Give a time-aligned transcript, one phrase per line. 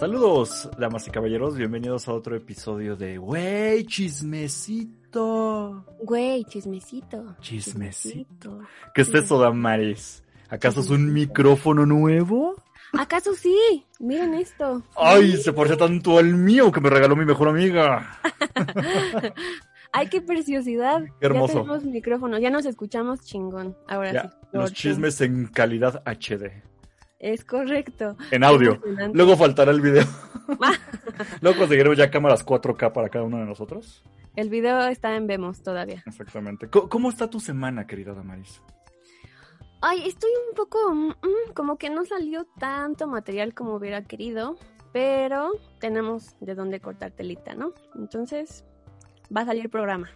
[0.00, 5.84] Saludos, damas y caballeros, bienvenidos a otro episodio de Güey, chismecito.
[6.02, 7.36] Güey, chismecito.
[7.42, 8.60] Chismecito.
[8.94, 10.24] ¿Qué es eso, Damaris?
[10.48, 12.54] ¿Acaso es un micrófono nuevo?
[12.98, 13.84] ¿Acaso sí?
[13.98, 14.82] Miren esto.
[14.96, 18.18] Ay, se parece tanto al mío que me regaló mi mejor amiga.
[19.92, 21.02] Ay, qué preciosidad.
[21.20, 21.52] Qué hermoso.
[21.52, 23.76] Ya tenemos micrófono, ya nos escuchamos chingón.
[23.86, 24.36] Ahora Ya, sí.
[24.52, 26.69] los chismes en calidad HD.
[27.20, 28.16] Es correcto.
[28.30, 28.80] En audio.
[29.12, 30.04] Luego faltará el video.
[31.42, 34.02] Luego conseguiremos ya cámaras 4K para cada uno de nosotros.
[34.36, 36.02] El video está en Vemos todavía.
[36.06, 36.68] Exactamente.
[36.68, 38.62] ¿Cómo, cómo está tu semana, querida Damaris?
[39.82, 40.94] Ay, estoy un poco.
[40.94, 44.56] mm, mm, como que no salió tanto material como hubiera querido.
[44.92, 47.74] Pero tenemos de dónde cortar telita, ¿no?
[47.94, 48.64] Entonces,
[49.34, 50.08] va a salir programa.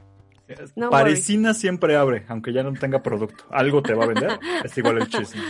[0.74, 3.44] No Parecina siempre abre, aunque ya no tenga producto.
[3.50, 4.38] Algo te va a vender.
[4.64, 5.40] Es igual el chisme.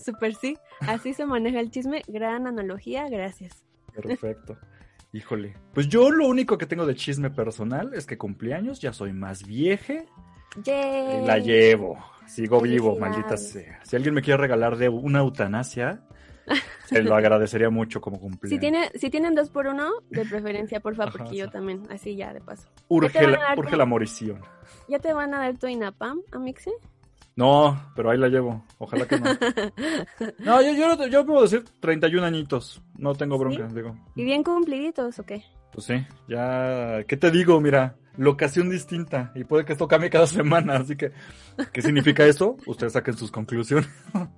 [0.00, 0.56] Super sí.
[0.80, 2.02] Así se maneja el chisme.
[2.08, 3.64] Gran analogía, gracias.
[3.94, 4.58] Perfecto.
[5.12, 5.56] Híjole.
[5.74, 9.44] Pues yo lo único que tengo de chisme personal es que cumpleaños, ya soy más
[9.44, 10.06] vieje.
[10.64, 11.22] Yay.
[11.22, 11.98] y La llevo.
[12.26, 13.80] Sigo vivo, maldita sea.
[13.82, 16.02] Si alguien me quiere regalar de una eutanasia,
[16.86, 18.50] se lo agradecería mucho como cumpleaños.
[18.50, 21.36] Si, tiene, si tienen dos por uno, de preferencia, porfa, Ajá, porque sí.
[21.38, 22.68] yo también, así ya de paso.
[22.88, 24.40] Urge, ¿Qué te van la, urge la morición.
[24.88, 26.70] ¿Ya te van a dar tu INAPAM, Amixe?
[27.40, 28.62] No, pero ahí la llevo.
[28.76, 29.30] Ojalá que no.
[30.40, 32.82] No, yo, yo, yo puedo decir 31 añitos.
[32.98, 33.96] No tengo bronca, digo.
[34.14, 35.42] ¿Y bien cumpliditos o qué?
[35.72, 37.02] Pues sí, ya.
[37.08, 37.58] ¿Qué te digo?
[37.58, 39.32] Mira, locación distinta.
[39.34, 40.76] Y puede que esto cambie cada semana.
[40.76, 41.12] Así que,
[41.72, 42.58] ¿qué significa eso?
[42.66, 43.88] Ustedes saquen sus conclusiones.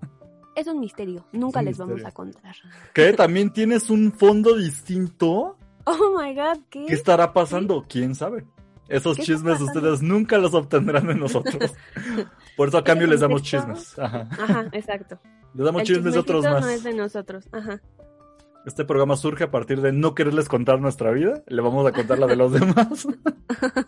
[0.54, 2.54] Es un misterio, nunca un les vamos a contar.
[2.93, 3.15] ¿Qué?
[3.15, 5.56] ¿También tienes un fondo distinto?
[5.87, 6.84] Oh my god, ¿qué?
[6.84, 7.87] ¿Qué estará pasando?
[7.88, 8.44] ¿Quién sabe?
[8.87, 11.72] Esos ¿Qué está chismes ustedes nunca los obtendrán de nosotros.
[12.57, 13.99] Por eso a cambio les damos chismes.
[13.99, 14.29] Ajá.
[14.41, 15.19] Ajá, exacto.
[15.55, 16.63] Les damos El chismes de otros más.
[16.63, 17.81] no es de nosotros, ajá.
[18.65, 21.43] Este programa surge a partir de no quererles contar nuestra vida.
[21.49, 23.07] Le vamos a contar la de los demás.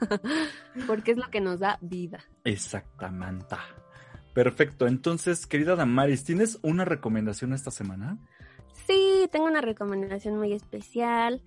[0.86, 2.18] Porque es lo que nos da vida.
[2.42, 3.56] Exactamente.
[4.34, 4.86] Perfecto.
[4.86, 8.18] Entonces, querida Damaris, ¿tienes una recomendación esta semana?
[8.86, 11.40] Sí, tengo una recomendación muy especial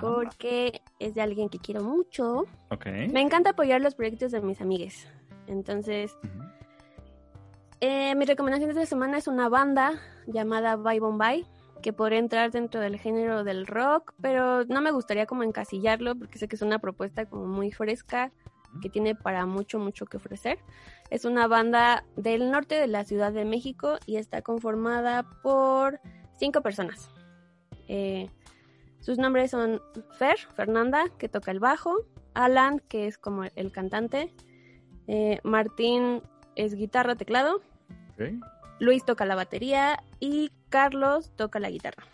[0.00, 2.44] porque es de alguien que quiero mucho.
[2.70, 2.86] Ok.
[3.10, 5.08] Me encanta apoyar los proyectos de mis amigues.
[5.46, 6.16] Entonces.
[7.80, 11.46] Eh, mi recomendación de esta semana es una banda llamada Bye Bombay,
[11.82, 16.38] que podría entrar dentro del género del rock, pero no me gustaría como encasillarlo porque
[16.38, 18.32] sé que es una propuesta como muy fresca,
[18.80, 20.58] que tiene para mucho, mucho que ofrecer.
[21.10, 26.00] Es una banda del norte de la Ciudad de México y está conformada por
[26.38, 27.10] cinco personas.
[27.88, 28.30] Eh,
[29.00, 29.80] sus nombres son
[30.18, 31.94] Fer, Fernanda, que toca el bajo,
[32.34, 34.34] Alan, que es como el cantante,
[35.08, 36.22] eh, Martín
[36.54, 37.60] es guitarra, teclado.
[38.78, 42.04] Luis toca la batería y Carlos toca la guitarra.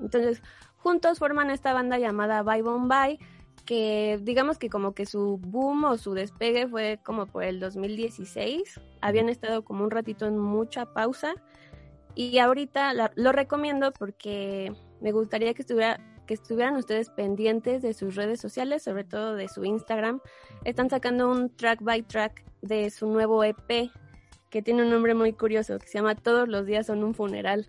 [0.00, 0.42] Entonces,
[0.76, 3.18] juntos forman esta banda llamada Bye Bombay,
[3.64, 8.80] que digamos que como que su boom o su despegue fue como por el 2016.
[9.00, 11.34] Habían estado como un ratito en mucha pausa
[12.14, 17.92] y ahorita la- lo recomiendo porque me gustaría que estuviera que estuvieran ustedes pendientes de
[17.92, 20.20] sus redes sociales, sobre todo de su Instagram.
[20.64, 23.90] Están sacando un track by track de su nuevo EP
[24.48, 27.68] que tiene un nombre muy curioso, que se llama Todos los días son un funeral.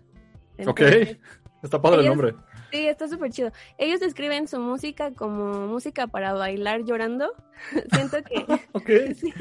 [0.64, 0.80] Ok.
[0.80, 1.18] Entonces,
[1.64, 2.34] Está padre el nombre.
[2.70, 3.52] Sí, está súper chido.
[3.78, 7.32] Ellos describen su música como música para bailar llorando.
[7.92, 8.90] siento que Ok.
[9.16, 9.32] sí,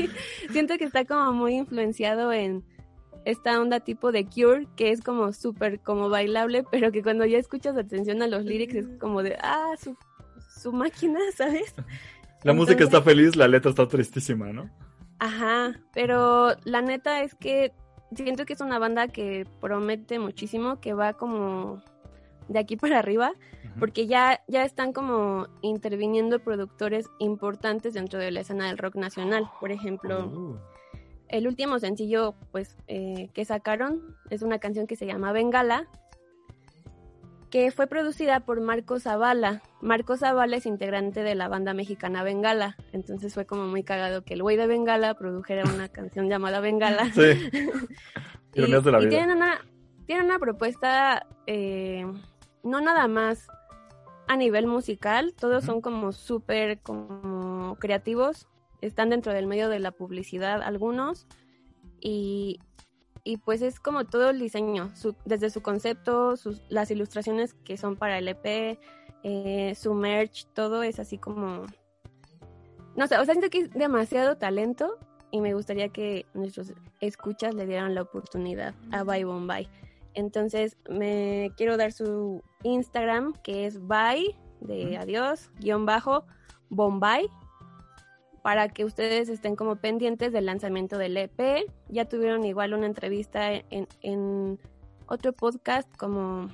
[0.51, 2.63] siento que está como muy influenciado en
[3.25, 7.37] esta onda tipo de Cure, que es como súper como bailable, pero que cuando ya
[7.37, 9.95] escuchas atención a los lyrics es como de, ah, su,
[10.61, 11.73] su máquina, ¿sabes?
[12.43, 14.69] La música está feliz, la letra está tristísima, ¿no?
[15.19, 17.71] Ajá, pero la neta es que
[18.15, 21.83] siento que es una banda que promete muchísimo, que va como
[22.47, 23.33] de aquí para arriba,
[23.79, 29.49] porque ya, ya están como interviniendo productores importantes dentro de la escena del rock nacional.
[29.59, 30.57] Por ejemplo, Uh,
[31.31, 35.87] el último sencillo pues eh, que sacaron es una canción que se llama Bengala,
[37.49, 39.61] que fue producida por Marco Zavala.
[39.81, 44.35] Marco Zavala es integrante de la banda mexicana Bengala, entonces fue como muy cagado que
[44.35, 47.11] el güey de Bengala produjera una canción llamada Bengala.
[47.13, 47.21] Sí.
[48.53, 49.09] Y, Ironías de la y vida.
[49.09, 49.61] tienen una,
[50.05, 52.05] tienen una propuesta eh,
[52.63, 53.47] no nada más
[54.27, 58.47] a nivel musical, todos son como súper como creativos,
[58.81, 61.27] están dentro del medio de la publicidad algunos
[61.99, 62.59] y,
[63.23, 67.77] y pues es como todo el diseño, su- desde su concepto, sus, las ilustraciones que
[67.77, 68.79] son para el EP,
[69.23, 71.65] eh, su merch, todo es así como...
[72.95, 74.97] No sé, o sea, siento que es demasiado talento
[75.31, 79.69] y me gustaría que nuestros escuchas le dieran la oportunidad a Bye Bombay.
[80.13, 86.25] Entonces, me quiero dar su Instagram, que es bye, de adiós, guion bajo,
[86.69, 87.27] Bombay,
[88.41, 91.65] para que ustedes estén como pendientes del lanzamiento del EP.
[91.89, 94.59] Ya tuvieron igual una entrevista en, en
[95.07, 96.49] otro podcast como,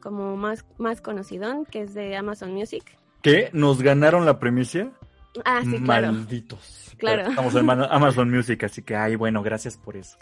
[0.00, 2.84] como más, más conocido, que es de Amazon Music.
[3.22, 3.50] ¿Qué?
[3.52, 4.90] ¿Nos ganaron la primicia?
[5.44, 6.12] Ah, sí, claro.
[6.12, 6.94] Malditos.
[6.98, 7.28] Claro.
[7.28, 10.18] Estamos en Amazon Music, así que, ay, bueno, gracias por eso.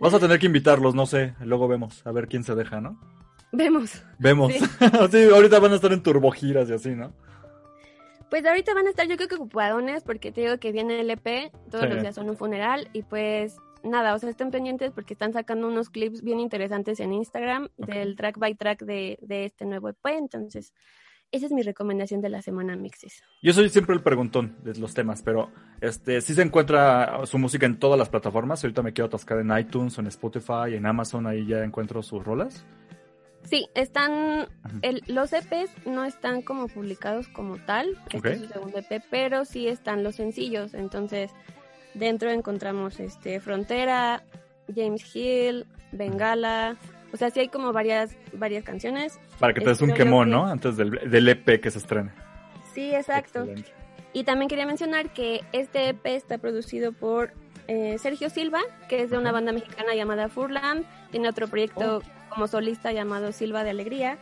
[0.00, 2.98] Vamos a tener que invitarlos, no sé, luego vemos, a ver quién se deja, ¿no?
[3.52, 4.02] Vemos.
[4.18, 4.52] Vemos.
[4.52, 4.60] Sí.
[5.10, 7.12] Sí, ahorita van a estar en turbogiras y así, ¿no?
[8.32, 11.10] Pues ahorita van a estar yo creo que ocupadones porque te digo que viene el
[11.10, 11.90] EP, todos Sí.
[11.90, 15.68] los días son un funeral y pues nada, o sea, estén pendientes porque están sacando
[15.68, 20.06] unos clips bien interesantes en Instagram del track by track de, de este nuevo EP,
[20.06, 20.72] entonces
[21.30, 23.22] esa es mi recomendación de la semana Mixes.
[23.42, 25.50] Yo soy siempre el preguntón de los temas, pero
[25.82, 28.64] este sí se encuentra su música en todas las plataformas.
[28.64, 32.64] Ahorita me quiero atascar en iTunes, en Spotify, en Amazon, ahí ya encuentro sus rolas.
[33.44, 34.48] Sí, están,
[34.82, 39.02] el, los EPs no están como publicados como tal, que este es su segundo EP,
[39.10, 41.32] pero sí están los sencillos, entonces
[41.94, 44.22] dentro encontramos este Frontera,
[44.74, 46.76] James Hill, Bengala,
[47.12, 49.20] o sea, sí hay como varias, varias canciones.
[49.38, 50.46] Para que te des un Este, yo quemón, ¿no?
[50.46, 52.10] Antes del, del EP que se estrene.
[52.72, 53.40] Sí, exacto.
[53.40, 53.70] Excelente.
[54.14, 57.32] Y también quería mencionar que este EP está producido por
[57.68, 62.21] eh, Sergio Silva, que es de una banda mexicana llamada Furlan, tiene otro proyecto Oh.
[62.32, 64.18] Como solista llamado Silva de Alegría,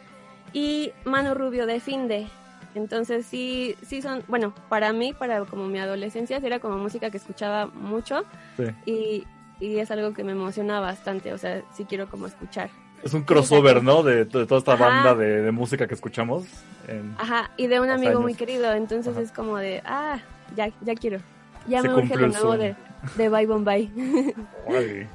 [0.52, 2.26] y Mano Rubio de Finde.
[2.74, 7.16] Entonces sí, sí son, bueno, para mí, para como mi adolescencia, era como música que
[7.16, 8.22] escuchaba mucho
[8.56, 8.64] Sí.
[8.86, 9.26] y,
[9.60, 12.70] y es algo que me emociona bastante, o sea, sí quiero como escuchar.
[13.02, 13.82] Es un crossover.
[13.82, 14.02] ¿no?
[14.02, 14.84] De, de toda esta Ajá.
[14.88, 16.44] banda de, de música que escuchamos.
[16.86, 18.22] en- Ajá, y de un amigo años.
[18.22, 19.22] muy querido, entonces Ajá.
[19.22, 20.18] es como de, ah,
[20.54, 21.18] ya, ya quiero.
[21.66, 22.74] Ya Se me urge lo el nuevo de,
[23.16, 23.90] de Bye Bombay.
[24.66, 25.08] Órale.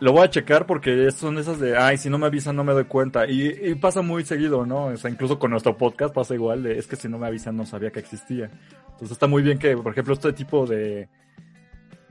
[0.00, 2.72] Lo voy a checar porque son esas de, ay, si no me avisan no me
[2.72, 3.28] doy cuenta.
[3.28, 4.86] Y, y pasa muy seguido, ¿no?
[4.86, 7.56] O sea, incluso con nuestro podcast pasa igual, de, es que si no me avisan
[7.56, 8.48] no sabía que existía.
[8.84, 11.08] Entonces está muy bien que, por ejemplo, este tipo de,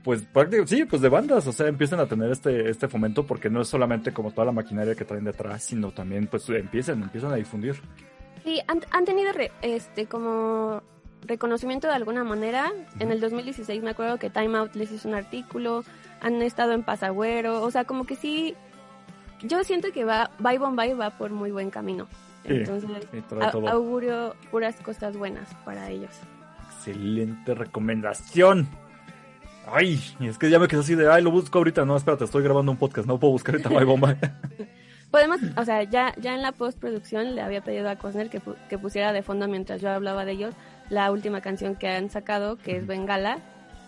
[0.04, 3.48] pues prácticamente, sí, pues de bandas, o sea, empiecen a tener este, este fomento porque
[3.48, 7.32] no es solamente como toda la maquinaria que traen detrás, sino también pues empiecen, empiezan
[7.32, 7.76] a difundir.
[8.44, 10.82] Sí, han, han tenido re- este como
[11.26, 12.72] reconocimiento de alguna manera.
[12.98, 15.84] En el 2016 me acuerdo que Time Out les hizo un artículo,
[16.20, 18.54] han estado en Pasagüero, o sea, como que sí,
[19.42, 22.06] yo siento que va, Bye Bombay va por muy buen camino.
[22.46, 22.90] Sí, Entonces,
[23.40, 26.10] a- augurio puras cosas buenas para ellos.
[26.66, 28.68] Excelente recomendación.
[29.70, 31.84] Ay, es que ya me quedé así de, ay, lo busco ahorita.
[31.84, 34.16] No, espérate, estoy grabando un podcast, no puedo buscar ahorita Bye Bomba.
[35.10, 38.78] Podemos, o sea, ya, ya en la postproducción le había pedido a Cosner que, que
[38.78, 40.54] pusiera de fondo mientras yo hablaba de ellos
[40.90, 43.38] la última canción que han sacado, que es Bengala.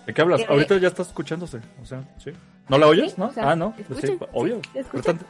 [0.06, 0.40] ¿De qué hablas?
[0.42, 2.30] Que- Ahorita ya está escuchándose, o sea, ¿sí?
[2.68, 3.26] ¿No la oyes, Sí, no?
[3.26, 4.60] o sea, ah, no, pues sí, obvio.
[4.74, 4.80] sí,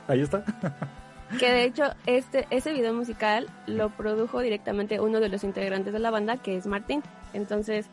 [0.08, 0.44] Ahí está.
[1.38, 6.00] Que de hecho, este, ese video musical lo produjo directamente uno de los integrantes de
[6.00, 7.04] la banda, que es Martín.
[7.35, 7.87] Entonces,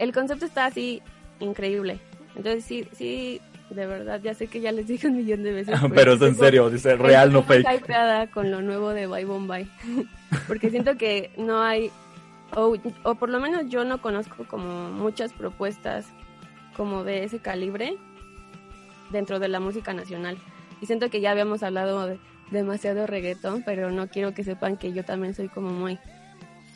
[0.00, 1.00] el concepto está así
[1.38, 2.00] increíble.
[2.34, 5.78] Entonces, sí, sí, de verdad, ya sé que ya les dije un millón de veces.
[5.94, 7.82] Pero es en estoy serio, dice real, no estoy fake.
[7.84, 9.70] hypeada con lo nuevo de Bye Bombay.
[10.48, 11.88] Porque siento que no hay,
[12.56, 16.06] o, o por lo menos yo no conozco como muchas propuestas
[16.76, 17.96] como de ese calibre
[19.10, 20.38] dentro de la música nacional.
[20.80, 22.18] Y siento que ya habíamos hablado de
[22.50, 25.98] demasiado reggaetón, pero no quiero que sepan que yo también soy como muy,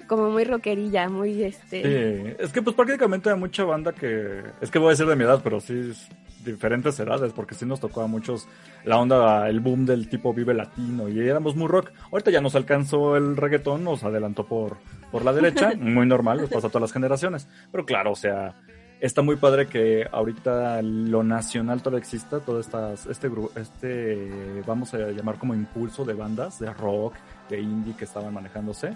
[0.07, 2.43] como muy rockerilla, muy este...
[2.43, 5.25] Es que pues prácticamente hay mucha banda que, es que voy a decir de mi
[5.25, 6.09] edad, pero sí es
[6.45, 8.49] diferentes edades, porque sí nos tocó a muchos
[8.85, 11.91] la onda, el boom del tipo vive latino y éramos muy rock.
[12.13, 14.79] Ahorita ya nos alcanzó el reggaetón, nos adelantó por,
[15.17, 17.49] por la derecha, muy normal, les pasa a todas las generaciones.
[17.73, 18.55] Pero claro, o sea,
[19.01, 24.93] está muy padre que ahorita lo nacional todavía exista, todo estas, este grupo, este, vamos
[24.93, 27.15] a llamar como impulso de bandas de rock,
[27.49, 28.93] de indie que estaban manejándose.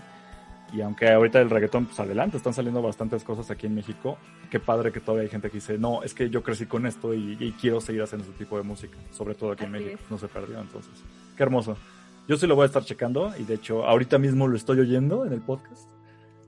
[0.75, 4.19] Y aunque ahorita el reggaetón, pues adelante, están saliendo bastantes cosas aquí en México,
[4.51, 7.15] qué padre que todavía hay gente que dice, no, es que yo crecí con esto
[7.15, 10.03] y, y quiero seguir haciendo ese tipo de música, sobre todo aquí en Así México,
[10.05, 10.11] es.
[10.11, 10.93] no se perdió, entonces,
[11.35, 11.79] qué hermoso.
[12.29, 15.27] Yo sí lo voy a estar checando y de hecho ahorita mismo lo estoy oyendo
[15.27, 15.90] en el podcast,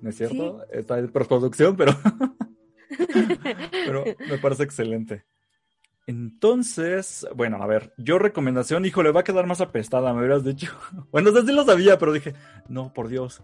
[0.02, 0.66] ¿no es cierto?
[0.70, 1.92] Está en postproducción, pero,
[3.86, 5.24] pero me parece excelente.
[6.08, 10.44] Entonces, bueno, a ver, yo recomendación, hijo, le va a quedar más apestada, me hubieras
[10.44, 10.72] dicho.
[11.12, 12.34] bueno, no sí lo sabía, pero dije,
[12.68, 13.42] no, por Dios,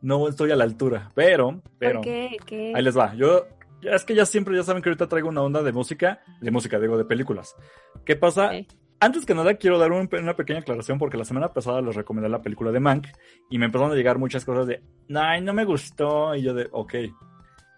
[0.00, 1.10] no estoy a la altura.
[1.14, 2.00] Pero, pero?
[2.00, 2.38] ¿Qué?
[2.74, 3.12] ahí les va.
[3.16, 3.48] Yo,
[3.82, 6.78] es que ya siempre, ya saben que ahorita traigo una onda de música, de música,
[6.78, 7.56] digo, de películas.
[8.04, 8.52] ¿Qué pasa?
[8.52, 8.85] Ok.
[8.98, 12.30] Antes que nada, quiero dar un- una pequeña aclaración porque la semana pasada les recomendé
[12.30, 13.06] la película de Mank
[13.50, 14.82] y me empezaron a llegar muchas cosas de,
[15.14, 16.34] ay, no me gustó.
[16.34, 16.94] Y yo de, ok,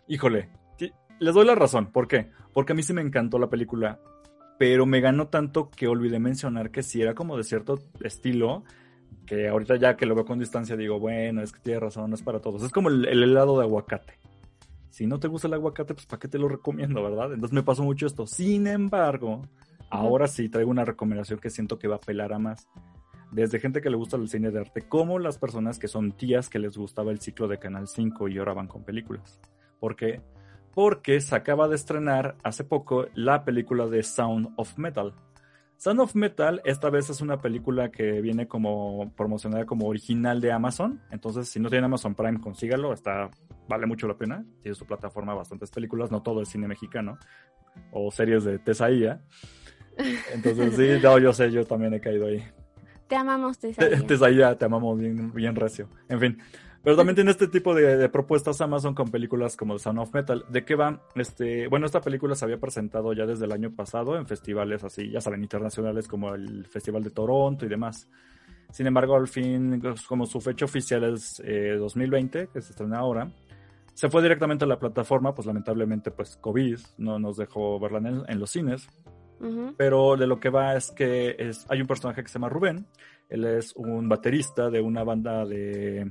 [0.07, 0.49] híjole,
[1.19, 1.91] les doy la razón.
[1.91, 2.31] ¿Por qué?
[2.53, 4.01] Porque a mí sí me encantó la película,
[4.59, 8.63] pero me ganó tanto que olvidé mencionar que sí era como de cierto estilo,
[9.27, 12.15] que ahorita ya que lo veo con distancia digo, bueno, es que tiene razón, no
[12.15, 12.63] es para todos.
[12.63, 14.15] Es como el helado de aguacate.
[14.91, 17.33] Si no te gusta el aguacate, pues ¿para qué te lo recomiendo, verdad?
[17.33, 18.27] Entonces me pasó mucho esto.
[18.27, 19.43] Sin embargo,
[19.91, 22.69] ahora sí traigo una recomendación que siento que va a apelar a más.
[23.31, 26.49] Desde gente que le gusta el cine de arte, como las personas que son tías
[26.49, 29.39] que les gustaba el ciclo de Canal 5 y ahora van con películas.
[29.81, 30.23] ¿Por qué?
[30.75, 35.15] Porque se acaba de estrenar hace poco la película de Sound of Metal.
[35.79, 40.51] Sound of Metal esta vez es una película que viene como promocionada como original de
[40.51, 41.01] Amazon.
[41.13, 42.93] Entonces, si no tienen Amazon Prime, consígalo.
[42.93, 43.31] Está,
[43.69, 44.45] vale mucho la pena.
[44.61, 46.11] Tiene su plataforma bastantes películas.
[46.11, 47.17] No todo es cine mexicano.
[47.93, 49.23] O series de Tesaía.
[50.33, 52.43] Entonces, sí, no, yo sé, yo también he caído ahí.
[53.09, 54.07] Te amamos, Te- Tesalia.
[54.07, 55.89] Tesaía, te amamos bien, bien recio.
[56.09, 56.39] En fin.
[56.85, 60.15] Pero también tiene este tipo de, de propuestas Amazon con películas como The Sound of
[60.15, 60.45] Metal.
[60.49, 61.03] ¿De qué va?
[61.17, 65.11] Este, bueno, esta película se había presentado ya desde el año pasado en festivales así,
[65.11, 68.09] ya saben, internacionales como el Festival de Toronto y demás.
[68.71, 72.99] Sin embargo, al fin, pues, como su fecha oficial es eh, 2020, que se estrena
[72.99, 73.29] ahora,
[73.95, 78.23] se fue directamente a la plataforma, pues lamentablemente, pues COVID no nos dejó verla en,
[78.29, 78.87] en los cines.
[79.77, 82.87] Pero de lo que va es que es, hay un personaje que se llama Rubén.
[83.29, 86.11] Él es un baterista de una banda de.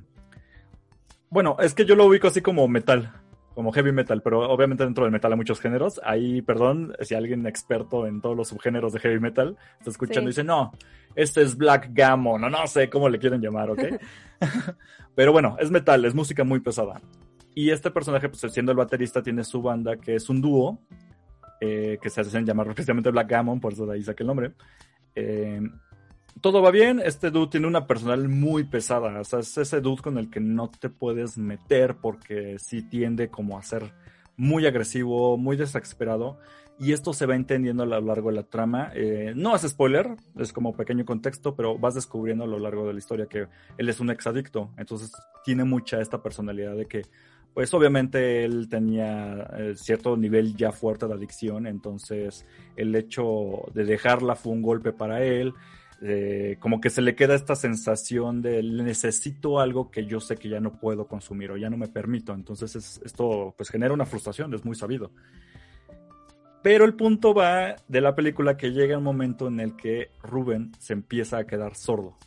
[1.29, 3.11] Bueno, es que yo lo ubico así como metal,
[3.53, 5.99] como heavy metal, pero obviamente dentro del metal hay muchos géneros.
[6.03, 10.31] Ahí, perdón, si alguien experto en todos los subgéneros de heavy metal está escuchando y
[10.31, 10.71] dice, no,
[11.15, 13.81] este es Black Gammon, o no sé cómo le quieren llamar, ¿ok?
[15.15, 17.01] pero bueno, es metal, es música muy pesada.
[17.55, 20.79] Y este personaje, pues siendo el baterista, tiene su banda que es un dúo
[21.59, 24.51] eh, que se hacen llamar precisamente Black Gammon, por eso de ahí saqué el nombre.
[25.15, 25.61] Eh,
[26.41, 30.01] todo va bien, este dude tiene una personal muy pesada, o sea, es ese dude
[30.01, 33.91] con el que no te puedes meter porque sí tiende como a ser
[34.35, 36.37] muy agresivo, muy desesperado,
[36.79, 38.91] y esto se va entendiendo a lo largo de la trama.
[38.93, 42.93] Eh, no es spoiler, es como pequeño contexto, pero vas descubriendo a lo largo de
[42.93, 45.11] la historia que él es un exadicto, entonces
[45.43, 47.01] tiene mucha esta personalidad de que
[47.53, 53.83] pues obviamente él tenía eh, cierto nivel ya fuerte de adicción, entonces el hecho de
[53.83, 55.53] dejarla fue un golpe para él,
[56.03, 60.49] eh, como que se le queda esta sensación de necesito algo que yo sé que
[60.49, 64.05] ya no puedo consumir o ya no me permito, entonces es- esto pues genera una
[64.05, 65.09] frustración, es muy sabido.
[66.69, 70.73] Pero el punto va de la película que llega un momento en el que Rubén
[70.79, 72.17] se empieza a quedar sordo.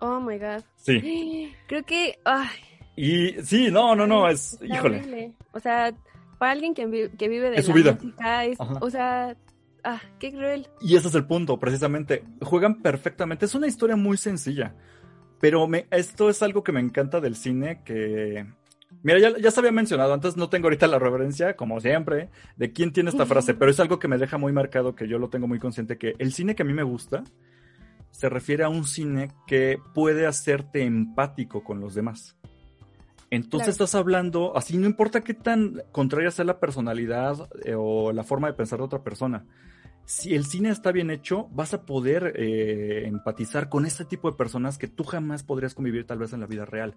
[0.00, 0.62] Oh my god.
[0.76, 1.54] Sí.
[1.66, 2.18] Creo que.
[2.26, 2.48] Ay,
[2.96, 4.98] Y sí, no, no, no, es, está híjole.
[4.98, 5.32] horrible.
[5.52, 5.94] O sea,
[6.38, 7.92] para alguien que, vi- que vive de Es su la vida.
[7.94, 9.34] música, es, o sea,
[9.84, 10.68] ah, qué cruel.
[10.82, 12.24] Y ese es el punto, precisamente.
[12.42, 13.46] Juegan perfectamente.
[13.46, 14.74] Es una historia muy sencilla.
[15.40, 18.46] Pero me, esto es algo que me encanta del cine que...
[19.02, 22.72] Mira, ya, ya se había mencionado, antes no tengo ahorita la referencia, como siempre, de
[22.72, 25.28] quién tiene esta frase, pero es algo que me deja muy marcado, que yo lo
[25.28, 27.22] tengo muy consciente, que el cine que a mí me gusta
[28.10, 32.36] se refiere a un cine que puede hacerte empático con los demás.
[33.30, 33.70] Entonces Claro.
[33.72, 38.46] estás hablando, así no importa qué tan contraria sea la personalidad eh, o la forma
[38.46, 39.44] de pensar de otra persona.
[40.04, 44.36] Si el cine está bien hecho, vas a poder eh, empatizar con este tipo de
[44.36, 46.94] personas que tú jamás podrías convivir tal vez en la vida real.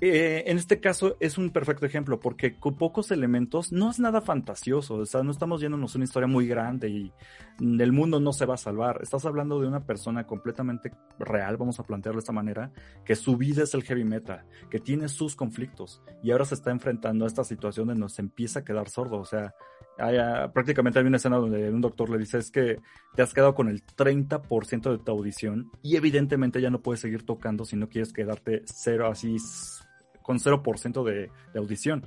[0.00, 4.20] Eh, en este caso es un perfecto ejemplo porque con pocos elementos no es nada
[4.20, 7.12] fantasioso, o sea, no estamos yéndonos una historia muy grande y
[7.60, 8.98] el mundo no se va a salvar.
[9.02, 12.72] Estás hablando de una persona completamente real, vamos a plantearlo de esta manera,
[13.04, 16.70] que su vida es el heavy metal, que tiene sus conflictos y ahora se está
[16.70, 19.54] enfrentando a esta situación de nos empieza a quedar sordo, o sea,
[19.98, 22.80] hay, ah, prácticamente hay una escena donde un doctor le dice es que
[23.14, 27.24] te has quedado con el 30% de tu audición y evidentemente ya no puedes seguir
[27.24, 29.36] tocando si no quieres quedarte cero así
[30.22, 32.06] con 0% de, de audición.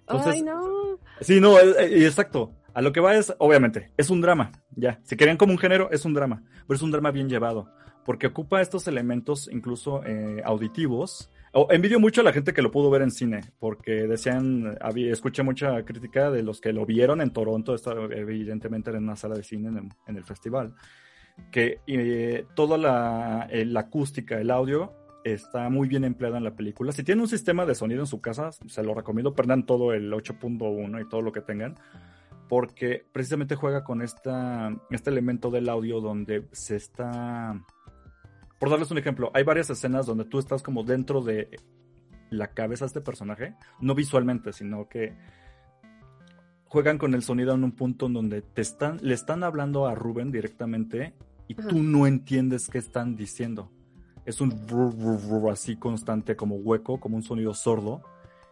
[0.00, 0.98] Entonces, Ay, no.
[1.20, 2.52] Sí, no, eh, exacto.
[2.74, 5.00] A lo que va es, obviamente, es un drama, ya.
[5.02, 7.70] Si querían como un género, es un drama, pero es un drama bien llevado,
[8.04, 11.30] porque ocupa estos elementos incluso eh, auditivos.
[11.58, 15.10] O, envidio mucho a la gente que lo pudo ver en cine, porque decían, había,
[15.10, 19.36] escuché mucha crítica de los que lo vieron en Toronto, esto evidentemente en una sala
[19.36, 20.74] de cine en, en el festival,
[21.50, 24.92] que eh, toda la, eh, la acústica, el audio,
[25.24, 26.92] está muy bien empleada en la película.
[26.92, 30.12] Si tienen un sistema de sonido en su casa, se lo recomiendo, prendan todo el
[30.12, 31.74] 8.1 y todo lo que tengan,
[32.50, 37.64] porque precisamente juega con esta, este elemento del audio donde se está...
[38.58, 41.60] Por darles un ejemplo, hay varias escenas donde tú estás como dentro de
[42.30, 45.14] la cabeza de este personaje, no visualmente, sino que
[46.64, 49.94] juegan con el sonido en un punto en donde te están, le están hablando a
[49.94, 51.14] Rubén directamente
[51.48, 53.70] y tú no entiendes qué están diciendo.
[54.24, 54.52] Es un
[55.52, 58.02] así constante, como hueco, como un sonido sordo.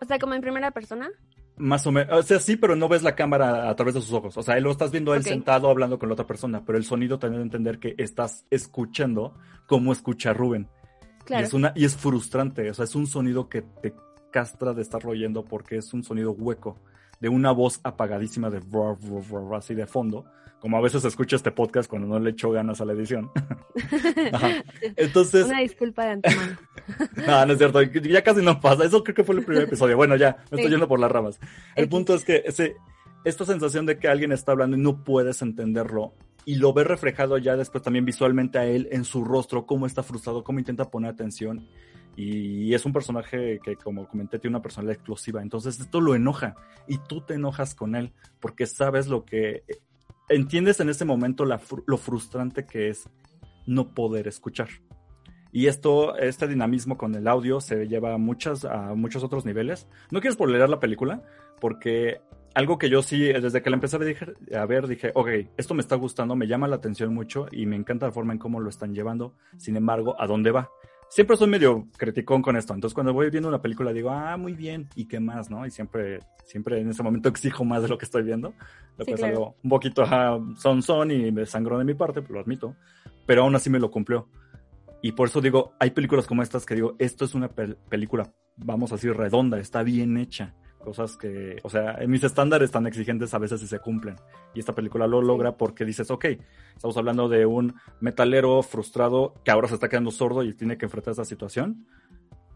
[0.01, 1.11] O sea, como en primera persona.
[1.57, 4.13] Más o menos, o sea, sí, pero no ves la cámara a través de sus
[4.13, 4.37] ojos.
[4.37, 7.19] O sea, lo estás viendo él sentado hablando con la otra persona, pero el sonido
[7.19, 9.35] también de entender que estás escuchando
[9.67, 10.69] como escucha Rubén.
[11.25, 11.43] Claro.
[11.43, 13.95] Y es, una, y es frustrante, o sea, es un sonido que te
[14.33, 16.77] castra de estarlo oyendo porque es un sonido hueco,
[17.21, 18.61] de una voz apagadísima de
[19.57, 20.25] así de fondo,
[20.65, 23.31] como a veces escucho este podcast cuando no le echo ganas a la edición.
[24.97, 25.45] Entonces.
[25.45, 26.57] Una disculpa de antemano.
[27.27, 28.83] no, no es cierto, ya casi no pasa.
[28.87, 29.95] Eso creo que fue el primer episodio.
[29.99, 31.39] Bueno, ya, me estoy yendo por las ramas.
[31.77, 32.77] El punto es que ese,
[33.27, 36.15] esta sensación de que alguien está hablando y no puedes entenderlo
[36.47, 40.03] y lo ves reflejado ya después también visualmente a él en su rostro, cómo está
[40.03, 41.69] frustrado, cómo intenta poner atención.
[42.17, 45.43] Y es un personaje que, como comenté, tiene una personalidad explosiva.
[45.43, 46.55] Entonces esto lo enoja
[46.89, 49.65] y tú te enojas con él porque sabes lo que
[50.29, 53.09] entiendes en ese momento lo frustrante que es
[53.67, 54.69] no poder escuchar.
[55.53, 59.87] Y esto, este dinamismo con el audio se lleva a, muchas, a muchos otros niveles.
[60.11, 61.23] No quiero spoilerar la película,
[61.61, 62.21] porque
[62.55, 65.95] algo que yo sí, desde que la empecé a ver, dije, ok, esto me está
[65.95, 68.95] gustando, me llama la atención mucho y me encanta la forma en cómo lo están
[68.95, 69.37] llevando.
[69.57, 70.71] Sin embargo, ¿a dónde va?
[71.09, 72.75] Siempre soy medio criticón con esto.
[72.75, 75.67] Entonces, cuando voy viendo una película, digo, ah, muy bien, ¿y qué más, no?
[75.67, 78.55] Y siempre, siempre en ese momento exijo más de lo que estoy viendo.
[78.97, 80.05] Lo que es algo un poquito
[80.57, 82.77] son son y me sangró de mi parte, lo admito.
[83.27, 84.29] Pero aún así me lo cumplió.
[85.03, 88.91] Y por eso digo, hay películas como estas que digo, esto es una película, vamos
[88.91, 90.55] a decir, redonda, está bien hecha
[90.85, 94.17] cosas que, o sea, en mis estándares tan exigentes a veces sí se cumplen.
[94.55, 96.27] Y esta película lo logra porque dices, ok,
[96.75, 100.85] estamos hablando de un metalero frustrado que ahora se está quedando sordo y tiene que
[100.85, 101.87] enfrentar esa situación.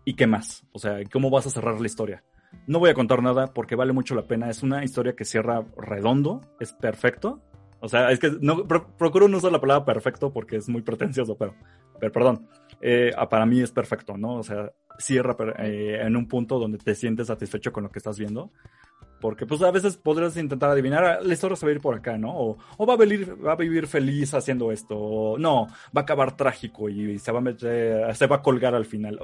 [0.05, 0.67] ¿Y qué más?
[0.73, 2.23] O sea, ¿cómo vas a cerrar la historia?
[2.67, 4.49] No voy a contar nada porque vale mucho la pena.
[4.49, 7.43] Es una historia que cierra redondo, es perfecto.
[7.81, 11.37] O sea, es que no, procuro no usar la palabra perfecto porque es muy pretencioso,
[11.37, 11.55] pero,
[12.01, 12.49] pero perdón.
[12.81, 14.37] Eh, para mí es perfecto, ¿no?
[14.37, 18.19] O sea, cierra eh, en un punto donde te sientes satisfecho con lo que estás
[18.19, 18.53] viendo.
[19.21, 21.95] Porque pues a veces podrías intentar adivinar, ah, la historia se va a ir por
[21.95, 22.57] acá, ¿no?
[22.79, 26.37] O, va, a vivir, va a vivir feliz haciendo esto, o no, va a acabar
[26.37, 29.19] trágico y, se va a colgar al final.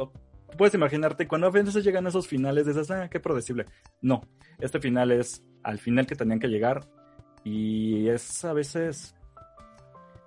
[0.58, 3.66] puedes imaginarte, cuando a veces llegan esos finales, dices, ah, qué predecible.
[4.00, 4.22] No,
[4.58, 6.80] este final es al final que tenían que llegar
[7.44, 9.14] y es a veces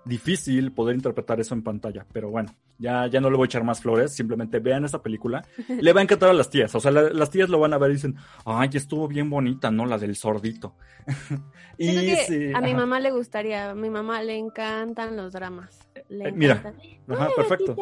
[0.06, 3.64] difícil poder interpretar eso en pantalla, pero bueno, ya, ya no le voy a echar
[3.64, 5.44] más flores, simplemente vean esa película.
[5.82, 7.92] Le va a encantar a las tías, o sea, las tías lo van a ver
[7.92, 9.86] y dicen, ay, estuvo bien bonita, ¿no?
[9.86, 10.76] La del sordito.
[11.78, 15.88] y a mi mamá le gustaría, a mi mamá le encantan los dramas.
[16.10, 16.74] Eh, mira,
[17.08, 17.76] ajá, perfecto.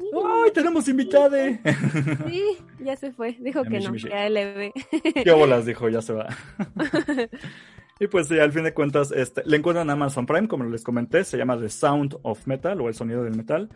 [0.00, 1.38] ¡Ay, tenemos invitada!
[2.26, 3.36] Sí, ya se fue.
[3.40, 4.72] Dijo que no, ya le ve.
[5.22, 5.66] ¿Qué bolas?
[5.66, 6.28] Dijo, ya se va.
[8.02, 10.82] Y pues sí, al fin de cuentas, este, le encuentran en Amazon Prime, como les
[10.82, 13.68] comenté, se llama The Sound of Metal o El Sonido del Metal.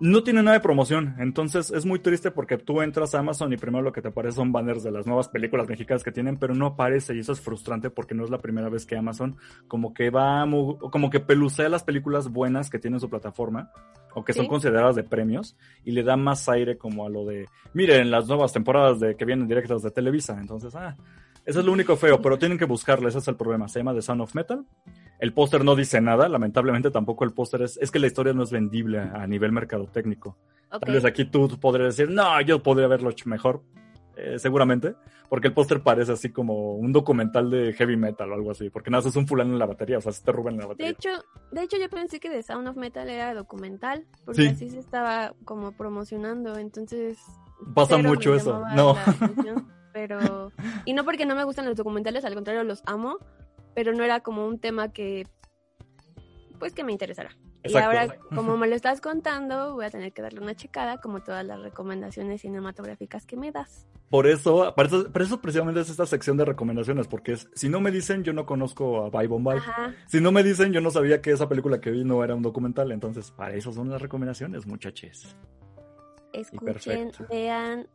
[0.00, 3.56] No tiene nada de promoción, entonces es muy triste porque tú entras a Amazon y
[3.56, 6.54] primero lo que te aparece son banners de las nuevas películas mexicanas que tienen, pero
[6.54, 9.94] no aparece y eso es frustrante porque no es la primera vez que Amazon como
[9.94, 10.46] que va,
[10.90, 13.72] como que pelucea las películas buenas que tiene su plataforma
[14.14, 17.46] o que son consideradas de premios y le da más aire como a lo de,
[17.72, 20.96] miren, las nuevas temporadas de que vienen directas de Televisa, entonces, ah,
[21.50, 23.68] eso es lo único feo, pero tienen que buscarlo, ese es el problema.
[23.68, 24.64] Se llama The Sound of Metal.
[25.18, 28.44] El póster no dice nada, lamentablemente tampoco el póster es, es que la historia no
[28.44, 30.38] es vendible a nivel mercadotécnico.
[30.68, 30.80] Okay.
[30.80, 33.64] Tal vez aquí tú podrías decir, no, yo podría haberlo hecho mejor,
[34.16, 34.94] eh, seguramente,
[35.28, 38.92] porque el póster parece así como un documental de heavy metal o algo así, porque
[38.92, 40.86] nada, es un fulano en la batería, o sea, se te roban en la batería.
[40.86, 44.70] De hecho, de hecho yo pensé que The Sound of Metal era documental, porque así
[44.70, 47.18] se estaba como promocionando, entonces...
[47.74, 48.94] Pasa mucho eso, no.
[49.92, 50.52] pero...
[50.84, 53.18] Y no porque no me gustan los documentales, al contrario, los amo,
[53.74, 55.26] pero no era como un tema que,
[56.58, 57.36] pues, que me interesara.
[57.64, 61.22] y ahora, como me lo estás contando, voy a tener que darle una checada, como
[61.22, 63.86] todas las recomendaciones cinematográficas que me das.
[64.08, 67.92] Por eso, por eso, precisamente es esta sección de recomendaciones, porque es, si no me
[67.92, 69.60] dicen, yo no conozco a Bye Bombay.
[70.08, 72.42] Si no me dicen, yo no sabía que esa película que vi no era un
[72.42, 72.90] documental.
[72.90, 75.36] Entonces, para eso son las recomendaciones, muchachos.
[76.32, 77.88] Escuchen, vean,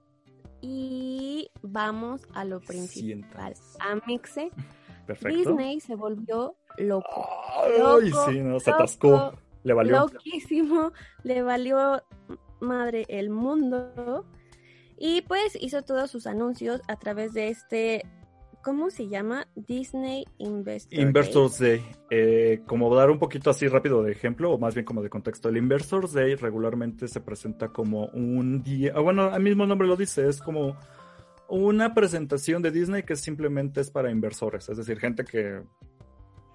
[0.62, 3.54] y vamos a lo principal.
[3.80, 4.52] Amixe.
[5.28, 7.30] Disney se volvió loco.
[7.64, 9.34] Ay, sí, no, se atascó.
[9.64, 10.00] Le valió.
[10.00, 10.92] Loquísimo.
[11.24, 12.04] Le valió
[12.60, 14.26] madre el mundo.
[14.98, 18.06] Y pues hizo todos sus anuncios a través de este
[18.66, 19.48] ¿Cómo se llama?
[19.56, 21.86] Disney Investor Investors Day.
[22.10, 25.50] Eh, como dar un poquito así rápido de ejemplo, o más bien como de contexto.
[25.50, 29.96] El Investors Day regularmente se presenta como un día, ah, bueno, el mismo nombre lo
[29.96, 30.76] dice, es como
[31.48, 35.62] una presentación de Disney que simplemente es para inversores, es decir, gente que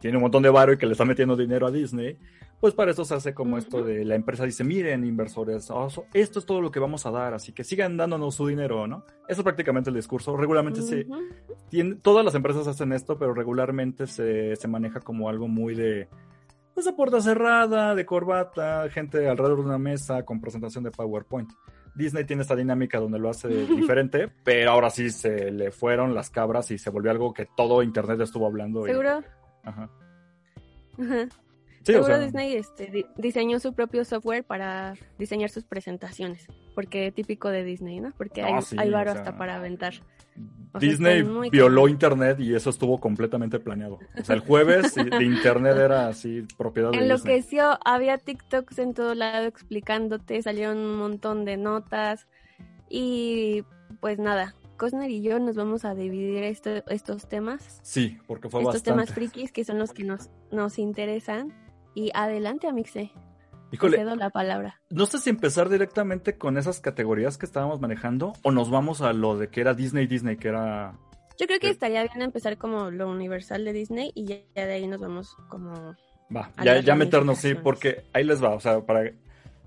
[0.00, 2.16] tiene un montón de varo y que le está metiendo dinero a Disney,
[2.60, 6.38] pues para eso se hace como esto de la empresa dice, miren inversores, oh, esto
[6.38, 9.04] es todo lo que vamos a dar, así que sigan dándonos su dinero, ¿no?
[9.28, 10.36] Eso es prácticamente el discurso.
[10.36, 11.06] Regularmente se,
[11.70, 16.08] tiene, todas las empresas hacen esto, pero regularmente se, se maneja como algo muy de,
[16.74, 21.50] pues a puerta cerrada, de corbata, gente alrededor de una mesa con presentación de PowerPoint.
[21.94, 26.28] Disney tiene esta dinámica donde lo hace diferente, pero ahora sí se le fueron las
[26.28, 28.84] cabras y se volvió algo que todo Internet estuvo hablando.
[28.84, 29.22] ¿Seguro?
[29.64, 29.90] Ajá.
[30.98, 31.28] Ajá.
[31.82, 38.00] Seguro Disney este, diseñó su propio software para diseñar sus presentaciones, porque típico de Disney,
[38.00, 38.12] ¿no?
[38.18, 39.94] Porque hay, hay varo hasta para aventar.
[40.78, 43.98] Disney violó Internet y eso estuvo completamente planeado.
[44.18, 49.14] O sea, el jueves de Internet era así propiedad de Enloqueció, había TikToks en todo
[49.14, 52.26] lado explicándote, salieron un montón de notas
[52.90, 53.64] y
[54.00, 57.80] pues nada, Cosner y yo nos vamos a dividir estos temas.
[57.82, 58.90] Sí, porque fue estos bastante.
[58.90, 61.52] temas frikis que son los que nos, nos interesan.
[61.94, 63.12] Y adelante, Amixe.
[63.72, 64.80] Híjole, cedo la palabra.
[64.88, 69.12] No sé si empezar directamente con esas categorías que estábamos manejando o nos vamos a
[69.12, 70.98] lo de que era Disney, Disney, que era...
[71.38, 74.86] Yo creo que estaría bien empezar como lo universal de Disney y ya de ahí
[74.86, 75.94] nos vamos como...
[76.34, 79.12] Va, ya, ya meternos, sí, porque ahí les va, o sea, para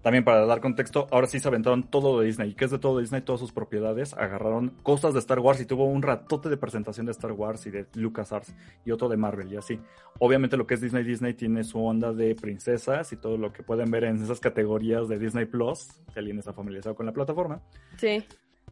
[0.03, 2.49] también para dar contexto, ahora sí se aventaron todo de Disney.
[2.49, 3.21] ¿Y qué es de todo Disney?
[3.21, 4.13] Todas sus propiedades.
[4.13, 7.71] Agarraron cosas de Star Wars y tuvo un ratote de presentación de Star Wars y
[7.71, 8.53] de LucasArts
[8.85, 9.79] y otro de Marvel y así.
[10.19, 13.63] Obviamente lo que es Disney, Disney tiene su onda de princesas y todo lo que
[13.63, 17.61] pueden ver en esas categorías de Disney Plus, si alguien está familiarizado con la plataforma.
[17.95, 18.25] Sí.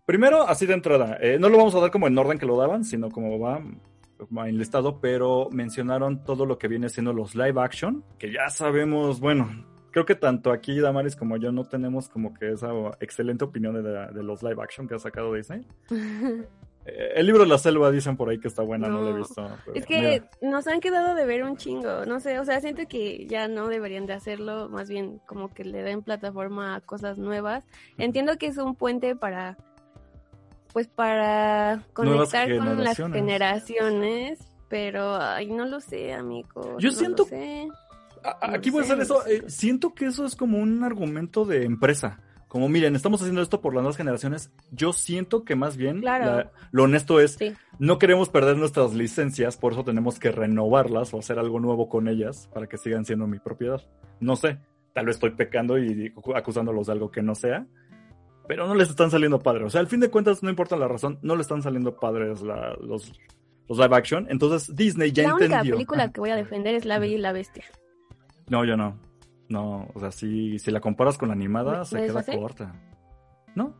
[0.06, 2.58] Primero, así de entrada, eh, no lo vamos a dar como en orden que lo
[2.58, 3.62] daban, sino como va
[4.20, 8.50] en el estado, pero mencionaron todo lo que viene siendo los live action, que ya
[8.50, 13.44] sabemos, bueno, creo que tanto aquí Damaris como yo no tenemos como que esa excelente
[13.44, 15.66] opinión de, los live action que ha sacado Disney.
[16.84, 19.14] Eh, el libro de la selva dicen por ahí que está buena, no, lo he
[19.14, 19.48] visto.
[19.76, 23.28] es que nos han quedado de ver un chingo, no sé, o sea, siento que
[23.28, 27.64] ya no deberían de hacerlo, más bien como que le den plataforma a cosas nuevas.
[28.00, 29.58] Entiendo que es un puente para,
[30.74, 36.80] pues para conectar con las generaciones, pero, ay, no lo sé, amigo.
[36.80, 37.28] Yo siento...
[38.24, 39.26] Aquí voy a hacer eso.
[39.26, 42.20] Eh, siento que eso es como un argumento de empresa.
[42.52, 44.52] Como, miren, estamos haciendo esto por las nuevas generaciones.
[44.72, 46.04] Yo siento que más bien
[46.72, 47.38] lo honesto es,
[47.80, 52.10] no queremos perder nuestras licencias, por eso tenemos que renovarlas o hacer algo nuevo con
[52.10, 53.82] ellas para que sigan siendo mi propiedad.
[54.20, 54.60] No sé,
[54.92, 57.66] tal vez estoy pecando y acusándolos de algo que no sea,
[58.50, 59.68] pero no les están saliendo padres.
[59.68, 62.42] O sea, al fin de cuentas, no importa la razón, no le están saliendo padres
[62.42, 63.14] los,
[63.70, 64.28] los live action.
[64.30, 65.48] Entonces, Disney ya entendió.
[65.48, 67.64] La única película que voy a defender es La Bella y la Bestia.
[68.52, 69.00] No, yo no.
[69.48, 72.74] No, o sea, si, si la comparas con la animada, se queda corta.
[73.56, 73.74] ¿No?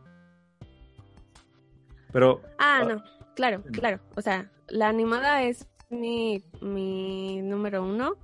[2.10, 2.40] Pero.
[2.58, 3.04] Ah, ah, no.
[3.36, 4.00] Claro, claro.
[4.16, 8.14] O sea, la animada es mi, mi número uno.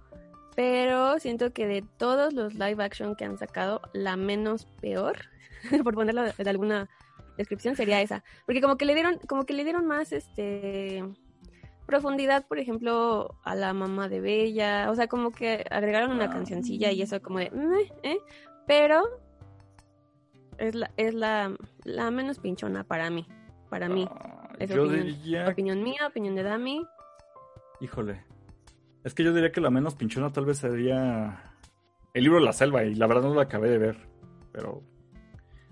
[0.56, 5.18] Pero siento que de todos los live action que han sacado, la menos peor,
[5.84, 6.88] por ponerlo de alguna
[7.36, 8.24] descripción, sería esa.
[8.46, 11.04] Porque como que le dieron, como que le dieron más este
[11.88, 16.92] profundidad, por ejemplo, a la mamá de Bella, o sea, como que agregaron una cancioncilla
[16.92, 17.50] y eso como de,
[18.02, 18.18] ¿eh?
[18.66, 19.02] pero
[20.58, 23.26] es la, es la, la menos pinchona para mí,
[23.70, 24.06] para mí.
[24.10, 25.48] Ah, es yo opinión, diría...
[25.48, 26.86] opinión mía, opinión de Dami.
[27.80, 28.22] Híjole,
[29.02, 31.42] es que yo diría que la menos pinchona tal vez sería
[32.12, 33.96] el libro la selva y la verdad no la acabé de ver,
[34.52, 34.82] pero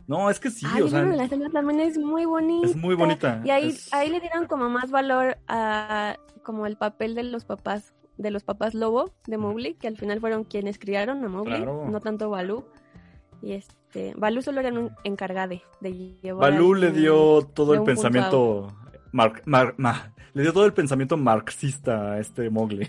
[0.07, 1.03] no, es que sí, o sea.
[1.03, 2.69] La también es muy bonita.
[2.69, 3.43] Es muy bonita.
[3.45, 7.93] Y ahí, ahí le dieron como más valor a como el papel de los papás,
[8.17, 12.01] de los papás lobo de Mowgli, que al final fueron quienes criaron a Mowgli, no
[12.01, 12.65] tanto Balú.
[13.43, 15.93] Y este, Balú solo era un encargado de
[16.23, 16.53] llevar.
[16.53, 18.73] Balú le dio todo el pensamiento.
[19.13, 22.89] le dio todo el pensamiento marxista a este Mowgli.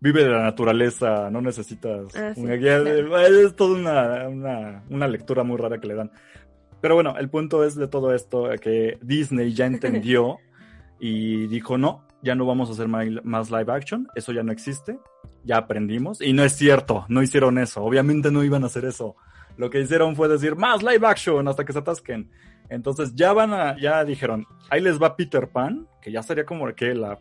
[0.00, 2.78] Vive de la naturaleza, no necesitas ah, una guía.
[2.78, 3.76] Es toda
[4.28, 6.10] una, una, lectura muy rara que le dan.
[6.80, 10.38] Pero bueno, el punto es de todo esto que Disney ya entendió
[11.00, 14.98] y dijo, no, ya no vamos a hacer más live action, eso ya no existe,
[15.44, 16.20] ya aprendimos.
[16.20, 19.16] Y no es cierto, no hicieron eso, obviamente no iban a hacer eso.
[19.56, 22.30] Lo que hicieron fue decir, más live action hasta que se atasquen.
[22.68, 26.72] Entonces ya van a, ya dijeron, ahí les va Peter Pan, que ya sería como
[26.74, 27.18] que la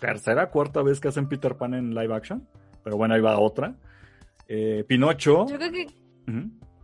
[0.00, 2.46] tercera, cuarta vez que hacen Peter Pan en live action.
[2.82, 3.76] Pero bueno, ahí va otra.
[4.48, 5.46] Eh, Pinocho.
[5.46, 5.86] Yo creo que.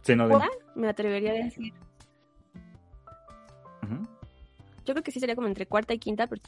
[0.03, 0.29] sí, no,
[0.77, 1.73] Me atrevería a decir.
[4.85, 6.41] Yo creo que sí sería como entre cuarta y quinta, pero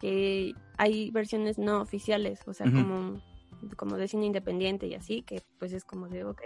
[0.00, 3.22] que hay versiones no oficiales, o sea, como,
[3.76, 6.42] como de cine independiente y así, que pues es como de, ok.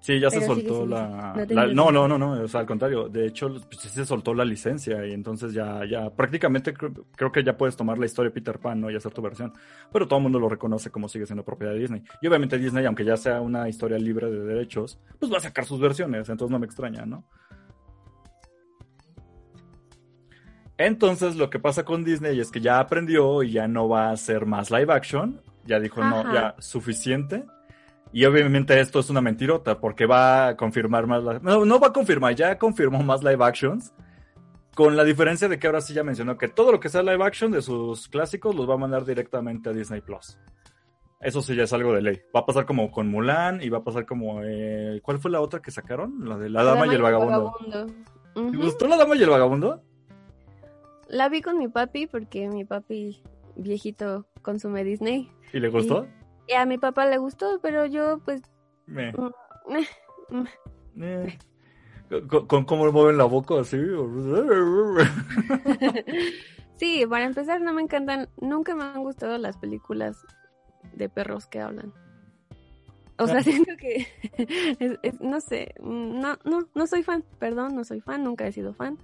[0.00, 1.32] Sí, ya se soltó la...
[1.54, 4.06] no la- No, no, no, no, o sea, al contrario, de hecho, pues, sí se
[4.06, 8.06] soltó la licencia y entonces ya, ya, prácticamente creo, creo que ya puedes tomar la
[8.06, 8.90] historia de Peter Pan, ¿no?
[8.90, 9.52] Y hacer tu versión,
[9.92, 12.02] pero todo el mundo lo reconoce como sigue siendo propiedad de Disney.
[12.22, 15.64] Y obviamente Disney, aunque ya sea una historia libre de derechos, pues va a sacar
[15.64, 17.24] sus versiones, entonces no me extraña, ¿no?
[20.76, 24.12] Entonces lo que pasa con Disney es que ya aprendió y ya no va a
[24.12, 27.44] hacer más live action, ya dijo, no, ya suficiente.
[28.12, 31.22] Y obviamente esto es una mentirota porque va a confirmar más...
[31.22, 33.92] la- No, no va a confirmar, ya confirmó más live actions.
[34.74, 37.22] Con la diferencia de que ahora sí ya mencionó que todo lo que sea live
[37.24, 40.38] action de sus clásicos los va a mandar directamente a Disney Plus.
[41.20, 42.20] Eso sí ya es algo de ley.
[42.34, 44.40] Va a pasar como con Mulan y va a pasar como...
[44.44, 46.28] eh, ¿Cuál fue la otra que sacaron?
[46.28, 47.52] La de La Dama, y el Vagabundo.
[47.60, 47.86] vagabundo.
[48.34, 48.56] ¿Te Ujú.
[48.64, 49.82] gustó La Dama y el Vagabundo?
[51.08, 53.20] La vi con mi papi porque mi papi
[53.56, 55.28] viejito consume Disney.
[55.52, 56.06] ¿Y le gustó?
[56.06, 56.17] Y
[56.54, 58.42] a mi papá le gustó, pero yo pues...
[58.86, 59.10] Mm,
[60.30, 60.46] mm,
[61.02, 61.38] Eh.
[62.28, 63.76] Con, con cómo mueven la boca así.
[66.76, 70.24] Sí, para empezar no me encantan, nunca me han gustado las películas
[70.94, 71.92] de perros que hablan.
[73.18, 73.42] O sea, Ah.
[73.42, 74.06] siento que,
[74.78, 78.52] es- es- no sé, no, no, no soy fan, perdón, no soy fan, nunca he
[78.52, 78.96] sido fan.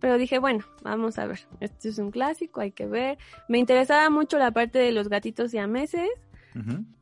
[0.00, 3.18] Pero dije, bueno, vamos a ver, esto es un clásico, hay que ver.
[3.48, 5.52] Me interesaba mucho la parte de los gatitos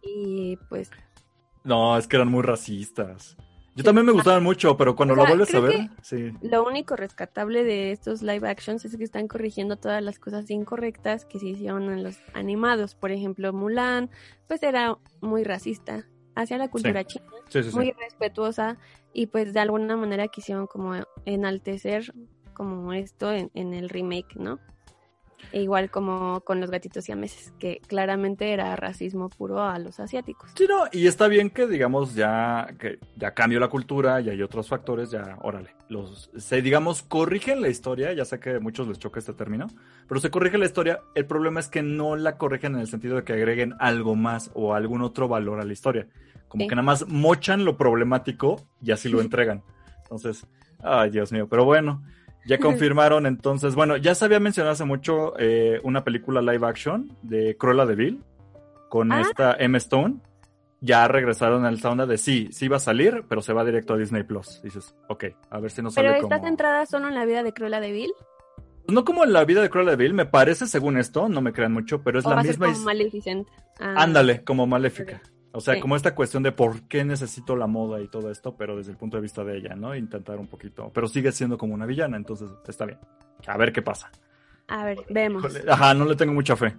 [0.02, 0.90] y pues
[1.64, 3.36] No, es que eran muy racistas.
[3.74, 6.32] Yo también me gustaban mucho, pero cuando O sea, lo vuelves a ver, sí.
[6.42, 11.24] Lo único rescatable de estos live actions es que están corrigiendo todas las cosas incorrectas
[11.24, 12.96] que se hicieron en los animados.
[12.96, 14.10] Por ejemplo, Mulan,
[14.48, 17.76] pues era muy racista hacia la cultura china, Sí, sí, sí.
[17.76, 18.78] muy respetuosa
[19.12, 22.12] y pues de alguna manera quisieron como enaltecer
[22.54, 24.58] como esto en, en el remake, ¿no?
[25.52, 30.50] E igual como con los gatitos siameses, que claramente era racismo puro a los asiáticos.
[30.54, 34.42] Sí, no, y está bien que digamos ya que ya cambió la cultura y hay
[34.42, 38.88] otros factores, ya, órale, los se digamos corrigen la historia, ya sé que a muchos
[38.88, 39.68] les choca este término,
[40.06, 43.16] pero se corrige la historia, el problema es que no la corrigen en el sentido
[43.16, 46.08] de que agreguen algo más o algún otro valor a la historia,
[46.48, 46.68] como Sí.
[46.68, 49.62] que nada más mochan lo problemático y así lo entregan.
[50.02, 50.46] Entonces,
[50.82, 52.02] ay, Dios mío, pero bueno,
[52.48, 57.12] ya confirmaron entonces, bueno, ya se había mencionado hace mucho eh, una película live action
[57.22, 58.24] de Cruella de Vil
[58.88, 59.20] con Ah.
[59.20, 60.16] esta Emma Stone.
[60.80, 63.96] Ya regresaron al onda de sí, sí va a salir, pero se va directo a
[63.96, 64.62] Disney Plus.
[64.62, 66.46] Dices, ok, a ver si no sale Pero está como...
[66.48, 68.12] centrada solo en la vida de Cruella de Vil.
[68.86, 71.52] No como en la vida de Cruella de Vil, me parece, según esto, no me
[71.52, 72.72] crean mucho, pero es o la va a ser misma...
[72.72, 73.48] como Maleficent.
[73.80, 73.94] Ah.
[73.98, 75.20] Ándale, como maléfica.
[75.52, 75.80] O sea, Sí.
[75.80, 78.98] como esta cuestión de por qué necesito la moda y todo esto, pero desde el
[78.98, 79.94] punto de vista de ella, ¿no?
[79.96, 80.90] Intentar un poquito.
[80.94, 82.98] Pero sigue siendo como una villana, entonces está bien.
[83.46, 84.10] A ver qué pasa.
[84.68, 85.44] A ver, vemos.
[85.66, 86.76] Ajá, no le tengo mucha fe.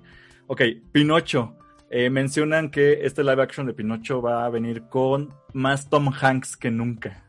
[0.48, 1.56] Ok, Pinocho.
[1.90, 6.56] Eh, mencionan que este live action de Pinocho va a venir con más Tom Hanks
[6.56, 7.24] que nunca.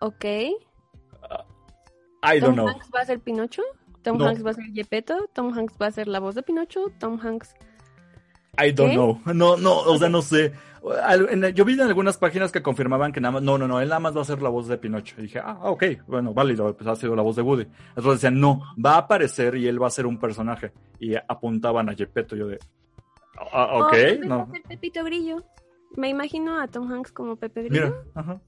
[0.00, 0.24] Ok.
[0.24, 2.68] I Tom don't know.
[2.68, 3.62] Hanks va a ser Pinocho.
[4.02, 4.26] Tom No.
[4.26, 5.28] Hanks va a ser Gepetto.
[5.32, 6.90] Tom Hanks va a ser la voz de Pinocho.
[6.98, 7.54] Tom Hanks.
[8.58, 9.20] I don't know.
[9.26, 10.52] No, no, o sea, no sé.
[11.54, 14.00] Yo vi en algunas páginas que confirmaban que nada más, no, no, no, él nada
[14.00, 15.16] más va a ser la voz de Pinocho.
[15.18, 17.66] Y dije, ah, ok, bueno, válido, pues ha sido la voz de Woody.
[17.90, 20.72] Entonces decían, no, va a aparecer y él va a ser un personaje.
[20.98, 22.58] Y apuntaban a Gepetto, yo de,
[23.52, 24.38] ah, ok, Oh, no.
[24.38, 25.42] Va a ser Pepito Grillo.
[25.96, 27.86] Me imagino a Tom Hanks como Pepe Grillo.
[27.86, 28.40] Mira, ajá.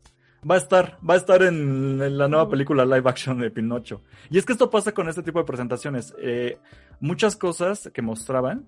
[0.49, 2.51] Va a estar, va a estar en, en la nueva Mm.
[2.51, 4.03] película live action de Pinocho.
[4.31, 6.14] Y es que esto pasa con este tipo de presentaciones.
[6.18, 6.59] Eh,
[7.01, 8.66] muchas cosas que mostraban,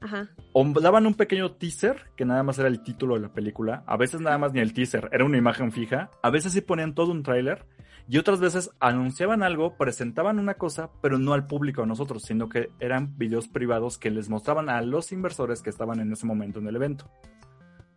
[0.00, 0.30] Ajá.
[0.52, 3.82] o daban un pequeño teaser, que nada más era el título de la película.
[3.86, 6.10] A veces nada más ni el teaser, era una imagen fija.
[6.22, 7.66] A veces sí ponían todo un tráiler.
[8.08, 12.48] Y otras veces anunciaban algo, presentaban una cosa, pero no al público, a nosotros, sino
[12.48, 16.58] que eran videos privados que les mostraban a los inversores que estaban en ese momento
[16.58, 17.08] en el evento.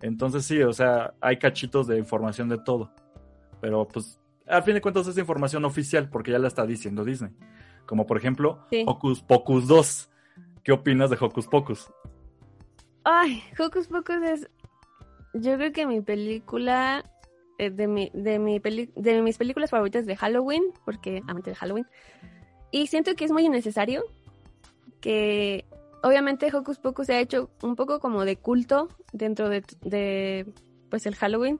[0.02, 2.92] Entonces sí, o sea, hay cachitos de información de todo.
[3.62, 7.32] Pero pues, al fin de cuentas es información oficial, porque ya la está diciendo Disney.
[7.88, 8.84] Como por ejemplo, Sí.
[8.86, 10.10] Hocus Pocus 2.
[10.64, 11.90] ¿Qué opinas de Hocus Pocus?
[13.04, 14.50] Ay, Hocus Pocus es.
[15.34, 17.04] Yo creo que mi película.
[17.58, 21.56] eh, de, mi, de, mi peli- de mis películas favoritas de Halloween, porque amante de
[21.56, 21.86] Halloween.
[22.72, 24.04] Y siento que es muy innecesario.
[25.02, 25.66] Que
[26.02, 30.46] obviamente Hocus Pocus se ha hecho un poco como de culto dentro de, de
[30.90, 31.60] pues el Halloween.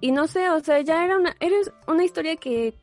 [0.00, 2.74] Y no sé, o sea, ya era una, era una historia que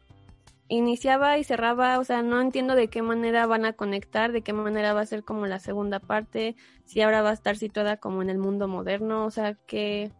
[0.71, 4.53] iniciaba y cerraba, o sea, no entiendo de qué manera van a conectar, de qué
[4.53, 6.55] manera va a ser como la segunda parte,
[6.85, 10.11] si ahora va a estar situada como en el mundo moderno, o sea, ¿qué,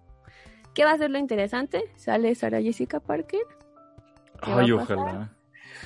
[0.74, 1.86] qué va a ser lo interesante?
[1.96, 3.40] ¿Sale Sarah Jessica Parker?
[4.44, 5.32] ¿Qué va Ay, ojalá.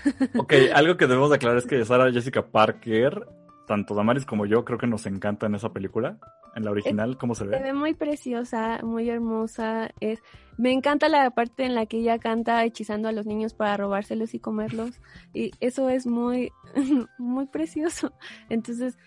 [0.38, 3.28] Ok, algo que debemos aclarar es que Sara Jessica Parker,
[3.65, 6.17] tanto Damaris como yo, creo que nos encanta en esa película.
[6.56, 7.60] En la original, ¿cómo se Se ve?
[7.60, 9.89] ve muy preciosa, muy hermosa.
[9.99, 10.21] Es,
[10.58, 14.34] me encanta la parte en la que ella canta hechizando a los niños para robárselos
[14.34, 15.01] y comerlos.
[15.34, 16.51] Y eso es muy,
[17.17, 18.13] muy precioso.
[18.49, 18.97] Entonces,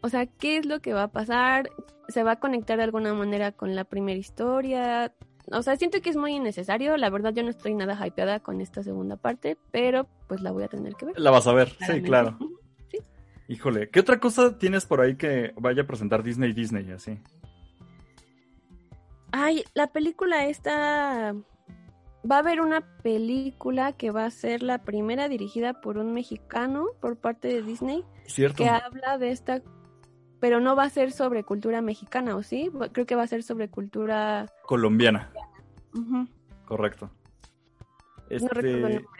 [0.00, 1.70] o sea, ¿qué es lo que va a pasar?
[2.08, 5.12] ¿Se va a conectar de alguna manera con la primera historia?
[5.52, 6.96] O sea, siento que es muy innecesario.
[6.96, 10.64] La verdad, yo no estoy nada hypeada con esta segunda parte, pero pues la voy
[10.64, 11.20] a tener que ver.
[11.20, 12.08] La vas a ver, sí, claramente.
[12.08, 12.38] claro.
[13.48, 17.18] Híjole, ¿qué otra cosa tienes por ahí que vaya a presentar Disney Disney así?
[19.32, 21.34] Ay, la película esta.
[22.30, 26.88] Va a haber una película que va a ser la primera dirigida por un mexicano
[27.00, 28.62] por parte de Disney ¿Cierto?
[28.62, 29.62] que habla de esta.
[30.40, 32.70] Pero no va a ser sobre cultura mexicana, ¿o sí?
[32.92, 34.46] Creo que va a ser sobre cultura.
[34.66, 35.32] Colombiana,
[36.66, 37.10] correcto.
[38.30, 39.17] No recuerdo el Este, nombre.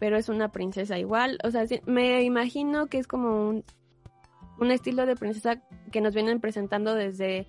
[0.00, 1.38] Pero es una princesa igual.
[1.44, 3.64] O sea, sí, me imagino que es como un,
[4.58, 7.46] un estilo de princesa que nos vienen presentando desde.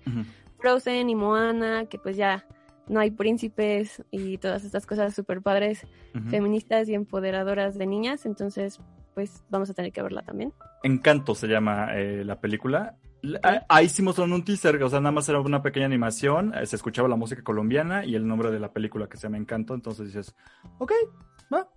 [0.62, 2.46] Frozen y Moana, que pues ya
[2.88, 5.86] no hay príncipes y todas estas cosas súper padres,
[6.28, 8.80] feministas y empoderadoras de niñas, entonces
[9.14, 10.52] pues vamos a tener que verla también.
[10.82, 12.96] Encanto se llama eh, la película.
[13.42, 16.64] Ah, Ahí sí mostraron un teaser, o sea, nada más era una pequeña animación, eh,
[16.66, 19.74] se escuchaba la música colombiana y el nombre de la película que se llama Encanto,
[19.74, 20.34] entonces dices,
[20.78, 20.92] ok,
[21.52, 21.68] va,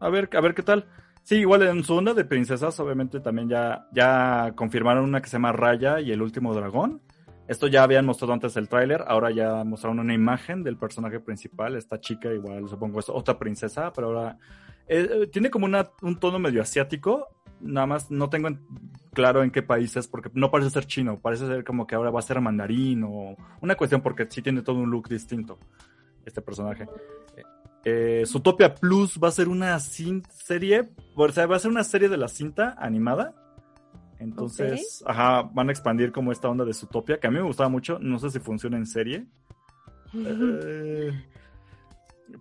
[0.00, 0.86] a ver, a ver qué tal.
[1.22, 5.34] Sí, igual en su onda de princesas, obviamente también ya, ya confirmaron una que se
[5.34, 7.00] llama Raya y el último dragón.
[7.48, 11.76] Esto ya habían mostrado antes el tráiler, ahora ya mostraron una imagen del personaje principal,
[11.76, 14.38] esta chica igual supongo es otra princesa, pero ahora
[14.88, 17.28] eh, eh, tiene como una, un tono medio asiático,
[17.60, 18.60] nada más no tengo en-
[19.12, 22.10] claro en qué país es, porque no parece ser chino, parece ser como que ahora
[22.10, 25.58] va a ser mandarín o una cuestión porque sí tiene todo un look distinto
[26.24, 26.88] este personaje.
[27.88, 32.08] Eh, Zootopia Plus va a ser una serie, o sea, va a ser una serie
[32.08, 33.32] de la cinta animada.
[34.18, 37.68] Entonces, ajá, van a expandir como esta onda de Zootopia, que a mí me gustaba
[37.68, 39.26] mucho, no sé si funciona en serie.
[40.14, 41.12] Eh,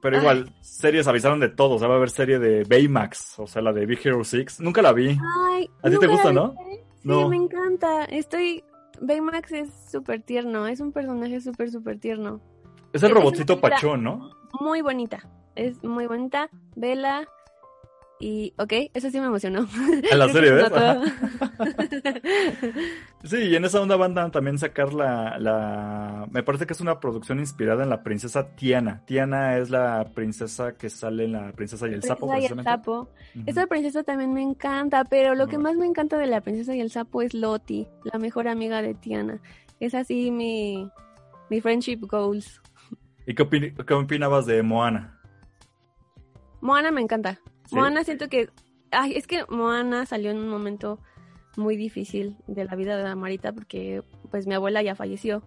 [0.01, 3.45] pero igual, series avisaron de todo, o sea, va a haber serie de Baymax, o
[3.45, 4.61] sea, la de Big Hero 6.
[4.61, 5.09] Nunca la vi.
[5.51, 6.49] Ay, ¿A ti te ¿nunca gusta, no?
[6.55, 6.83] viste?
[7.01, 7.29] Sí, No.
[7.29, 8.05] me encanta.
[8.05, 8.63] Estoy.
[8.99, 12.41] Baymax es súper tierno, es un personaje súper, súper tierno.
[12.95, 14.31] Es el película- pachón, ¿no?
[14.59, 16.49] Muy bonita, es muy bonita.
[16.75, 17.27] Vela.
[18.17, 19.67] Y, ok, eso sí me emocionó.
[20.11, 20.71] En la serie, se ¿ves?
[23.25, 26.25] Sí, y en esa onda van a también sacar la, la...
[26.31, 29.01] Me parece que es una producción inspirada en la princesa Tiana.
[29.05, 32.63] Tiana es la princesa que sale en la princesa y el sapo, Princesa y el
[32.63, 33.09] sapo.
[33.35, 33.43] Ujú.
[33.47, 36.79] Esta princesa también me encanta, pero lo que más me encanta de la princesa y
[36.79, 39.41] el sapo es Loti, la mejor amiga de Tiana.
[39.81, 40.89] Es así mi,
[41.49, 42.61] mi friendship goals.
[43.25, 45.19] ¿Y qué, opin- qué opinabas de Moana?
[46.61, 47.39] Moana me encanta.
[47.67, 47.75] ¿Sí?
[47.75, 48.49] Moana siento que...
[48.91, 50.99] Ay, es que Moana salió en un momento
[51.57, 55.43] muy difícil de la vida de la Marita porque pues mi abuela ya falleció.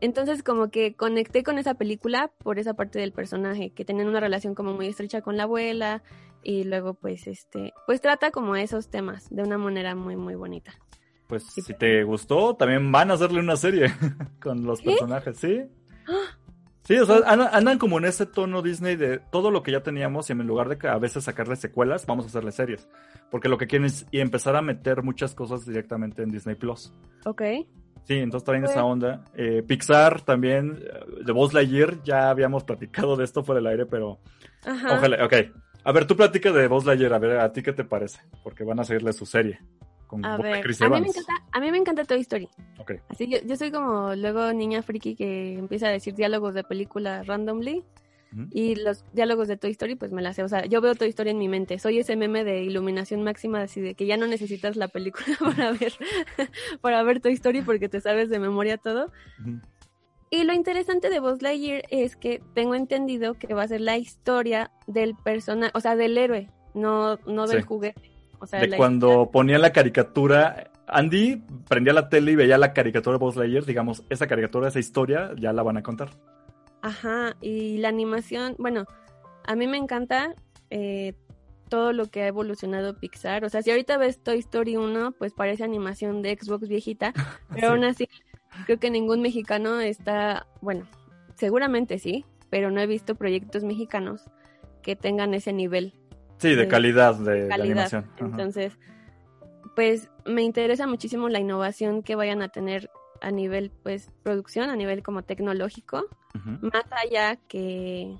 [0.00, 4.20] Entonces, como que conecté con esa película por esa parte del personaje, que tenían una
[4.20, 6.02] relación como muy estrecha con la abuela
[6.42, 10.74] y luego pues este, pues trata como esos temas de una manera muy muy bonita.
[11.26, 13.86] Pues si te gustó, también van a hacerle una serie
[14.42, 14.86] con los ¿Sí?
[14.86, 15.62] personajes, ¿sí?
[16.82, 19.82] Sí, o sea, andan, andan como en ese tono Disney de todo lo que ya
[19.82, 22.86] teníamos y en lugar de que a veces sacarle secuelas, vamos a hacerle series.
[23.30, 26.92] Porque lo que quieren es y empezar a meter muchas cosas directamente en Disney Plus.
[27.24, 27.40] Ok.
[28.04, 29.24] Sí, entonces traen Pues- esa onda.
[29.34, 33.86] Eh, Pixar también, eh, de Buzz Lightyear, ya habíamos platicado de esto fuera del aire,
[33.86, 34.18] pero
[34.66, 34.94] Ajá.
[34.98, 35.34] ojalá, ok.
[35.84, 38.20] A ver, tú platica de Buzz Lightyear, a ver, ¿a ti qué te parece?
[38.42, 39.58] Porque van a seguirle su serie
[40.22, 42.48] con A ver, Chris a mí, me encanta, a mí me encanta Toy Story.
[43.08, 47.22] Así yo, yo soy como luego niña friki que empieza a decir diálogos de película
[47.22, 47.84] randomly
[48.50, 50.42] y los diálogos de Toy Story pues me las sé.
[50.42, 51.78] O sea, yo veo Toy Story en mi mente.
[51.78, 55.70] Soy ese meme de iluminación máxima así de que ya no necesitas la película para
[55.72, 55.92] ver
[56.80, 59.12] para ver Toy Story porque te sabes de memoria todo.
[60.30, 63.98] Y lo interesante de Buzz Lightyear es que tengo entendido que va a ser la
[63.98, 67.66] historia del personaje, o sea, del héroe, no, no del Sí.
[67.68, 68.10] juguete.
[68.44, 72.72] O sea, de la cuando ponían la caricatura, Andy prendía la tele y veía la
[72.72, 76.10] caricatura de Buzz Lightyear, digamos, esa caricatura, esa historia, ya la van a contar.
[76.82, 78.84] Ajá, y la animación, bueno,
[79.46, 80.34] a mí me encanta
[80.70, 81.14] eh,
[81.70, 83.44] todo lo que ha evolucionado Pixar.
[83.44, 87.12] O sea, si ahorita ves Toy Story 1, pues parece animación de Xbox viejita,
[87.48, 87.72] pero Sí.
[87.74, 88.08] aún así
[88.66, 90.86] creo que ningún mexicano está, bueno,
[91.36, 94.22] seguramente sí, pero no he visto proyectos mexicanos
[94.82, 95.94] que tengan ese nivel
[96.38, 97.60] Sí, de de calidad de, calidad.
[97.60, 98.04] animación.
[98.16, 98.26] Ajá.
[98.26, 98.78] Entonces,
[99.74, 104.76] pues me interesa muchísimo la innovación que vayan a tener a nivel, pues, producción, a
[104.76, 106.06] nivel como tecnológico,
[106.60, 108.16] más allá que,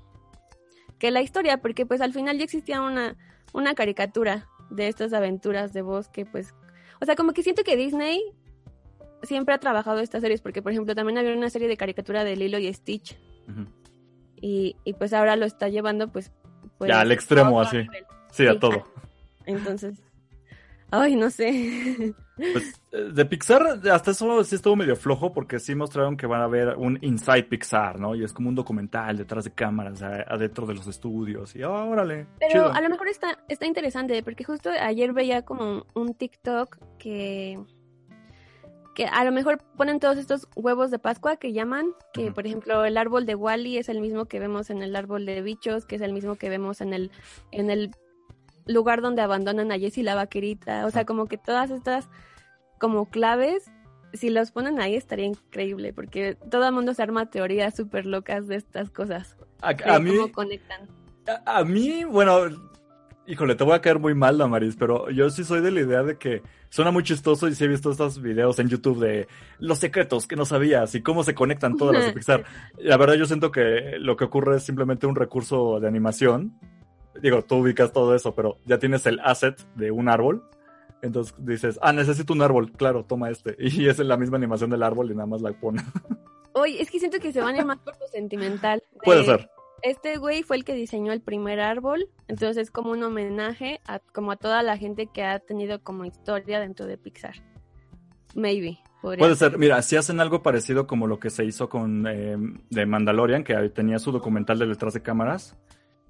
[0.97, 3.15] que la historia, porque pues al final ya existía una,
[3.53, 6.55] una caricatura de estas aventuras de bosque, pues,
[7.01, 8.21] o sea, como que siento que Disney
[9.21, 12.35] siempre ha trabajado estas series, porque por ejemplo también había una serie de caricatura de
[12.35, 13.19] Lilo y Stitch,
[14.37, 16.31] y, y pues ahora lo está llevando pues...
[16.77, 17.77] pues Ya, al extremo, así.
[17.77, 18.05] nivel.
[18.31, 18.83] Sí, a todo.
[19.45, 20.01] Entonces,
[20.91, 22.13] ay, no sé.
[22.35, 26.41] Pues, eh, de Pixar, hasta eso sí estuvo medio flojo porque sí mostraron que van
[26.41, 28.15] a haber un Inside Pixar, ¿no?
[28.15, 31.55] Y es como un documental detrás de cámaras, adentro de los estudios.
[31.55, 32.27] Y ah, órale.
[32.39, 32.73] Pero chido.
[32.73, 37.59] a lo mejor está, está interesante, porque justo ayer veía como un TikTok que,
[38.95, 42.85] que a lo mejor ponen todos estos huevos de Pascua que llaman, que por ejemplo
[42.85, 45.97] el árbol de Wally es el mismo que vemos en el árbol de bichos, que
[45.97, 47.11] es el mismo que vemos en el,
[47.51, 47.91] en el
[48.65, 50.85] lugar donde abandonan a Jessie la vaquerita.
[50.85, 52.09] O sea, como que todas estas
[52.79, 53.69] como claves,
[54.13, 58.47] si los ponen ahí estaría increíble, porque todo el mundo se arma teorías súper locas
[58.47, 59.35] de estas cosas.
[59.61, 60.87] A mí, cómo conectan.
[61.27, 62.47] a, a mí, bueno,
[63.27, 66.03] híjole, te voy a caer muy mal, Damaris, pero yo sí soy de la idea
[66.03, 69.27] de que suena muy chistoso y sí he visto estos videos en YouTube de
[69.59, 72.43] los secretos que no sabías y cómo se conectan todas las de Pixar.
[72.77, 76.53] La verdad, yo siento que lo que ocurre es simplemente un recurso de animación.
[77.21, 80.43] Digo, tú ubicas todo eso, pero ya tienes el asset de un árbol.
[81.01, 83.55] Entonces dices, ah, necesito un árbol, claro, toma este.
[83.59, 85.81] Y es la misma animación del árbol y nada más la pone.
[86.53, 88.81] Oye, es que siento que se van a ir más por lo sentimental.
[88.91, 89.49] de- Puede ser.
[89.85, 93.99] Este güey fue el que diseñó el primer árbol, entonces es como un homenaje a
[93.99, 97.35] como a toda la gente que ha tenido como historia dentro de Pixar.
[98.33, 98.79] Maybe.
[99.03, 99.59] Puede ser.
[99.59, 102.35] Mira, si hacen algo parecido como lo que se hizo con eh,
[102.71, 105.55] de Mandalorian, que tenía su documental de detrás de cámaras,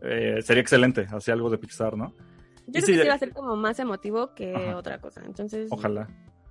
[0.01, 1.05] eh, sería excelente.
[1.11, 2.13] Hacía algo de Pixar, ¿no?
[2.67, 4.77] Yo y creo sí, que sí va a ser como más emotivo que Ajá.
[4.77, 5.21] otra cosa.
[5.25, 6.07] Entonces, Ojalá.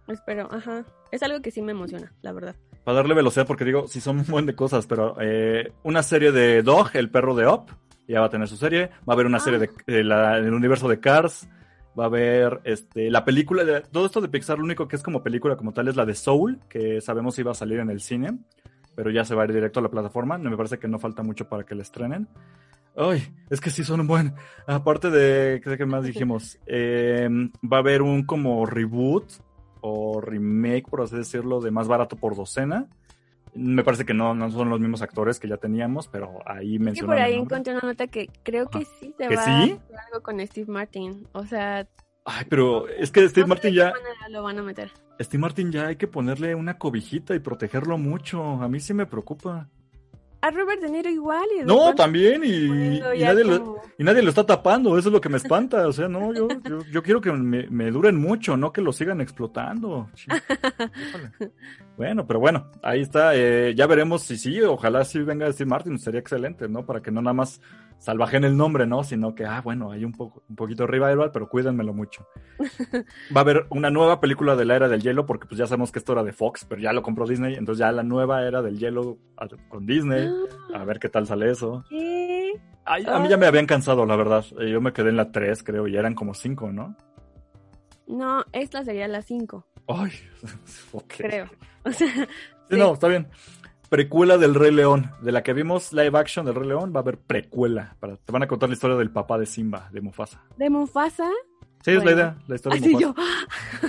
[0.09, 0.85] espero, ajá.
[1.11, 2.57] Es algo que sí me emociona, la verdad.
[2.85, 6.33] Para darle velocidad, porque digo, sí son un buen de cosas, pero eh, una serie
[6.33, 7.67] de Dog, el perro de Up,
[8.07, 8.91] ya va a tener su serie.
[9.09, 9.41] Va a haber una Ah.
[9.41, 11.49] serie de, de la- del universo de Cars.
[11.99, 13.81] Va a haber este, la película de.
[13.83, 16.15] Todo esto de Pixar, lo único que es como película como tal es la de
[16.15, 18.37] Soul, que sabemos iba a salir en el cine,
[18.97, 20.37] pero ya se va a ir directo a la plataforma.
[20.37, 22.29] Me parece que no falta mucho para que la estrenen.
[22.97, 24.35] Ay, es que sí son un buen.
[24.67, 25.61] Aparte de.
[25.63, 26.59] ¿Qué qué más dijimos?
[26.67, 27.29] Eh,
[27.63, 29.25] va a haber un como reboot
[29.87, 32.87] o remake, por así decirlo, de más barato por docena.
[33.55, 36.79] Me parece que no, no son los mismos actores que ya teníamos, pero ahí Es
[36.79, 37.17] que mencionan.
[37.17, 39.51] por ahí encontré una nota que creo que sí se ¿Que va sí?
[39.51, 41.29] a hacer algo con Steve Martin.
[41.33, 41.87] O sea,
[42.25, 43.93] Ay, pero es que Steve no sé Martin de ya.
[43.93, 44.91] qué manera lo van a meter.
[45.21, 48.43] Steve Martin ya hay que ponerle una cobijita y protegerlo mucho.
[48.43, 49.69] A mí sí me preocupa.
[50.47, 51.45] A Robert De Niro igual.
[51.61, 54.99] Y No, también, y, y nadie lo, como- y nadie lo está tapando.
[54.99, 55.87] Eso es lo que me espanta.
[55.89, 58.93] O sea, no, yo, yo, yo quiero que me, me duren mucho, no que lo
[58.93, 60.09] sigan explotando.
[61.97, 63.37] Bueno, pero bueno, ahí está.
[63.37, 66.85] eh, ya veremos si sí, ojalá sí venga Steve Martin, sería excelente, ¿no?
[66.85, 67.61] Para que no nada más
[68.05, 69.03] salvajen el nombre, ¿no?
[69.03, 72.27] Sino que, ah, bueno, hay un poco, un poquito de revival, pero cuídenmelo mucho.
[73.35, 75.91] Va a haber una nueva película de la era del hielo, porque pues ya sabemos
[75.91, 78.61] que esto era de Fox, pero ya lo compró Disney, entonces ya la nueva era
[78.61, 80.29] del hielo a- con Disney.
[80.75, 81.83] A ver qué tal sale eso.
[81.89, 82.53] ¿Qué?
[82.85, 84.45] Ay, a mí ya me habían cansado, la verdad.
[84.61, 86.95] Eh, Yo me quedé en la 3, creo, y eran como 5, ¿no?
[88.07, 90.13] No, esta sería la 5, Ay,
[90.93, 91.15] ok.
[91.17, 91.47] creo.
[91.87, 92.79] O sea, Sí, sí.
[92.79, 93.29] no, está bien.
[93.89, 95.11] Precuela del Rey León.
[95.21, 97.97] De la que vimos live action del Rey León, va a haber precuela.
[98.01, 100.43] Para, te van a contar la historia del papá de Simba, de Mufasa.
[100.57, 101.29] de Mufasa.
[101.85, 103.23] Sí, es la idea, la historia de Así Mufasa.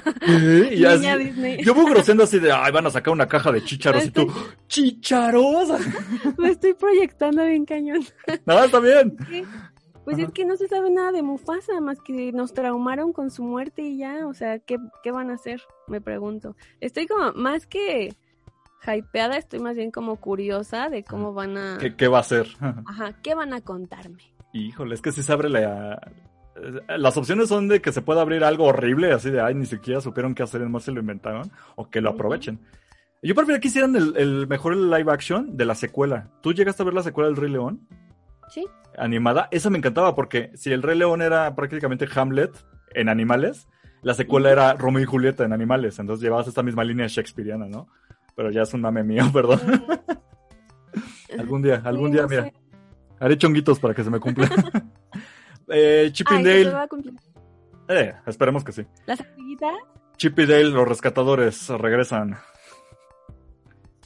[0.04, 0.76] yo, ¿Qué?
[0.76, 1.64] Y así- niña Disney.
[1.64, 4.28] yo voy groseando así de, ay, van a sacar una caja de chícharos y tú,
[4.68, 5.70] ¡chícharos!
[6.38, 8.02] Me estoy proyectando bien cañón.
[8.46, 9.16] No, está bien.
[10.04, 10.28] Pues Ajá.
[10.28, 13.82] es que no se sabe nada de Mufasa, más que nos traumaron con su muerte
[13.82, 14.28] y ya.
[14.28, 15.62] O sea, ¿qué, qué van a hacer?
[15.88, 16.56] Me pregunto.
[16.82, 18.14] Estoy como, más que
[18.94, 21.78] hypeada, estoy más bien como curiosa de cómo van a...
[21.80, 22.48] ¿Qué, qué va a hacer?
[22.86, 24.24] Ajá, ¿qué van a contarme?
[24.54, 26.00] Híjole, es que si se abre la...
[26.88, 30.00] Las opciones son de que se pueda abrir algo horrible, así de, ay, ni siquiera
[30.00, 32.60] supieron qué hacer, más se lo inventaron, o que lo aprovechen.
[33.22, 36.30] Yo preferiría que hicieran el, el mejor live action de la secuela.
[36.42, 37.88] ¿Tú llegaste a ver la secuela del Rey León?
[38.50, 38.66] ¿Sí?
[38.98, 39.48] Animada.
[39.52, 42.52] Esa me encantaba porque si el Rey León era prácticamente Hamlet
[42.94, 43.68] en animales,
[44.02, 45.98] la secuela era Romeo y Julieta en animales.
[46.00, 47.88] Entonces llevabas esta misma línea shakespeariana, ¿no?
[48.36, 49.60] Pero ya es un mame mío, perdón.
[51.40, 52.44] algún día, algún Sí, día, no mira.
[52.44, 52.54] sé.
[53.20, 54.50] Haré chonguitos para que se me cumpla.
[55.70, 56.76] eh, Chip Ay, and que se Dale.
[56.76, 57.14] va a cumplir.
[57.88, 58.86] Eh, esperemos que sí.
[59.06, 59.74] ¿Las amiguitas?
[60.18, 62.38] Chip y Dale, los rescatadores, regresan.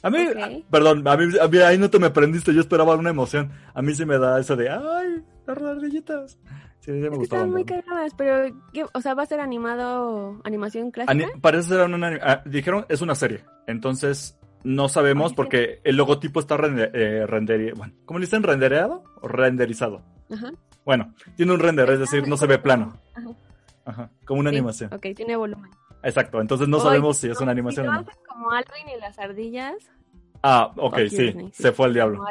[0.02, 2.94] A mí, ah, perdón, a mí, a mí ahí no te me prendiste, yo esperaba
[2.96, 3.52] una emoción.
[3.74, 6.38] A mí sí me da eso de, ay, las ardillitas.
[6.80, 8.84] Sí, sí me Es que están muy cagadas, pero, ¿qué?
[8.92, 11.12] o sea, ¿va a ser animado, animación clásica?
[11.12, 13.44] Ani- parece ser una, ah, dijeron, es una serie.
[13.66, 18.42] Entonces, no sabemos Ay, porque el logotipo está rende, eh, renderi- bueno, ¿cómo le dicen?
[18.42, 20.02] ¿Rendereado o renderizado?
[20.32, 20.52] Ajá.
[20.84, 22.98] Bueno, tiene un render, es decir, no se ve plano.
[23.14, 23.28] Ajá.
[23.84, 24.92] Ajá, como una Sí, animación.
[24.92, 25.70] Ok, tiene volumen.
[26.02, 28.06] Exacto, entonces no sabemos si es una animación si o no.
[28.26, 29.74] como Alvin y las ardillas.
[30.42, 31.62] Ah, ok, Fuck sí, Disney, sí.
[31.62, 32.24] se fue al diablo.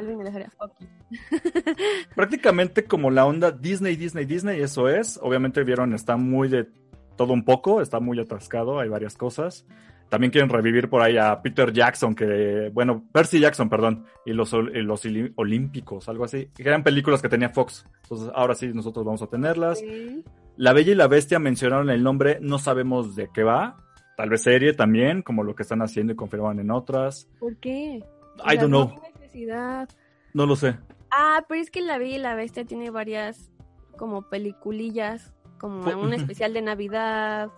[2.16, 5.20] Prácticamente como la onda Disney, Disney, Disney, eso es.
[5.22, 6.68] Obviamente vieron, está muy de
[7.16, 9.66] todo un poco, está muy atascado, hay varias cosas.
[10.10, 14.54] También quieren revivir por ahí a Peter Jackson, que, bueno, Percy Jackson, perdón, y los,
[14.54, 15.06] y los
[15.36, 17.86] Olímpicos, algo así, que eran películas que tenía Fox.
[18.04, 19.80] Entonces, ahora sí, nosotros vamos a tenerlas.
[19.80, 20.24] Sí.
[20.58, 23.78] La Bella y la Bestia mencionaron el nombre, no sabemos de qué va.
[24.20, 27.30] Tal vez serie también, como lo que están haciendo y confirman en otras.
[27.40, 28.04] ¿Por qué?
[28.46, 29.88] I don't no know, necesidad.
[30.34, 30.76] no lo sé.
[31.10, 33.50] Ah, pero es que La Bella y la Bestia tiene varias
[33.98, 37.50] como peliculillas, como un especial de Navidad,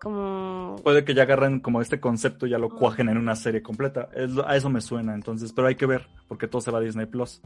[0.00, 0.74] como...
[0.82, 2.76] Puede que ya agarren como este concepto y ya lo Ah.
[2.76, 4.08] cuajen en una serie completa.
[4.12, 6.80] Es a eso me suena, entonces, pero hay que ver, porque todo se va a
[6.82, 7.40] Disney Plus.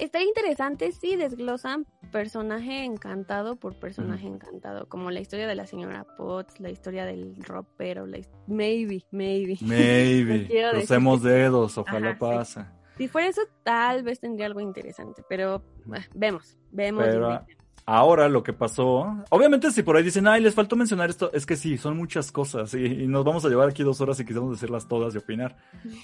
[0.00, 6.06] Está interesante si desglosan personaje encantado por personaje encantado, como la historia de la señora
[6.16, 9.58] Potts, la historia del ropero, la maybe, maybe.
[9.60, 12.18] Maybe, crucemos dedos, ojalá Ajá, sí.
[12.18, 12.64] pase.
[12.96, 15.62] Si fuera eso, tal vez tendría algo interesante, pero
[15.94, 17.04] eh, vemos, vemos.
[17.04, 17.46] Pero.
[17.86, 21.46] Ahora lo que pasó, obviamente si por ahí dicen, ay, les faltó mencionar esto, es
[21.46, 24.24] que sí, son muchas cosas y, y nos vamos a llevar aquí dos horas y
[24.24, 25.56] quisiéramos decirlas todas y opinar.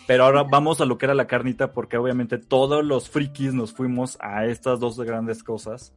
[0.06, 3.72] Pero ahora vamos a lo que era la carnita porque obviamente todos los frikis nos
[3.72, 5.92] fuimos a estas dos grandes cosas,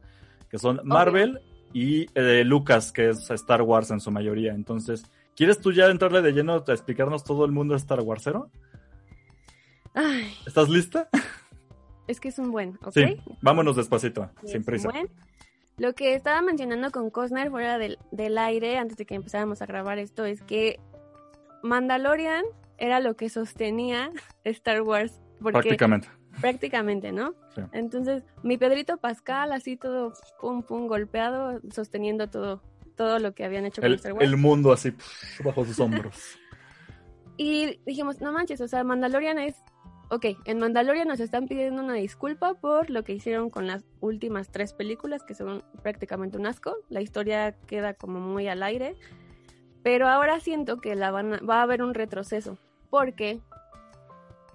[0.50, 1.40] que son Marvel
[1.72, 4.52] y eh, Lucas, que es Star Wars en su mayoría.
[4.54, 5.04] Entonces,
[5.36, 8.50] ¿quieres tú ya entrarle de lleno a explicarnos todo el mundo Star Warsero?
[9.94, 11.08] Ay, ¿Estás lista?
[12.06, 12.92] es que es un buen, ¿ok?
[12.92, 14.88] Sí, vámonos despacito, es sin un prisa.
[14.88, 15.08] buen.
[15.80, 19.66] Lo que estaba mencionando con Cosner fuera del, del aire, antes de que empezáramos a
[19.66, 20.78] grabar esto, es que
[21.62, 22.44] Mandalorian
[22.76, 24.10] era lo que sostenía
[24.44, 25.22] Star Wars.
[25.40, 26.08] Porque Prácticamente.
[26.38, 27.34] prácticamente, ¿no?
[27.54, 27.62] Sí.
[27.72, 32.62] Entonces, mi Pedrito Pascal, así todo pum pum golpeado, sosteniendo todo,
[32.94, 34.22] todo lo que habían hecho con El, Star Wars.
[34.26, 36.14] el mundo así pf, bajo sus hombros.
[37.38, 39.54] Y dijimos, no manches, o sea, Mandalorian es.
[40.12, 44.50] Ok, en Mandalorian nos están pidiendo una disculpa por lo que hicieron con las últimas
[44.50, 46.76] tres películas, que son prácticamente un asco.
[46.88, 48.96] La historia queda como muy al aire.
[49.84, 52.58] Pero ahora siento que la van a- va a haber un retroceso,
[52.90, 53.40] porque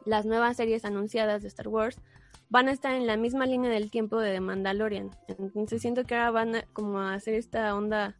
[0.03, 2.01] las nuevas series anunciadas de Star Wars
[2.49, 5.11] van a estar en la misma línea del tiempo de The Mandalorian.
[5.29, 8.17] Entonces siento que ahora van a como a hacer esta onda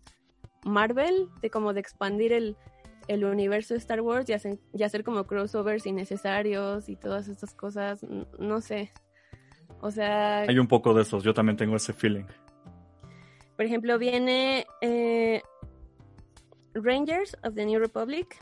[0.63, 2.55] Marvel, de como de expandir el,
[3.07, 7.53] el universo de Star Wars y hacer, y hacer como crossovers innecesarios y todas estas
[7.53, 8.03] cosas,
[8.39, 8.91] no sé.
[9.81, 12.25] O sea, Hay un poco de esos, yo también tengo ese feeling.
[13.55, 15.41] por ejemplo, viene eh,
[16.73, 18.37] Rangers of the New Republic,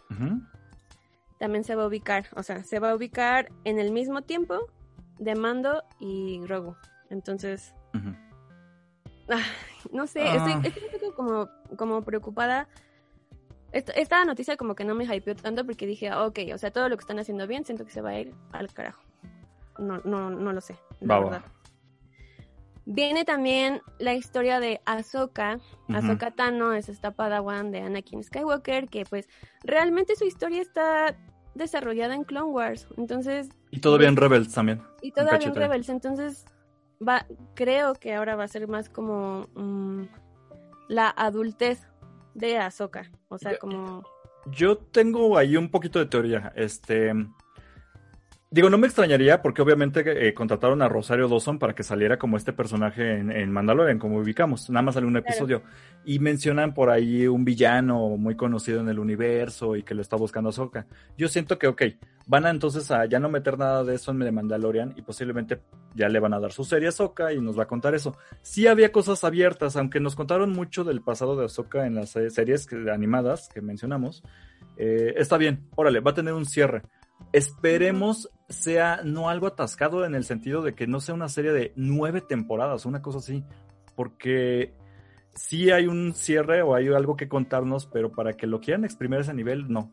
[1.39, 4.59] también se va a ubicar, o sea, se va a ubicar en el mismo tiempo
[5.19, 6.75] de Mando y Grogu.
[7.09, 7.73] Entonces,
[9.91, 10.35] no sé, Ah.
[10.61, 12.67] estoy, estoy un poco como, como preocupada.
[13.73, 16.71] Est- Esta noticia como que no me hypeó tanto porque dije, ah, ok, o sea,
[16.71, 19.01] todo lo que están haciendo bien, siento que se va a ir al carajo.
[19.79, 21.41] No, no, no lo sé, la verdad.
[22.85, 25.59] Viene también la historia de Ahsoka.
[25.89, 29.27] Ahsoka Tano es esta padawan de Anakin Skywalker, que pues
[29.63, 31.15] realmente su historia está
[31.55, 32.87] desarrollada en Clone Wars.
[32.97, 34.81] Entonces, Y todavía en Rebels también.
[35.01, 35.55] y todavía en.
[35.55, 36.43] Rebels, entonces
[37.05, 40.03] va, creo que ahora va a ser más como mm,
[40.89, 41.87] la adultez
[42.33, 43.11] de Ahsoka.
[43.29, 44.03] O sea, como...
[44.45, 46.51] Yo tengo ahí un poquito de teoría.
[46.55, 47.13] Este.
[48.53, 52.37] Digo, no me extrañaría porque obviamente eh, contrataron a Rosario Dawson para que saliera como
[52.37, 54.69] este personaje en, en Mandalorian, como ubicamos.
[54.69, 55.63] Nada más sale un episodio.
[56.05, 60.17] Y mencionan por ahí un villano muy conocido en el universo y que lo está
[60.17, 60.85] buscando Ahsoka.
[61.17, 61.81] Yo siento que, ok,
[62.27, 65.59] van a entonces a ya no meter nada de eso en The Mandalorian y posiblemente
[65.95, 68.15] ya le van a dar su serie a Ahsoka y nos va a contar eso.
[68.43, 72.67] Sí había cosas abiertas, aunque nos contaron mucho del pasado de Ahsoka en las series
[72.67, 74.21] que- animadas que mencionamos.
[74.77, 76.83] Eh, está bien, órale, va a tener un cierre.
[77.31, 81.73] Esperemos sea no algo atascado en el sentido de que no sea una serie de
[81.75, 83.43] nueve temporadas, una cosa así,
[83.95, 84.73] porque
[85.33, 89.19] sí hay un cierre o hay algo que contarnos, pero para que lo quieran exprimir
[89.19, 89.91] a ese nivel, no.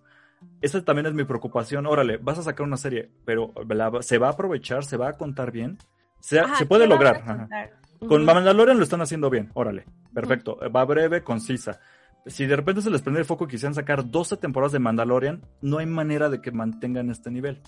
[0.61, 1.87] Esa también es mi preocupación.
[1.87, 5.13] Órale, vas a sacar una serie, pero la- se va a aprovechar, se va a
[5.17, 5.79] contar bien,
[6.19, 7.49] se, Ajá, se puede ¿qué van a lograr.
[7.49, 7.71] ajá.
[8.07, 8.25] Con.
[8.25, 10.59] Mandalorian lo están haciendo bien, órale, perfecto.
[10.75, 11.81] Va breve, concisa.
[12.27, 15.43] Si de repente se les prende el foco y quisieran sacar 12 temporadas de Mandalorian,
[15.63, 17.61] no hay manera de que mantengan este nivel.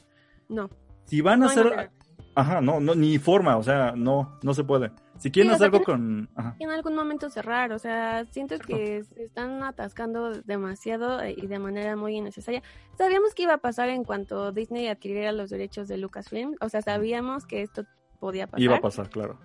[0.49, 0.69] No.
[1.07, 1.65] Si van No a hacer...
[1.65, 1.91] manera.
[2.35, 4.91] Ajá, no, no, ni forma, o sea, no, no se puede.
[5.19, 6.31] Si quieren Sí, hacer algo con...
[6.35, 6.57] Ajá.
[6.61, 11.59] En algún momento cerrar, o sea, siento que se están atascando demasiado eh, y de
[11.59, 12.63] manera muy innecesaria.
[12.97, 16.81] Sabíamos que iba a pasar en cuanto Disney adquiriera los derechos de Lucasfilm, o sea,
[16.81, 17.85] sabíamos que esto
[18.19, 18.63] podía pasar.
[18.63, 19.39] Iba a pasar, claro.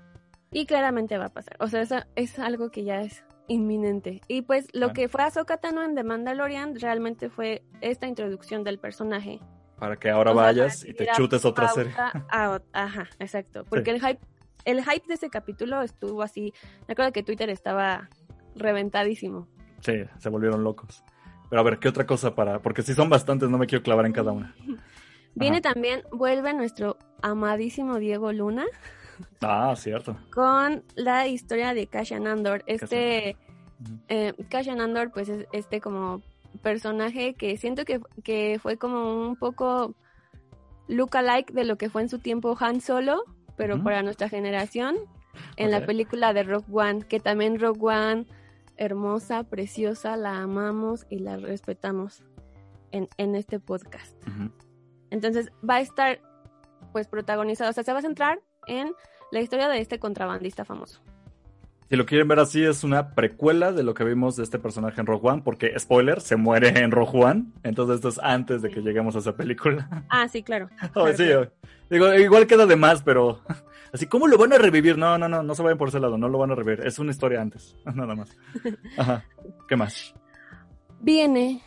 [0.51, 1.58] Y claramente va a pasar.
[1.60, 4.22] O sea, eso es algo que ya es inminente.
[4.28, 8.80] Y pues lo que fue Ahsoka Tano en The Mandalorian realmente fue esta introducción del
[8.80, 9.39] personaje.
[9.80, 11.93] Para que ahora O sea, vayas y te chutes otra serie.
[12.30, 13.64] a ajá, exacto.
[13.70, 14.20] Porque el hype,
[14.66, 16.54] el hype de ese capítulo estuvo así.
[16.88, 18.10] Me acuerdo que Twitter estaba
[18.56, 19.48] reventadísimo.
[19.82, 21.04] Sí, se volvieron locos.
[21.50, 22.60] Pero a ver, ¿qué otra cosa para...?
[22.60, 24.54] Porque si son bastantes, no me quiero clavar en cada una.
[25.36, 28.66] Viene también, vuelve nuestro amadísimo Diego Luna
[29.41, 30.18] Ah, cierto.
[30.34, 32.63] con la historia de Cassian Andor.
[32.68, 33.38] Este,
[34.07, 36.22] eh, Cassian Andor, pues es este como
[36.61, 39.95] personaje que siento que, que fue como un poco
[40.88, 43.24] look-alike de lo que fue en su tiempo Han Solo,
[43.55, 44.95] pero para nuestra generación,
[45.55, 48.26] en la película de Rogue One, que también Rogue One,
[48.78, 52.24] hermosa, preciosa, la amamos y la respetamos
[52.91, 54.15] en, en este podcast.
[55.09, 56.22] Entonces va a estar
[56.91, 58.93] pues protagonizado, o sea, se va a centrar en
[59.32, 61.01] la historia de este contrabandista famoso.
[61.89, 64.99] Si lo quieren ver así, es una precuela de lo que vimos de este personaje
[64.99, 67.45] en Rogue One, porque, spoiler, se muere en Rogue One.
[67.63, 69.88] Entonces esto es antes de que lleguemos a esa película.
[70.09, 70.70] Ah, sí, claro.
[70.95, 71.51] Oh, Claro, sí, claro.
[71.89, 73.39] digo, igual queda de más, pero
[73.93, 74.97] así, ¿cómo lo van a revivir?
[74.97, 76.86] No, no, no, no se vayan por ese lado, no lo van a revivir.
[76.86, 78.36] Es una historia antes, nada más.
[78.97, 79.24] Ajá.
[79.70, 80.13] ¿Qué más?
[80.99, 81.61] Viene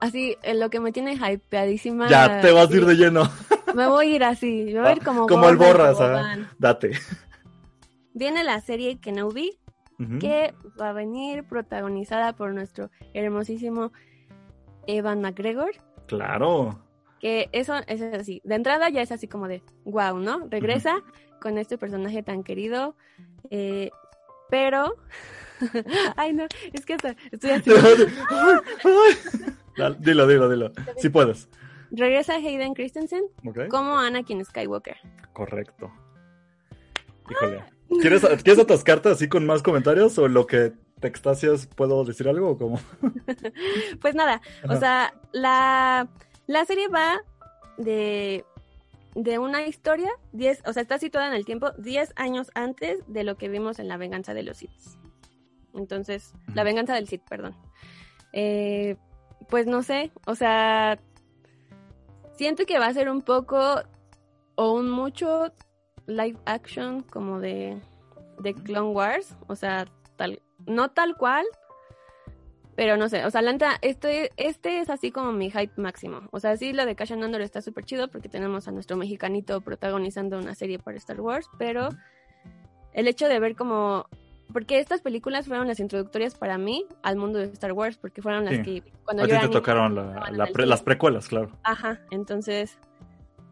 [0.00, 2.08] así, en lo que me tiene hypeadísima.
[2.08, 3.30] Ya, te vas a ir de lleno.
[3.74, 6.48] Me voy a ir así, me voy a ir como Como el borras, tobogán.
[6.58, 6.92] Date.
[8.12, 9.58] Viene la serie Kenobi,
[9.98, 10.18] Ujú.
[10.18, 13.92] que va a venir protagonizada por nuestro hermosísimo
[14.86, 15.72] Evan McGregor.
[16.06, 16.80] Claro.
[17.20, 18.40] Que eso, eso es así.
[18.44, 20.46] De entrada ya es así como de wow, ¿no?
[20.50, 20.96] Regresa
[21.40, 22.94] con este personaje tan querido.
[23.50, 23.90] eh,
[24.50, 24.96] pero.
[26.16, 27.16] Ay, no, es que estoy
[27.50, 27.70] así.
[30.00, 30.72] Dilo, dilo, dilo.
[30.98, 31.48] Si puedes.
[31.96, 33.68] Regresa Hayden Christensen Ok.
[33.68, 34.96] como Anakin Skywalker.
[35.32, 35.90] Correcto.
[37.30, 37.64] Híjole.
[38.00, 42.50] ¿Quieres, ¿Quieres atascarte así con más comentarios o lo que te extasias puedo decir algo
[42.50, 42.80] o cómo?
[44.00, 46.08] Pues nada, o sea, la,
[46.46, 47.20] la serie va
[47.78, 48.44] de,
[49.14, 53.24] de una historia, 10, o sea, está situada en el tiempo 10 años antes de
[53.24, 54.70] lo que vimos en La Venganza de los Sith.
[55.74, 56.64] Entonces, La.
[56.64, 57.54] Venganza del Sith, perdón.
[58.32, 58.96] Eh,
[59.48, 60.98] pues no sé, o sea,
[62.36, 63.82] siento que va a ser un poco
[64.56, 65.52] o un mucho
[66.06, 67.80] live action como de,
[68.40, 71.46] de Clone Wars, o sea, tal, no tal cual,
[72.76, 76.22] pero no sé, o sea, la neta, este, este es así como mi hype máximo.
[76.32, 79.60] O sea, sí, lo de Cassian Andor está súper chido porque tenemos a nuestro mexicanito
[79.60, 81.90] protagonizando una serie para Star Wars, pero
[82.92, 84.06] el hecho de ver como...
[84.54, 88.46] Porque estas películas fueron las introductorias para mí al mundo de Star Wars, porque fueron
[88.46, 88.62] las Sí.
[88.62, 91.50] que cuando A yo ti te tocaron la- la pre- las precuelas, claro.
[91.64, 92.78] Ajá, entonces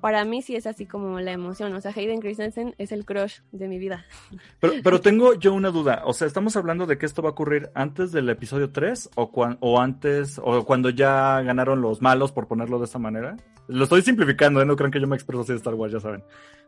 [0.00, 1.72] para mí sí es así como la emoción.
[1.74, 4.04] O sea, Hayden Christensen es el crush de mi vida.
[4.60, 6.02] Pero, pero tengo yo una duda.
[6.06, 9.30] O sea, ¿estamos hablando de que esto va a ocurrir antes del episodio 3 o,
[9.30, 13.36] cuan- o antes, o cuando ya ganaron los malos, por ponerlo de esta manera?
[13.68, 14.66] Lo estoy simplificando, ¿eh?
[14.66, 16.24] no crean que yo me expreso así de Star Wars, ya saben.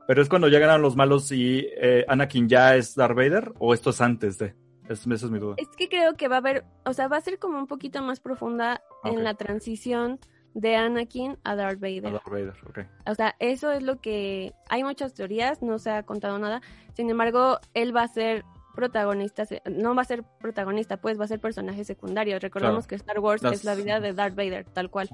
[0.07, 3.91] Pero es cuando ganaron los malos y eh, Anakin ya es Darth Vader o esto
[3.91, 4.55] es antes de.
[4.89, 5.55] Es- esa es mi duda.
[5.57, 8.03] Es que creo que va a haber, o sea, va a ser como un poquito
[8.03, 10.19] más profunda en la transición
[10.53, 12.07] de Anakin a Darth Vader.
[12.07, 12.79] A Darth Vader, ok.
[13.11, 14.53] O sea, eso es lo que...
[14.69, 16.61] Hay muchas teorías, no se ha contado nada.
[16.93, 18.45] Sin embargo, él va a ser
[18.75, 22.39] protagonista, no va a ser protagonista, pues va a ser personaje secundario.
[22.39, 22.89] Recordemos Claro.
[22.89, 25.09] que Star Wars es la vida de Darth Vader, tal cual.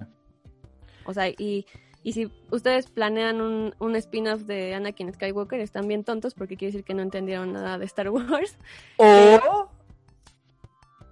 [1.07, 1.65] O sea, y,
[2.03, 6.73] y si ustedes planean un, un spin-off de Anakin Skywalker, están bien tontos porque quiere
[6.73, 8.57] decir que no entendieron nada de Star Wars.
[8.97, 9.69] O...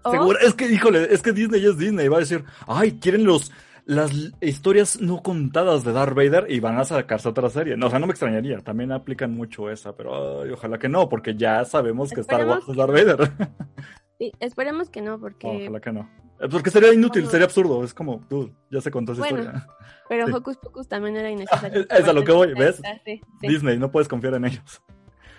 [0.05, 2.09] O- Seguro, es que, híjole, es que Disney es Disney.
[2.09, 3.53] Va a decir, ay, quieren los
[3.85, 4.13] las
[4.43, 7.75] historias no contadas de Darth Vader y van a sacarse otra serie.
[7.77, 8.59] No, o sea, no me extrañaría.
[8.61, 12.65] También aplican mucho esa, pero ay, ojalá que no, porque ya sabemos que Star Wars
[12.69, 13.33] es Darth Vader.
[14.19, 15.47] y esperemos que no, porque...
[15.63, 16.11] ojalá que no.
[16.41, 17.83] Eh, Porque sería inútil, sería absurdo.
[17.83, 19.67] Es como, dude, ya se contó esa Bueno, historia.
[20.09, 20.33] Pero Sí.
[20.33, 21.85] Hocus Pocus también era innecesario.
[21.91, 22.77] Es a lo que voy, ¿ves?
[23.05, 23.49] Sí, sí.
[23.49, 24.81] Disney, no puedes confiar en ellos.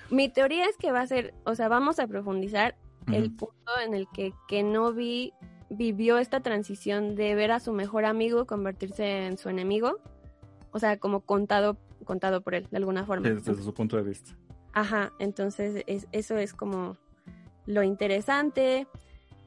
[0.09, 2.75] Mi teoría es que va a ser, o sea, vamos a profundizar
[3.07, 5.33] el punto en el que Kenobi
[5.69, 9.99] vivió esta transición de ver a su mejor amigo convertirse en su enemigo.
[10.71, 13.27] O sea, como contado, contado por él, de alguna forma.
[13.27, 14.35] Sí, Desde su punto de vista.
[14.73, 16.97] Ajá, entonces es- eso es como
[17.69, 18.87] lo interesante.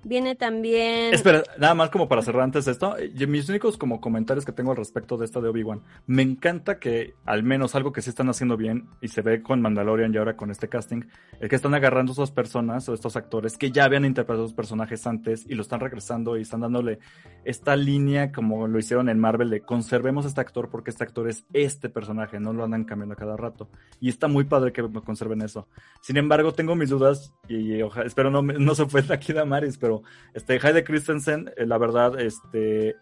[0.05, 1.15] Viene también.
[1.15, 2.97] Espera, nada más como para cerrar antes esto.
[2.99, 5.83] eh, Mis únicos como comentarios que tengo al respecto de esta de Obi-Wan.
[6.07, 9.61] Me encanta que al menos algo que sí están haciendo bien y se ve con
[9.61, 11.03] Mandalorian y ahora con este casting,
[11.41, 14.55] es que están agarrando a esas personas o estos actores que ya habían interpretado sus
[14.55, 16.99] personajes antes y lo están regresando y están dándole
[17.45, 21.29] esta línea como lo hicieron en Marvel de conservemos a este actor porque este actor
[21.29, 23.69] es este personaje, no lo andan cambiando a cada rato.
[24.01, 25.69] Y está muy padre que conserven eso.
[26.01, 29.79] Sin embargo, tengo mis dudas y, y oja- espero no, no se ofenda aquí Damaris,
[29.79, 29.92] pero
[30.35, 32.97] este, Heide Christensen, eh, la verdad, este,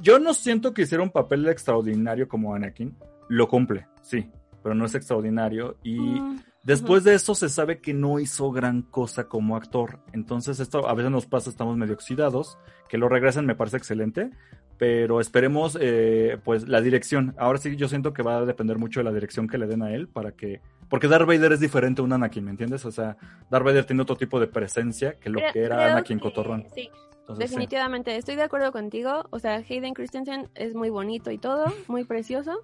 [0.00, 2.96] yo no siento que hiciera un papel extraordinario como Anakin.
[3.28, 4.30] Lo cumple, sí,
[4.62, 5.76] pero no es extraordinario.
[5.82, 10.00] Y Mm, después de eso se sabe que no hizo gran cosa como actor.
[10.12, 12.58] Entonces esto a veces nos pasa, estamos medio oxidados.
[12.88, 14.30] Que lo regresen me parece excelente.
[14.78, 17.34] Pero esperemos, eh, pues, la dirección.
[17.36, 19.82] Ahora sí, yo siento que va a depender mucho de la dirección que le den
[19.82, 20.60] a él para que...
[20.88, 22.84] Porque Darth Vader es diferente a un Anakin, ¿me entiendes?
[22.84, 23.16] O sea,
[23.50, 26.66] Darth Vader tiene otro tipo de presencia que lo que era Anakin que Cotorrón.
[26.74, 27.54] Sí, Entonces, sí.
[27.54, 28.16] definitivamente.
[28.16, 29.26] Estoy de acuerdo contigo.
[29.30, 32.60] O sea, Hayden Christensen es muy bonito y todo, muy precioso.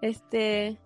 [0.00, 0.78] Este,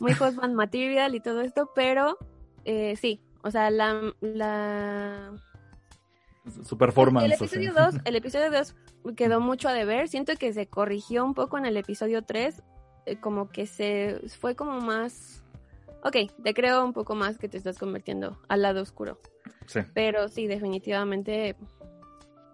[0.00, 2.18] muy husband material y todo esto, pero
[2.64, 3.20] eh, sí.
[3.42, 5.32] O sea, la, la
[6.64, 7.26] Su performance.
[7.26, 8.74] El episodio 2, el episodio 2
[9.16, 10.08] quedó mucho a deber.
[10.08, 12.62] Siento que se corrigió un poco en el episodio 3.
[13.06, 15.43] eh, como que se fue como más.
[16.04, 19.18] Ok, te creo un poco más que te estás convirtiendo al lado oscuro.
[19.66, 19.80] Sí.
[19.94, 21.56] Pero sí, definitivamente.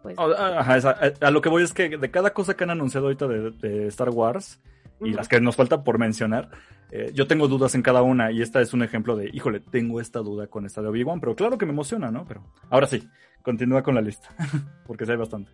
[0.03, 0.17] Pues.
[0.19, 0.91] Ajá, esa-
[1.21, 3.51] a, a lo que voy es que de cada cosa que han anunciado ahorita de,
[3.51, 4.61] de Star Wars
[5.03, 6.51] y las que nos falta por mencionar,
[6.91, 10.01] eh, yo tengo dudas en cada una y esta es un ejemplo de, híjole, tengo
[10.01, 12.25] esta duda con esta de Obi-Wan, pero claro que me emociona, ¿no?
[12.27, 13.07] Pero ahora sí,
[13.43, 14.29] continúa con la lista,
[14.87, 15.51] porque sí hay bastante.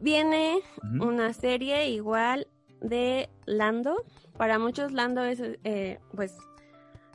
[0.00, 0.58] Viene
[1.00, 2.46] una serie igual
[2.80, 4.04] de Lando.
[4.36, 6.36] Para muchos Lando es, eh, pues,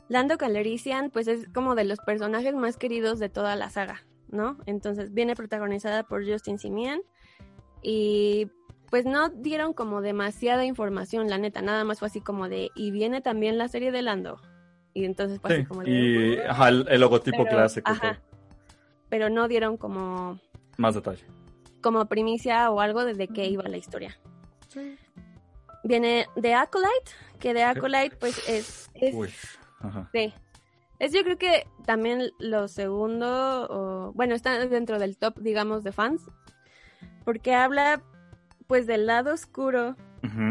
[0.08, 4.56] Lando Calrissian, pues es como de los personajes más queridos de toda la saga, ¿no?
[4.66, 7.02] Entonces viene protagonizada por Justin Simien
[7.82, 8.50] y
[8.90, 12.92] pues no dieron como demasiada información, la neta, nada más fue así como de, y
[12.92, 14.40] viene también la serie de Lando.
[14.94, 15.90] Y entonces fue así Sí, como de...
[15.90, 18.20] y ajá, el, el logotipo pero- clásico, ajá.
[19.08, 20.40] Pero no dieron como,
[20.78, 21.24] más detalle.
[21.82, 24.16] como primicia o algo de qué iba la historia.
[25.84, 29.30] Viene The Acolyte, que The Acolyte pues es, es Uy,
[29.80, 30.08] ajá.
[30.12, 30.32] sí.
[30.98, 35.92] Es yo creo que también lo segundo, o, bueno, está dentro del top, digamos, de
[35.92, 36.22] fans,
[37.24, 38.02] porque habla
[38.66, 39.94] pues del lado oscuro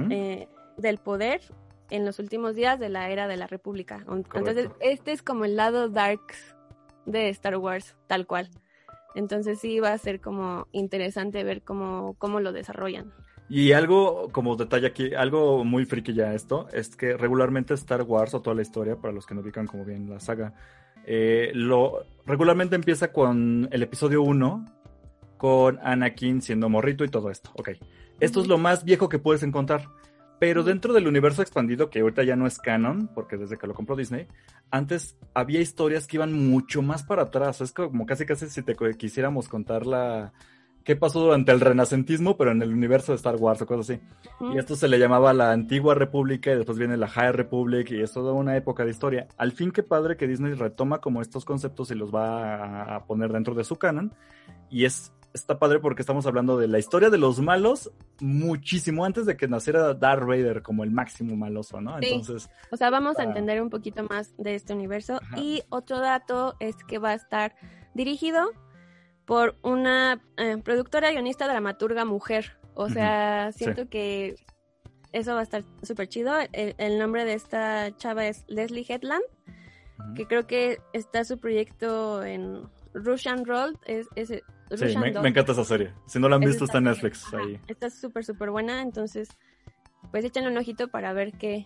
[0.09, 0.47] eh,
[0.77, 1.41] del poder
[1.89, 4.05] en los últimos días de la era de la República.
[4.07, 6.55] Entonces, este es como el lado darks
[7.05, 8.49] de Star Wars, tal cual.
[9.15, 13.13] Entonces sí va a ser como interesante ver cómo, cómo lo desarrollan.
[13.47, 18.33] Y algo como detalle aquí, algo muy friki ya esto, es que regularmente Star Wars
[18.33, 20.53] o toda la historia, para los que no ubican como bien la saga,
[21.05, 24.65] eh, lo regularmente empieza con el episodio 1,
[25.37, 27.51] con Anakin siendo morrito y todo esto.
[27.53, 27.69] Ok,
[28.19, 29.89] esto es lo más viejo que puedes encontrar.
[30.39, 33.73] Pero dentro del universo expandido, que ahorita ya no es canon, porque desde que lo
[33.73, 34.27] compró Disney,
[34.69, 37.61] antes había historias que iban mucho más para atrás.
[37.61, 40.33] Es como casi casi si te quisiéramos contar la,
[40.85, 44.01] qué pasó durante el renacentismo, pero en el universo de Star Wars o cosas así.
[44.53, 48.01] Y esto se le llamaba la antigua república y después viene la High Republic y
[48.01, 49.27] es toda una época de historia.
[49.35, 53.33] Al fin, qué padre que Disney retoma como estos conceptos y los va a, poner
[53.33, 54.13] dentro de su canon.
[54.69, 59.25] Y es está padre porque estamos hablando de la historia de los malos muchísimo antes
[59.25, 61.97] de que naciera Darth Vader como el máximo maloso, ¿no?
[61.99, 62.07] Sí.
[62.13, 63.25] Entonces, O sea, vamos a Ah.
[63.25, 65.19] entender un poquito más de este universo.
[65.21, 65.37] Ajá.
[65.37, 67.53] Y otro dato es que va a estar
[67.93, 68.51] dirigido
[69.25, 72.57] por una eh, productora, guionista, dramaturga mujer.
[72.75, 74.35] O sea, siento que
[75.13, 76.33] eso va a estar súper chido.
[76.51, 79.23] El, el nombre de esta chava es Leslie Headland,
[80.15, 82.63] que creo que está su proyecto en
[82.93, 83.77] Russian Roll.
[83.85, 85.93] Es, es sí, Russian me, me encanta esa serie.
[86.05, 86.83] Si no la han visto, está en.
[86.85, 87.33] Netflix.
[87.33, 87.59] Ahí.
[87.67, 88.81] Está súper, súper buena.
[88.81, 89.29] Entonces,
[90.11, 91.65] pues échenle un ojito para ver qué,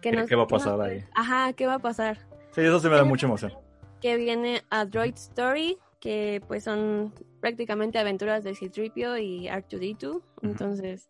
[0.00, 1.04] ¿Qué- qué va a pasar nos- ahí?
[1.14, 2.18] Ajá, qué va a pasar.
[2.52, 3.52] Sí, eso sí me da mucha emoción.
[4.00, 10.20] Que viene a Droid Story, que pues son prácticamente aventuras de C-Tripio y R2D2.
[10.42, 11.08] Entonces,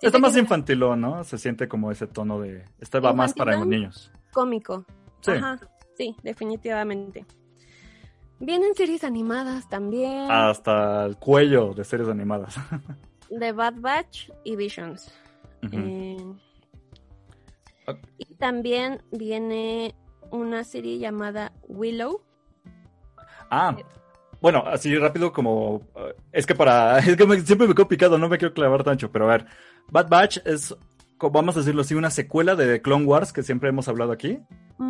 [0.00, 1.22] Está más que infantilón, ¿no?
[1.22, 2.64] Se siente como ese tono de...
[2.80, 4.10] Este va más para los niños.
[4.32, 4.86] cómico.
[5.20, 5.32] Sí.
[5.32, 5.60] Ajá,
[5.98, 7.26] sí, definitivamente.
[8.40, 10.30] Vienen series animadas también.
[10.30, 12.56] Hasta el cuello de series animadas.
[13.30, 15.12] de Bad Batch y Visions.
[15.70, 16.16] Eh,
[18.16, 19.94] y también viene
[20.30, 22.22] una serie llamada Willow.
[23.50, 23.76] Ah,
[24.42, 25.80] bueno, así rápido como...
[25.96, 26.98] eh, Es que para...
[26.98, 29.46] Es que me- siempre me quedo picado, no me quiero clavar tanto, pero a ver.
[29.90, 30.74] Bad Batch es,
[31.18, 34.38] vamos a decirlo así, una secuela de Clone Wars que siempre hemos hablado aquí.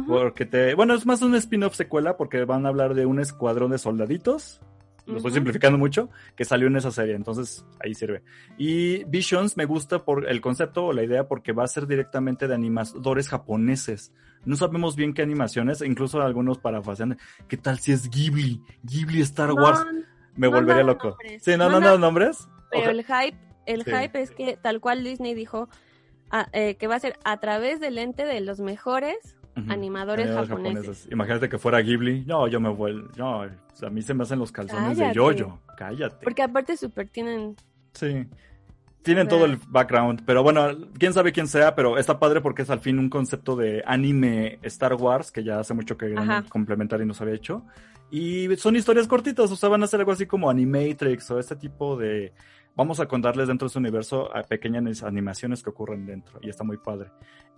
[0.08, 0.74] Porque te...
[0.74, 4.60] Bueno, es más un spin-off secuela porque van a hablar de un escuadrón de soldaditos
[5.06, 8.22] lo estoy simplificando mucho, que salió en esa serie, entonces ahí sirve.
[8.56, 12.46] Y Visions me gusta por el concepto o la idea porque va a ser directamente
[12.48, 14.12] de animadores japoneses.
[14.44, 18.60] No sabemos bien qué animaciones, incluso algunos parafasean, ¿qué tal si es Ghibli?
[18.82, 19.84] Ghibli Star Wars,
[20.36, 21.08] me no volvería loco.
[21.10, 21.42] nombres.
[21.44, 22.48] Sí, no, No no, nombres.
[22.70, 23.36] Pero el hype,
[23.66, 23.90] el Sí.
[23.90, 25.68] hype es que tal cual Disney dijo
[26.30, 30.48] ah, eh, que va a ser a través del ente de los mejores Animadores Animadores
[30.48, 31.08] japoneses.
[31.10, 32.24] Imagínate que fuera Ghibli.
[32.26, 33.08] No, yo me vuelvo.
[33.16, 35.58] No, o sea, a mí se me hacen los calzones de yoyo.
[35.76, 36.24] Cállate.
[36.24, 37.56] Porque aparte super tienen
[37.92, 38.26] Sí.
[39.02, 42.70] Tienen todo el background, pero bueno, quién sabe quién sea, pero está padre porque es
[42.70, 46.44] al fin un concepto de anime Star Wars, que ya hace mucho que Ajá.
[46.48, 47.64] complementar y no se había hecho.
[48.12, 51.56] Y son historias cortitas, o sea, van a ser algo así como Animatrix o este
[51.56, 52.32] tipo de...
[52.74, 56.64] Vamos a contarles dentro de ese universo a pequeñas animaciones que ocurren dentro, y está
[56.64, 57.10] muy padre.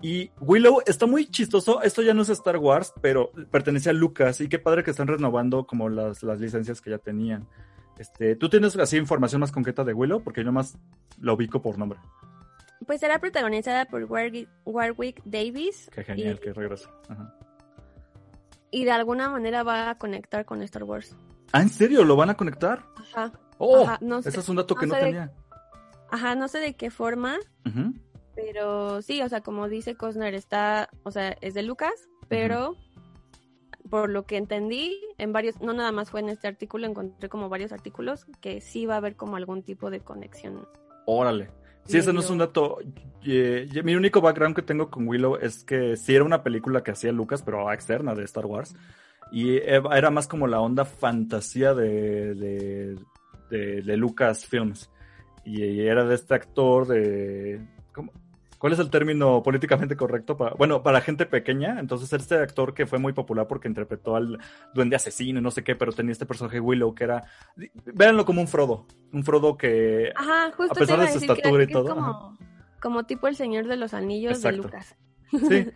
[0.02, 4.40] Y Willow está muy chistoso, esto ya no es Star Wars, pero pertenece a Lucas,
[4.40, 7.48] y qué padre que están renovando como las, las licencias que ya tenían.
[7.98, 10.22] Este, ¿Tú tienes así información más concreta de Willow?
[10.22, 10.76] Porque yo más
[11.20, 11.98] la ubico por nombre.
[12.86, 16.90] Pues será protagonizada por Warwick, Warwick Davis Qué genial y, que regresa.
[17.08, 17.34] Ajá.
[18.70, 21.16] y de alguna manera va a conectar con Star Wars.
[21.52, 22.04] Ah, ¿en serio?
[22.04, 22.84] ¿Lo van a conectar?
[22.96, 23.32] Ajá.
[23.66, 25.32] Oh, Ajá, no sé- ese es un dato que no no de- tenía.
[26.10, 27.38] Ajá, no sé de qué forma,
[28.34, 31.92] pero sí, o sea, como dice Cosner, está, o sea, es de Lucas,
[32.28, 32.76] pero
[33.90, 37.48] por lo que entendí, en varios, no nada más fue en este artículo, encontré como
[37.48, 40.66] varios artículos que sí va a haber como algún tipo de conexión.
[41.06, 41.50] Órale.
[41.86, 42.78] Sí, ese no es un dato.
[43.26, 46.92] eh, mi único background que tengo con Willow es que sí era una película que
[46.92, 48.74] hacía Lucas, pero externa de Star Wars.
[49.30, 52.98] Y eh, era más como la onda fantasía de, de,
[53.50, 54.90] de, de Lucas Films.
[55.44, 57.60] Y era de este actor de.
[57.92, 58.12] ¿cómo?
[58.58, 60.38] ¿Cuál es el término políticamente correcto?
[60.38, 61.78] Para, bueno, para gente pequeña.
[61.78, 64.38] Entonces, este actor que fue muy popular porque interpretó al
[64.72, 67.24] duende asesino y no sé qué, pero tenía este personaje Willow que era.
[67.84, 68.86] Véanlo como un Frodo.
[69.12, 71.72] Un Frodo que Ajá, justo A pesar te iba de su que- estatura y que
[71.72, 72.38] es todo, como,
[72.80, 74.56] como tipo el Señor de los Anillos Exacto.
[74.56, 74.96] de Lucas.
[75.48, 75.66] Sí,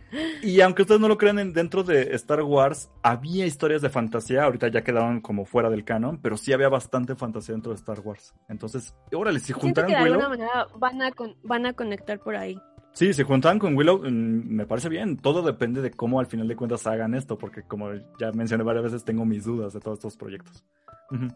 [0.41, 4.43] y aunque ustedes no lo crean, en- dentro de Star Wars había historias de fantasía,
[4.43, 7.99] ahorita ya quedaron como fuera del canon, pero sí había bastante fantasía dentro de Star
[8.01, 8.33] Wars.
[8.47, 12.19] Entonces, órale, si juntaran que de Willow, alguna manera van a, con- van a conectar
[12.19, 12.59] por ahí.
[12.93, 14.09] sí, si juntaran con Willow, mm,
[14.55, 15.17] me parece bien.
[15.17, 17.89] Todo depende de cómo al final de cuentas hagan esto, porque como
[18.19, 20.63] ya mencioné varias veces, tengo mis dudas de todos estos proyectos.
[21.11, 21.27] Ujú.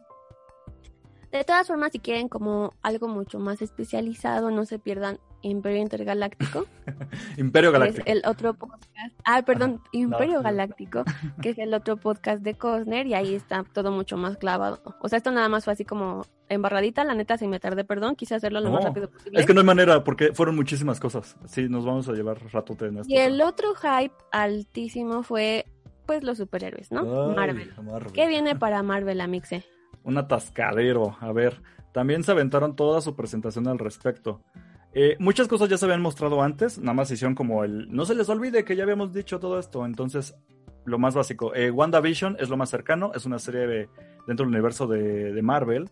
[1.34, 6.68] De todas formas, si quieren como algo mucho más especializado, no se pierdan Imperio Intergaláctico,
[7.38, 8.08] Imperio que es Galáctico.
[8.08, 9.14] el otro podcast.
[9.26, 10.44] Ah, perdón, Imperio no.
[10.44, 11.04] Galáctico,
[11.42, 14.80] que es el otro podcast de Cosner y ahí está todo mucho más clavado.
[15.02, 18.16] O sea, esto nada más fue así como embarradita, la neta, si me tardé, perdón,
[18.16, 19.40] quise hacerlo lo más rápido posible.
[19.40, 21.36] Es que no hay manera, porque fueron muchísimas cosas.
[21.48, 23.12] Sí, nos vamos a llevar ratote en esto.
[23.12, 25.66] Y el otro hype altísimo fue,
[26.06, 27.02] pues, los superhéroes, ¿no?
[27.30, 27.74] Ay, Marvel.
[27.82, 28.14] Marvel.
[28.14, 29.66] ¿Qué viene para Marvel, Amixe?
[30.04, 31.16] Un atascadero.
[31.20, 34.42] A ver, también se aventaron toda su presentación al respecto.
[34.94, 37.92] Eh, muchas cosas ya se habían mostrado antes, nada más hicieron como el...
[37.92, 40.36] No se les olvide que ya habíamos dicho todo esto, entonces
[40.86, 41.56] lo más básico.
[41.56, 43.90] Eh, WandaVision es lo más cercano, es una serie de-
[44.28, 45.90] dentro del universo de, de Marvel,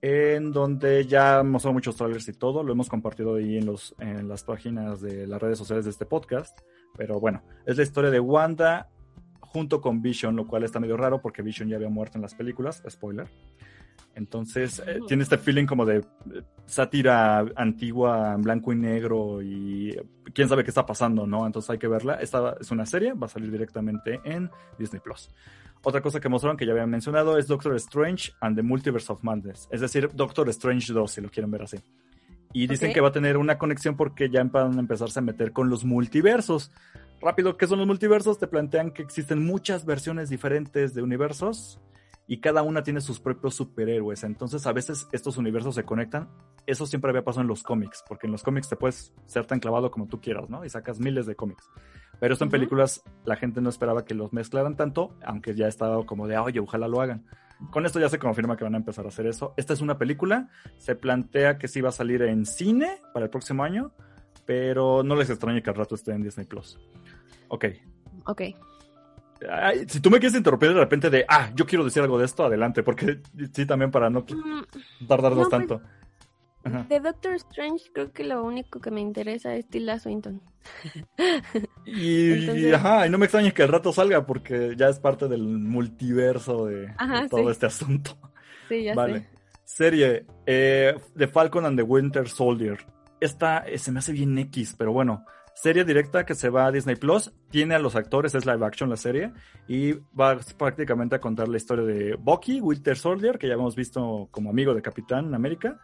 [0.00, 4.28] en donde ya mostró muchos trailers y todo, lo hemos compartido ahí en, los, en
[4.28, 6.58] las páginas de las redes sociales de este podcast,
[6.96, 8.88] pero bueno, es la historia de Wanda
[9.54, 12.34] junto con Vision, lo cual está medio raro porque Vision ya había muerto en las
[12.34, 13.28] películas, spoiler.
[14.16, 16.02] Entonces, eh, tiene este feeling como de eh,
[16.66, 20.02] sátira antigua en blanco y negro y eh,
[20.32, 21.46] quién sabe qué está pasando, ¿no?
[21.46, 22.14] Entonces hay que verla.
[22.14, 25.30] Esta es una serie, va a salir directamente en Disney Plus.
[25.84, 29.22] Otra cosa que mostraron que ya habían mencionado es Doctor Strange and the Multiverse of
[29.22, 31.76] Madness, es decir, Doctor Strange 2, si lo quieren ver así.
[32.52, 35.52] Y dicen que va a tener una conexión porque ya van a empezarse a meter
[35.52, 36.72] con los multiversos.
[37.24, 38.38] Rápido, ¿qué son los multiversos?
[38.38, 41.80] Te plantean que existen muchas versiones diferentes de universos
[42.26, 44.24] y cada una tiene sus propios superhéroes.
[44.24, 46.28] Entonces, a veces estos universos se conectan.
[46.66, 49.58] Eso siempre había pasado en los cómics, porque en los cómics te puedes ser tan
[49.58, 50.66] clavado como tú quieras, ¿no?
[50.66, 51.66] Y sacas miles de cómics.
[52.20, 56.04] Pero esto en películas la gente no esperaba que los mezclaran tanto, aunque ya estaba
[56.04, 57.24] como de, oye, ojalá lo hagan.
[57.70, 59.54] Con esto ya se confirma que van a empezar a hacer eso.
[59.56, 63.30] Esta es una película, se plantea que sí va a salir en cine para el
[63.30, 63.92] próximo año,
[64.46, 66.78] pero no les extrañe que al rato esté en Disney Plus.
[67.48, 67.66] Ok.
[68.26, 68.42] Ok.
[69.50, 72.24] Ay, si tú me quieres interrumpir de repente de, ah, yo quiero decir algo de
[72.24, 73.20] esto, adelante, porque
[73.52, 75.82] sí, también para no Mm, tardarnos No, pues, tanto.
[76.66, 76.86] Ajá.
[76.88, 80.40] De Doctor Strange creo que lo único que me interesa es Tilda Swinton.
[81.84, 85.28] Y, Entonces- ajá, y no me extraña que al rato salga, porque ya es parte
[85.28, 87.50] del multiverso de, Ajá, de todo sí.
[87.50, 88.16] este asunto.
[88.68, 89.18] Sí, ya Vale.
[89.20, 89.28] sé.
[89.64, 92.78] Serie, eh, The Falcon and the Winter Soldier.
[93.24, 96.70] Esta eh, se me hace bien X, pero bueno, serie directa que se va a
[96.70, 97.32] Disney Plus.
[97.48, 99.32] Tiene a los actores, es live action la serie.
[99.66, 104.28] Y va prácticamente a contar la historia de Bucky, Winter Soldier, que ya hemos visto
[104.30, 105.80] como amigo de Capitán América.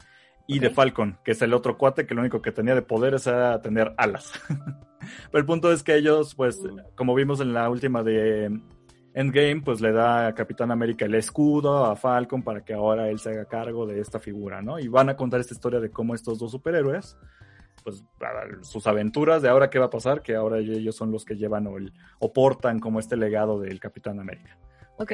[0.47, 3.15] Y de Falcon, que es el otro cuate que lo único que tenía de poder
[3.15, 4.33] era tener alas.
[5.31, 6.95] Pero el punto es que ellos, pues, mm.
[6.95, 8.61] como vimos en la última de
[9.15, 13.19] Endgame, pues le da a Capitán América el escudo a Falcon para que ahora él
[13.19, 14.79] se haga cargo de esta figura, ¿no?
[14.79, 17.17] Y van a contar esta historia de cómo estos dos superhéroes
[17.83, 18.05] pues
[18.63, 21.67] sus aventuras de ahora qué va a pasar, que ahora ellos son los que llevan
[21.67, 24.59] o, el, o portan como este legado del Capitán América.
[24.99, 25.13] Ok.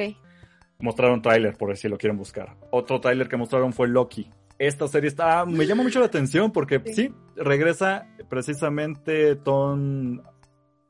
[0.79, 2.55] Mostraron tráiler por si lo quieren buscar.
[2.71, 4.29] Otro tráiler que mostraron fue Loki.
[4.59, 10.21] Esta serie está, me llama mucho la atención porque sí, regresa precisamente Tom,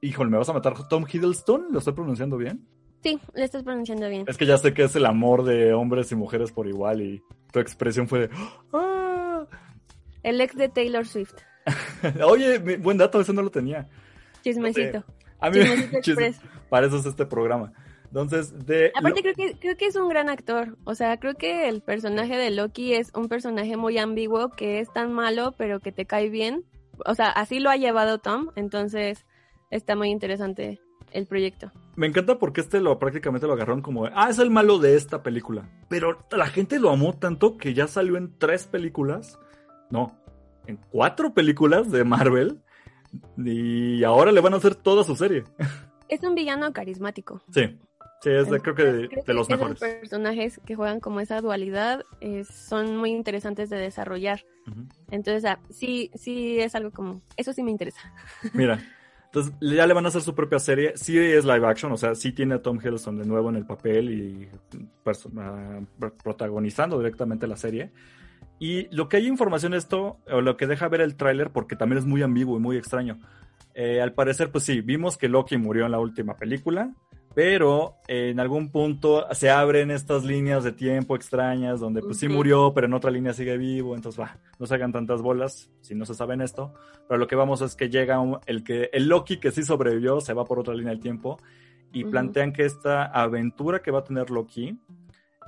[0.02, 2.66] híjole, me vas a matar, Tom Hiddleston, ¿lo estoy pronunciando bien?
[3.04, 4.26] Sí, lo estás pronunciando bien.
[4.28, 7.24] Es que ya sé que es el amor de hombres y mujeres por igual y
[7.52, 8.30] tu expresión fue de...
[8.74, 9.46] ¡Ah!
[10.24, 11.36] El ex de Taylor Swift.
[12.26, 13.88] Oye, buen dato, eso no lo tenía.
[14.42, 15.04] Chismecito.
[15.40, 15.60] a mí
[16.70, 17.74] para eso es este programa.
[18.06, 18.92] Entonces, de...
[18.96, 20.78] Aparte creo que, creo que es un gran actor.
[20.86, 24.92] O sea, creo que el personaje de Loki es un personaje muy ambiguo que es
[24.92, 26.66] tan malo pero que te cae bien.
[27.06, 28.50] O sea, así lo ha llevado Tom.
[28.56, 29.26] Entonces,
[29.70, 30.80] está muy interesante
[31.12, 31.72] el proyecto.
[31.96, 35.24] Me encanta porque este lo prácticamente lo agarraron como, ah, es el malo de esta
[35.24, 35.70] película.
[35.90, 39.40] Pero la gente lo amó tanto que ya salió en tres películas.
[39.90, 40.18] No,
[40.68, 42.62] en cuatro películas de Marvel
[43.38, 45.44] y ahora le van a hacer toda su serie.
[46.10, 47.42] Es un villano carismático.
[47.52, 47.78] Sí,
[48.22, 49.82] sí, es de, creo que de, los mejores.
[49.82, 52.04] Los personajes que juegan como esa dualidad
[52.50, 54.46] son muy interesantes de desarrollar.
[55.12, 58.14] Entonces, ah, sí, sí es algo como, eso sí me interesa.
[58.54, 58.80] Mira,
[59.38, 60.94] entonces ya le van a hacer su propia serie.
[60.96, 63.66] Sí es live action, o sea, sí tiene a Tom Hiddleston de nuevo en el
[63.66, 64.50] papel y
[65.38, 65.80] ah,
[66.24, 67.92] protagonizando directamente la serie.
[68.60, 71.76] Y lo que hay información de esto, o lo que deja ver el tráiler, porque
[71.76, 73.20] también es muy ambiguo y muy extraño.
[73.76, 76.96] Eh, al parecer, pues sí, vimos que Loki murió en la última película,
[77.38, 82.74] pero en algún punto se abren estas líneas de tiempo extrañas donde pues sí murió,
[82.74, 86.08] pero en otra línea sigue vivo, entonces va, no se hagan tantas bolas si no
[86.08, 86.74] se saben esto,
[87.08, 90.34] pero lo que vamos es que llega el que el Loki que sí sobrevivió se
[90.34, 91.38] va por otra línea del tiempo
[91.94, 94.76] y plantean que esta aventura que va a tener Loki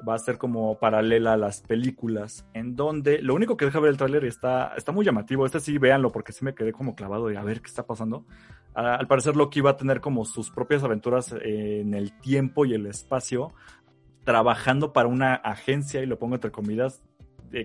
[0.08, 3.92] va a ser como paralela a las películas, en donde lo único que deja ver
[3.92, 5.46] el tráiler está, está muy llamativo.
[5.46, 8.26] Este sí, véanlo, porque sí me quedé como clavado de a ver qué está pasando.
[8.74, 12.86] al parecer Loki va a tener como sus propias aventuras en el tiempo y el
[12.86, 13.54] espacio,
[14.24, 17.02] trabajando para una agencia, y lo pongo entre comillas,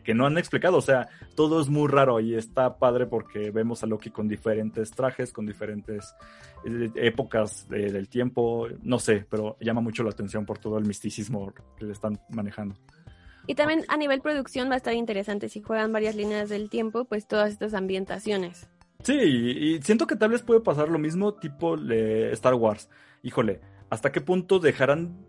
[0.05, 0.79] que no han explicado.
[0.79, 4.91] O sea, todo es muy raro y está padre porque vemos a Loki con diferentes
[4.91, 6.15] trajes, con diferentes
[6.65, 8.69] eh, épocas del tiempo.
[8.83, 12.77] No sé, pero llama mucho la atención por todo el misticismo que le están manejando.
[13.47, 17.05] Y también a nivel producción va a estar interesante si juegan varias líneas del tiempo,
[17.05, 18.69] pues todas estas ambientaciones.
[19.03, 22.89] Sí, y siento que tal vez puede pasar lo mismo tipo de Star Wars.
[23.23, 23.61] Híjole,
[23.91, 25.27] ¿hasta qué punto dejarán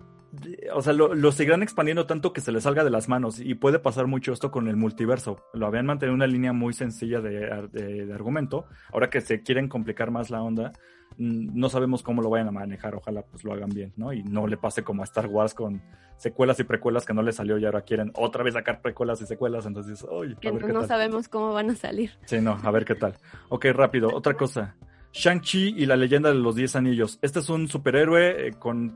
[0.73, 3.79] o sea, lo, seguirán expandiendo tanto que se les salga de las manos y puede
[3.79, 5.43] pasar mucho esto con el multiverso.
[5.53, 8.65] Lo habían mantenido una línea muy sencilla de, argumento.
[8.91, 10.73] Ahora que se quieren complicar más la onda,
[11.17, 12.95] no sabemos cómo lo vayan a manejar.
[12.95, 14.13] Ojalá pues lo hagan bien, ¿no?
[14.13, 15.81] Y no le pase como a Star Wars con
[16.17, 19.25] secuelas y precuelas que no le salió y ahora quieren otra vez sacar precuelas y
[19.25, 19.65] secuelas.
[19.65, 20.35] Entonces, oye,
[20.71, 22.11] no sabemos cómo van a salir.
[22.25, 23.15] Sí, no, a ver qué tal.
[23.49, 24.09] Ok, rápido.
[24.13, 24.75] Otra cosa.
[25.15, 27.19] Shang-Chi y la leyenda de los Diez Anillos.
[27.21, 28.93] Este es un superhéroe eh, con,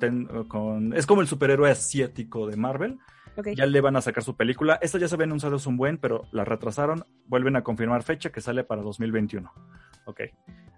[0.49, 2.99] con, Es como el superhéroe asiático de Marvel.
[3.55, 4.77] Ya le van a sacar su película.
[4.81, 7.05] Esta ya se había anunciado un buen, pero la retrasaron.
[7.27, 9.49] Vuelven a confirmar fecha que sale para 2021.
[10.07, 10.21] Ok.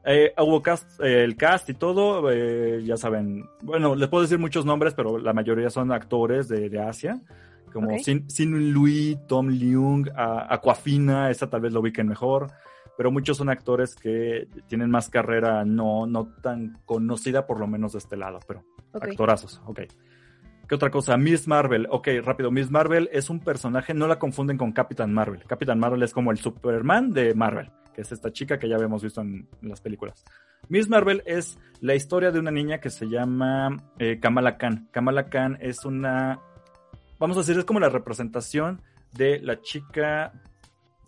[0.06, 2.32] Eh, hubo cast, eh, el cast y todo,
[2.80, 3.50] ya saben.
[3.64, 7.20] Bueno, les puedo decir muchos nombres, pero la mayoría son actores de, de Asia.
[7.74, 12.48] Como Sin, Sin Louis, Tom Leung, Aquafina, esta tal vez lo ubiquen mejor
[12.98, 17.94] pero muchos son actores que tienen más carrera no, no tan conocida, por lo menos
[17.94, 18.64] de este lado, pero
[18.94, 19.82] actorazos, ok.
[20.72, 21.18] ¿Qué otra cosa?
[21.18, 25.44] Miss Marvel, ok, rápido, Miss Marvel es un personaje, no la confunden con Capitán Marvel.
[25.46, 29.04] Capitán Marvel es como el Superman de Marvel, que es esta chica que ya habíamos
[29.04, 30.24] visto en, las películas.
[30.70, 34.88] Miss Marvel es la historia de una niña que se llama eh, Kamala Khan.
[34.92, 36.40] Kamala Khan es una,
[37.20, 38.82] vamos a decir, es como la representación
[39.12, 40.32] de la chica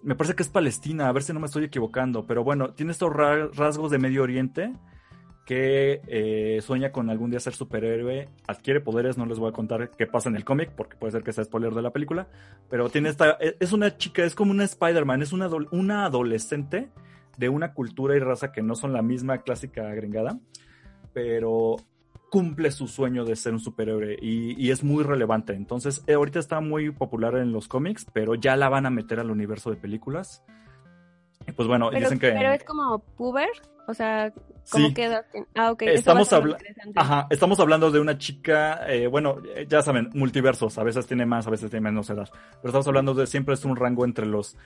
[0.04, 2.91] me parece que es Palestina, a ver si no me estoy equivocando, pero bueno, tiene
[2.91, 4.74] estos rasgos de Medio Oriente
[5.45, 9.91] que eh, sueña con algún día ser superhéroe, adquiere poderes, no les voy a contar
[9.91, 12.28] qué pasa en el cómic, porque puede ser que sea spoiler de la película,
[12.70, 16.89] pero tiene esta, e, es una chica, es como una Spider-Man, es una, una adolescente
[17.38, 20.39] de una cultura y raza que no son la misma clásica agregada,
[21.14, 21.78] pero
[22.34, 25.54] cumple su sueño de ser un superhéroe y, es muy relevante.
[25.54, 29.20] Entonces, eh, ahorita está muy popular en los cómics, pero ya la van a meter
[29.20, 30.44] al universo de películas.
[31.48, 32.32] Y pues bueno, pero, dicen que...
[32.32, 33.50] Pero es como puber,
[33.88, 34.34] O sea,
[34.72, 34.94] ¿cómo Sí.
[34.96, 35.26] queda?
[35.54, 35.84] Ah, ok.
[35.84, 36.58] Estamos, habla-.
[36.96, 41.28] Ajá, estamos hablando de una chica, eh, bueno, eh, ya saben, multiversos, a veces tiene
[41.28, 44.26] más, a veces tiene menos edad, pero estamos hablando de siempre es un rango entre
[44.26, 44.58] los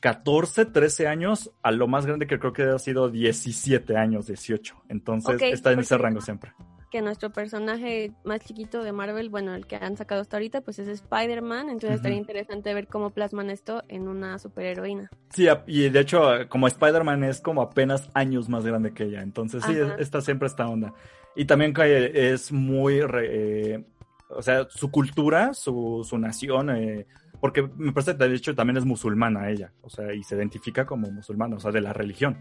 [0.00, 4.74] 14, 13 años a lo más grande que creo que ha sido 17 años, 18.
[4.88, 6.52] Entonces está en ese rango siempre.
[6.90, 10.78] Que nuestro personaje más chiquito de Marvel, bueno, el que han sacado hasta ahorita, pues
[10.78, 11.68] es Spider-Man.
[11.68, 15.10] Entonces estaría interesante ver cómo plasman esto en una superheroína.
[15.30, 19.20] Sí, y de hecho, eh, como Spider-Man es como apenas años más grande que ella,
[19.20, 19.96] entonces sí, Ajá.
[19.98, 20.94] está siempre esta onda.
[21.36, 23.84] Y también que es muy, re- eh,
[24.30, 27.06] o sea, su cultura, su, su nación, eh,
[27.40, 30.84] porque me parece que de hecho también es musulmana ella, o sea, y se identifica
[30.86, 32.38] como musulmana, o sea, de la religión.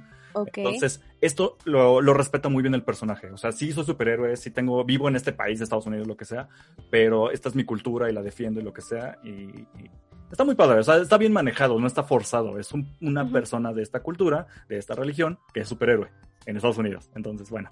[0.61, 3.31] Entonces, esto lo, lo respeta muy bien el personaje.
[3.31, 6.25] O sea, sí soy superhéroe, sí tengo, vivo en este país, Estados Unidos, lo que
[6.25, 6.47] sea,
[6.91, 9.17] pero esta es mi cultura y la defiendo y lo que sea.
[9.23, 9.89] Y, y
[10.31, 12.59] está muy padre, o sea, está bien manejado, no está forzado.
[12.59, 16.09] Es un- una persona de esta cultura, de esta religión, que es superhéroe
[16.45, 17.09] en Estados Unidos.
[17.15, 17.69] Entonces, bueno,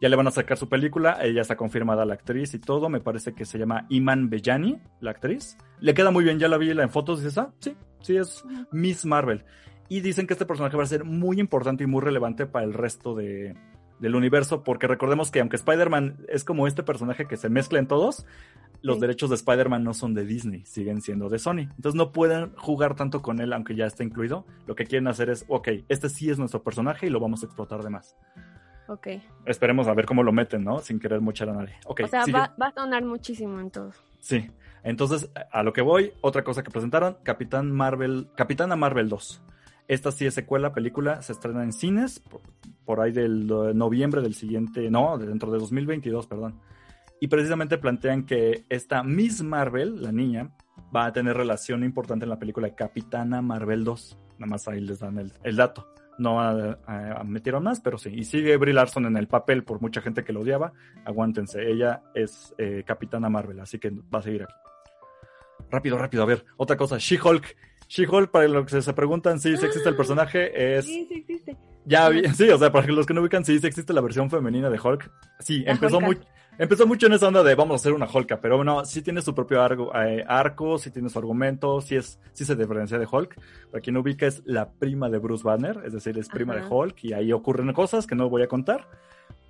[0.00, 2.88] ya le van a sacar su película, ella está confirmada la actriz y todo.
[2.88, 5.56] Me parece que se llama Iman Bellani, la actriz.
[5.80, 8.44] Le queda muy bien, ya la vi en fotos y dices, ah, sí, sí es.
[8.72, 9.44] Miss Marvel.
[9.88, 12.72] Y dicen que este personaje va a ser muy importante y muy relevante para el
[12.74, 13.54] resto de,
[14.00, 17.86] del universo, porque recordemos que aunque Spider-Man es como este personaje que se mezcla en
[17.86, 18.26] todos,
[18.82, 19.00] los Sí.
[19.00, 21.60] derechos de Spider-Man no son de Disney, siguen siendo de Sony.
[21.76, 24.44] Entonces no pueden jugar tanto con él, aunque ya esté incluido.
[24.66, 27.46] Lo que quieren hacer es, ok, este sí es nuestro personaje y lo vamos a
[27.46, 28.16] explotar de más.
[28.88, 29.08] Ok.
[29.46, 30.78] Esperemos a ver cómo lo meten, ¿no?
[30.80, 31.74] Sin querer mochar a nadie.
[31.86, 33.92] Ok, o sea, va, va a sonar muchísimo en todo.
[34.20, 34.50] Sí.
[34.82, 39.42] Entonces, a lo que voy, otra cosa que presentaron, Capitán Marvel, Capitana Marvel 2.
[39.88, 42.42] Esta sí es secuela, película, se estrena en cines por,
[42.84, 46.60] por ahí del eh, noviembre del siguiente, no, de dentro de 2022, perdón.
[47.20, 50.50] Y precisamente plantean que esta Miss Marvel, la niña,
[50.94, 54.18] va a tener relación importante en la película Capitana Marvel 2.
[54.38, 55.88] Nada más ahí les dan el, el dato.
[56.18, 58.10] No a, a- a- metieron más, pero sí.
[58.14, 60.72] Y sigue Brie Larson en el papel por mucha gente que lo odiaba.
[61.04, 64.54] Aguántense, ella es eh, Capitana Marvel, así que va a seguir aquí.
[65.70, 67.56] Rápido, rápido, a ver, otra cosa, She-Hulk.
[67.88, 70.84] She-Hulk, para los que se preguntan si existe el personaje, es...
[70.86, 71.56] Sí, sí existe.
[71.84, 74.70] Ya, sí, o sea, para los que no ubican, sí, sí existe la versión femenina
[74.70, 75.10] de Hulk.
[75.40, 76.18] Sí, La empezó muy,
[76.58, 79.22] empezó mucho en esa onda de vamos a hacer una Hulka, pero no, sí tiene
[79.22, 83.06] su propio argo- eh, arco, sí tiene su argumento, sí, es, sí se diferencia de
[83.10, 83.36] Hulk.
[83.70, 86.62] Para quien no ubica, es la prima de Bruce Banner, es decir, es prima Ajá.
[86.64, 88.88] de Hulk, y ahí ocurren cosas que no voy a contar,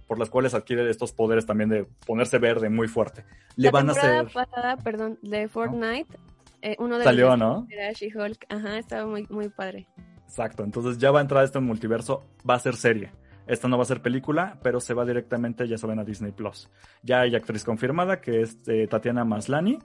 [0.06, 3.24] por las cuales adquiere estos poderes también de ponerse verde muy fuerte.
[3.56, 4.26] Le la van a hacer...
[4.32, 6.18] pasada, perdón, de Fortnite,
[6.62, 7.66] eh, uno de Salió, los ¿no?
[7.70, 8.46] era She-Hulk.
[8.48, 9.86] Ajá, estaba muy, muy padre.
[10.26, 13.12] Exacto, entonces ya va a entrar este multiverso, va a ser serie.
[13.46, 16.70] Esta no va a ser película, pero se va directamente, ya saben, a Disney Plus.
[17.02, 19.78] Ya hay actriz confirmada, que es eh, Tatiana Maslani.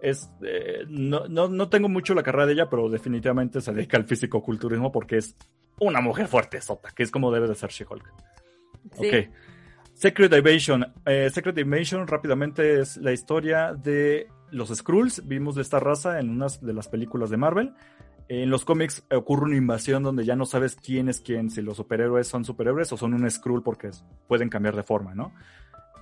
[0.00, 3.96] Es, eh, no, no, no tengo mucho la carrera de ella, pero definitivamente se dedica
[3.96, 5.36] al físico-culturismo porque es
[5.78, 8.12] una mujer fuerte, sota, que es como debe de ser She-Hulk.
[8.98, 9.06] Sí.
[9.06, 9.14] Ok.
[9.94, 10.92] Secret Invasion.
[11.06, 15.26] Eh, Secret Invasion rápidamente es la historia de los Skrulls.
[15.26, 17.72] Vimos de esta raza en unas de las películas de Marvel.
[18.34, 21.76] En los cómics ocurre una invasión donde ya no sabes quién es quién, si los
[21.76, 23.90] superhéroes son superhéroes o son un Skrull porque
[24.26, 25.34] pueden cambiar de forma, ¿no?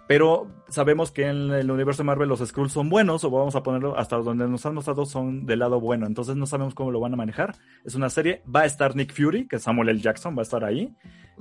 [0.06, 3.64] Pero sabemos que en el universo de Marvel los Skrulls son buenos, o vamos a
[3.64, 7.00] ponerlo hasta donde nos han mostrado son del lado bueno, entonces no sabemos cómo lo
[7.00, 7.56] van a manejar.
[7.84, 10.00] Es una serie, va a estar Nick Fury, que Samuel L.
[10.00, 10.94] Jackson, va a estar ahí.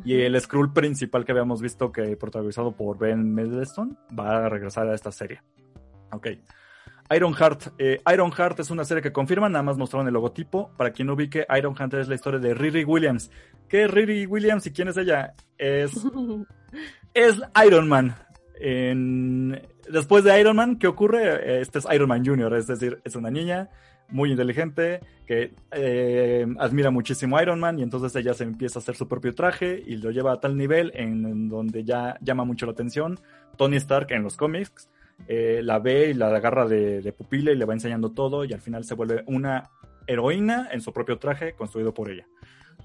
[0.03, 4.87] Y el Skrull principal que habíamos visto que protagonizado por Ben Mendelsohn va a regresar
[4.87, 5.43] a esta serie.
[6.11, 6.29] Ok.
[7.15, 7.73] Ironheart.
[7.77, 10.71] Eh, Ironheart es una serie que confirman, nada más mostraron el logotipo.
[10.77, 13.31] Para quien no ubique, Ironheart es la historia de Riri Williams.
[13.67, 15.33] ¿Qué es Riri Williams y quién es ella?
[15.57, 15.91] Es,
[17.13, 17.35] es
[17.65, 18.15] Iron Man.
[18.59, 21.61] En- Después de Iron Man, ¿qué ocurre?
[21.61, 23.69] Este es Iron Man Jr., es decir, es una niña
[24.09, 28.81] muy inteligente que eh, admira muchísimo a Iron Man y entonces ella se empieza a
[28.83, 32.43] hacer su propio traje y lo lleva a tal nivel en, en donde ya llama
[32.45, 33.19] mucho la atención.
[33.57, 34.89] Tony Stark en los cómics
[35.27, 38.53] eh, la ve y la agarra de, de pupila y le va enseñando todo y
[38.53, 39.69] al final se vuelve una
[40.07, 42.25] heroína en su propio traje construido por ella.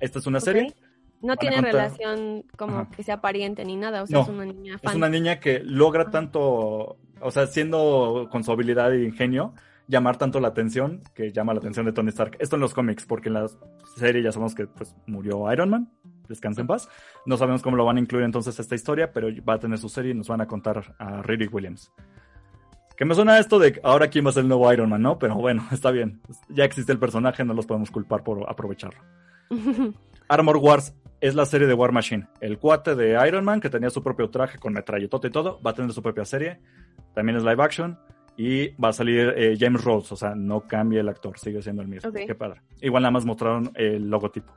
[0.01, 0.74] Esta es una serie
[1.23, 2.90] No tiene contar- relación como Ajá.
[2.94, 4.90] que sea pariente ni nada, o sea, No, es una niña fan.
[4.90, 9.55] Es una niña que logra tanto, o sea, siendo con su habilidad e ingenio,
[9.86, 12.36] llamar tanto la atención que llama la atención de Tony Stark.
[12.40, 13.47] Esto en los cómics, porque en la
[13.97, 15.90] serie ya sabemos que pues, murió Iron Man,
[16.28, 16.89] descansa en paz.
[17.27, 19.89] No sabemos cómo lo van a incluir entonces esta historia, pero va a tener su
[19.89, 21.93] serie y nos van a contar a Riri Williams.
[22.96, 25.18] Que me suena esto de ahora quién va a ser el nuevo Iron Man, ¿no?
[25.18, 26.20] Pero bueno, está bien.
[26.48, 29.00] Ya existe el personaje, no los podemos culpar por aprovecharlo.
[30.28, 32.28] Armor Wars es la serie de War Machine.
[32.40, 35.72] El cuate de Iron Man, que tenía su propio traje con metralletote y todo, va
[35.72, 36.60] a tener su propia serie.
[37.14, 37.98] También es live action.
[38.36, 41.82] Y va a salir eh, James Rhodes, o sea, no cambia el actor, sigue siendo
[41.82, 42.12] el mismo.
[42.12, 42.62] Qué padre.
[42.80, 44.52] Igual nada más mostraron el logotipo.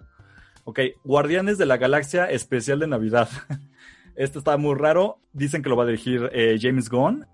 [0.63, 3.29] Ok, Guardianes de la Galaxia especial de Navidad.
[4.17, 5.19] Este está muy raro.
[5.31, 7.27] Dicen que lo va a dirigir eh, James Gunn,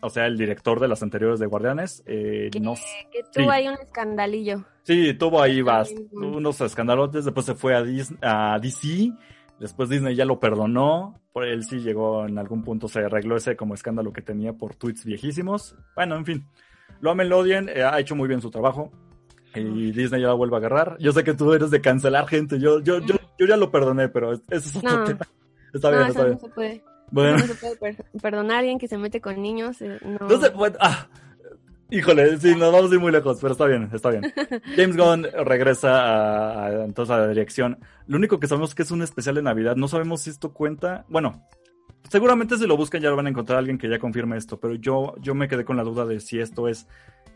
[0.00, 2.02] o sea, el director de las anteriores de Guardianes.
[2.06, 2.74] Eh, Que, no,
[3.12, 3.50] que tuvo sí.
[3.50, 4.64] ahí un escandalillo.
[4.82, 5.66] Sí, tuvo ahí bien,
[6.12, 6.36] bueno.
[6.36, 9.12] unos escandalotes, después se fue a, Dis- a DC,
[9.58, 13.56] después Disney ya lo perdonó, por él sí llegó en algún punto, se arregló ese
[13.56, 15.74] como escándalo que tenía por tweets viejísimos.
[15.96, 16.46] Bueno, en fin,
[17.00, 18.92] lo Melodian eh, ha hecho muy bien su trabajo
[19.54, 20.96] y Disney ya la vuelve a agarrar.
[20.98, 24.08] Yo sé que tú eres de cancelar gente, yo, yo, yo, yo ya lo perdoné,
[24.08, 25.04] pero ese es otro No.
[25.04, 25.20] tema.
[25.72, 26.38] Está No, bien, está no bien.
[26.40, 26.84] se puede.
[27.14, 27.38] Bueno.
[27.38, 29.80] No se puede per- perdonar a alguien que se mete con niños.
[29.82, 30.28] eh, no.
[30.28, 31.06] No sé, bueno, ah,
[31.90, 34.22] híjole, sí, nos vamos a ir muy lejos, pero está bien, está bien.
[34.76, 37.78] James Gunn regresa a, a- entonces a la dirección.
[38.06, 39.76] Lo único que sabemos es que es un especial de Navidad.
[39.76, 41.04] No sabemos si esto cuenta.
[41.08, 41.46] Bueno,
[42.10, 44.74] seguramente si lo buscan ya lo van a encontrar alguien que ya confirme esto, pero
[44.74, 46.86] yo, yo me quedé con la duda de si esto es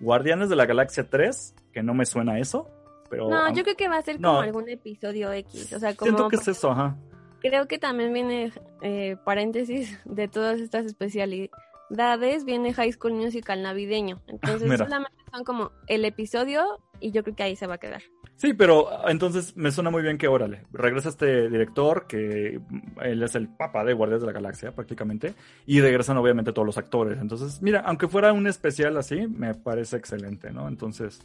[0.01, 2.69] Guardianes de la Galaxia 3, que no me suena a eso.
[3.11, 4.29] Pero No, yo creo que va a ser No.
[4.31, 5.73] como algún episodio X.
[5.73, 6.11] O sea, como.
[6.11, 6.97] siento que es eso, ajá.
[7.41, 8.53] Creo que también viene,
[8.83, 14.21] eh, paréntesis, de todas estas especialidades, viene High School Musical navideño.
[14.27, 14.85] Entonces Mira.
[14.85, 18.03] solamente son como el episodio y yo creo que ahí se va a quedar.
[18.37, 23.01] Sí, pero ah, entonces me suena muy bien que, órale, regresa este director, que mm,
[23.03, 25.35] él es el papa de Guardias de la Galaxia prácticamente,
[25.67, 27.19] y regresan obviamente todos los actores.
[27.21, 30.69] Entonces, mira, aunque fuera un especial así, me parece excelente, ¿no?
[30.69, 31.21] Entonces,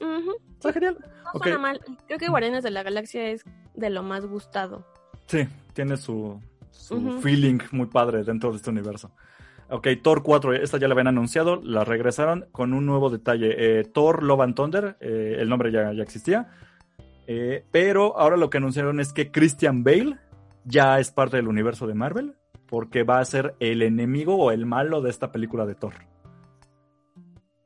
[0.53, 0.97] está genial.
[1.25, 1.43] No Ok.
[1.43, 1.81] suena mal.
[2.07, 3.43] Creo que Guardianes de la Galaxia es
[3.75, 4.83] de lo más gustado.
[5.33, 6.39] Sí, tiene su,
[7.23, 9.09] feeling muy padre dentro de este universo.
[9.67, 13.55] Ok, Thor 4, esta ya la habían anunciado, la regresaron con un nuevo detalle.
[13.57, 16.51] Eh, Thor Love and Thunder, eh, el nombre ya, ya existía,
[17.25, 20.19] eh, pero ahora lo que anunciaron es que Christian Bale
[20.65, 22.35] ya es parte del universo de Marvel,
[22.67, 25.95] porque va a ser el enemigo o el malo de esta película de Thor.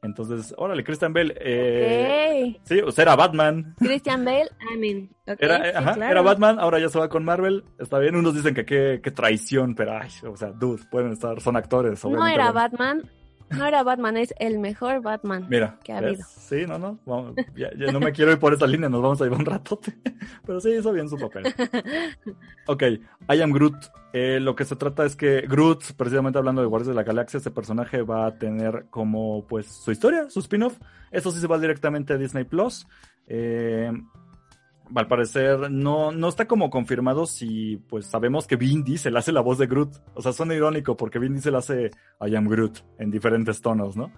[0.07, 2.61] Entonces, órale, Christian Bale, eh, Ok.
[2.65, 3.75] sí, o sea, era Batman.
[3.77, 5.09] Christian Bale, I mean.
[5.27, 6.11] ok, Era, sí, ajá, claro.
[6.11, 7.63] era Batman, ahora ya se va con Marvel.
[7.79, 11.55] Está bien, unos dicen que qué, traición, pero ay, o sea, dude, pueden estar, son
[11.55, 12.03] actores.
[12.03, 12.51] No era.
[12.51, 13.03] Batman.
[13.49, 15.47] No era Batman, es el mejor Batman.
[15.49, 16.23] Mira, que ha habido.
[16.27, 19.21] Sí, no, no, vamos, ya, ya no me quiero ir por esa línea, nos vamos
[19.21, 19.93] a llevar un ratote.
[20.45, 21.45] Pero sí, hizo bien su papel.
[22.67, 22.83] Ok,
[23.29, 23.75] I am Groot.
[24.11, 27.37] Eh, lo que se trata es que Groot, precisamente hablando de Guardias de la Galaxia,
[27.37, 30.77] este personaje va a tener como pues su historia, su spin-off.
[31.11, 32.87] Eso sí se va directamente a Disney Plus.
[33.27, 33.91] Eh,
[34.95, 39.41] al parecer no, no está como confirmado si pues sabemos que Vin Diesel hace la
[39.41, 39.95] voz de Groot.
[40.13, 41.91] O sea, suena irónico porque Vin Diesel hace
[42.25, 44.11] I am Groot en diferentes tonos, ¿no?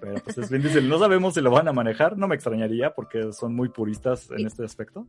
[0.00, 0.88] Pero pues es Vin Diesel.
[0.88, 4.40] No sabemos si lo van a manejar, no me extrañaría porque son muy puristas en
[4.40, 5.06] Y- este aspecto.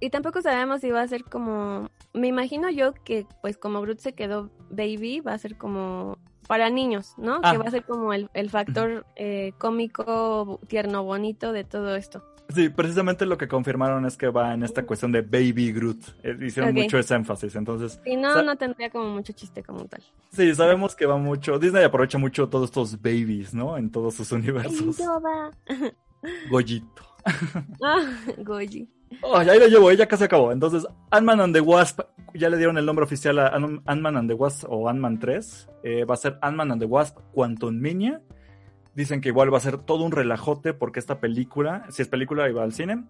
[0.00, 1.88] Y tampoco sabemos si va a ser como.
[2.14, 6.16] Me imagino yo que, pues, como Groot se quedó baby, va a ser como
[6.46, 7.40] para niños, ¿no?
[7.42, 7.50] Ah.
[7.50, 12.22] Que va a ser como el, el factor eh, cómico, tierno, bonito de todo esto.
[12.54, 15.98] Sí, precisamente lo que confirmaron es que va en esta cuestión de Baby Groot.
[16.22, 16.82] Eh, hicieron Ok.
[16.84, 17.54] mucho ese énfasis.
[17.56, 20.02] Entonces, Si no, no tendría como mucho chiste como tal.
[20.32, 21.58] sí, sabemos que va mucho.
[21.58, 23.76] Disney aprovecha mucho todos estos babies, ¿no?
[23.76, 24.96] En todos sus universos.
[26.50, 27.02] Goyito.
[27.82, 28.00] Ah,
[28.38, 28.88] Goji.
[29.22, 30.50] Oh, ya ahí lo llevo, ya casi acabó.
[30.52, 32.00] Entonces, Ant-Man and the Wasp,
[32.34, 35.68] ya le dieron el nombre oficial a Ant- Ant-Man and the Wasp o Ant-Man 3.
[35.82, 38.22] Eh, va a ser Ant-Man and the Wasp Quantum Mania.
[38.98, 42.48] Dicen que igual va a ser todo un relajote porque esta película, si es película
[42.48, 43.04] y va al cine,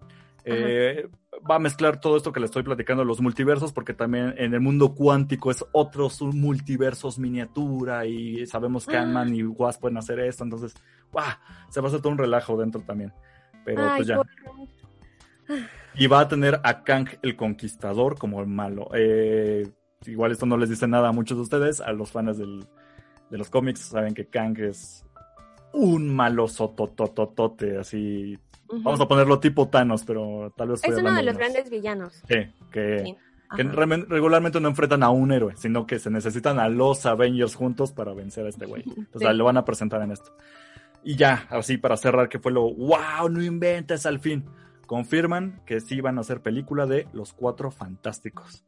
[0.44, 1.08] eh,
[1.50, 4.60] va a mezclar todo esto que le estoy platicando, los multiversos, porque también en el
[4.60, 8.98] mundo cuántico es otros multiversos miniatura y sabemos que.
[8.98, 10.44] Ant-Man y Wasp pueden hacer esto.
[10.44, 10.74] Entonces,
[11.10, 11.24] ¡guau!
[11.70, 13.10] se va a hacer todo un relajo dentro también.
[13.64, 14.20] Pero Ay, pues ya.
[15.94, 18.90] Y va a tener a Kang el Conquistador como el malo.
[18.92, 19.70] Eh,
[20.04, 22.66] igual esto no les dice nada a muchos de ustedes, a los fans del-
[23.30, 25.04] de los cómics saben que Kang es
[25.72, 28.38] un malo sotototote, así.
[28.70, 32.22] Vamos a ponerlo tipo Thanos, pero tal vez Es uno de los grandes villanos.
[32.28, 32.36] Sí,
[32.70, 33.16] que, Sí.
[33.56, 37.92] que regularmente no enfrentan a un héroe, sino que se necesitan a los Avengers juntos
[37.92, 38.82] para vencer a este güey.
[39.16, 39.36] Sea, Sí.
[39.36, 40.32] lo van a presentar en esto.
[41.02, 44.44] Y ya, así para cerrar, que fue lo, wow, no inventes al fin.
[44.86, 48.64] Confirman que sí van a hacer película de Los Cuatro Fantásticos.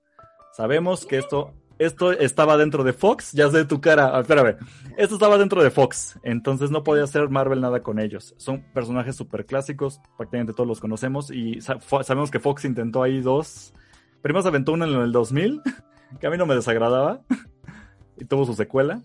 [0.52, 4.56] Sabemos que esto, esto estaba dentro de Fox, ya sé tu cara, ah, espérame.
[4.96, 8.34] Esto estaba dentro de Fox, entonces no podía hacer Marvel nada con ellos.
[8.36, 13.20] Son personajes súper clásicos, prácticamente todos los conocemos y sa- sabemos que Fox intentó ahí
[13.20, 13.72] dos.
[14.22, 15.60] Primero se aventó uno en el 2000,
[16.20, 17.22] que a mí no me desagradaba,
[18.18, 19.00] y tuvo su secuela.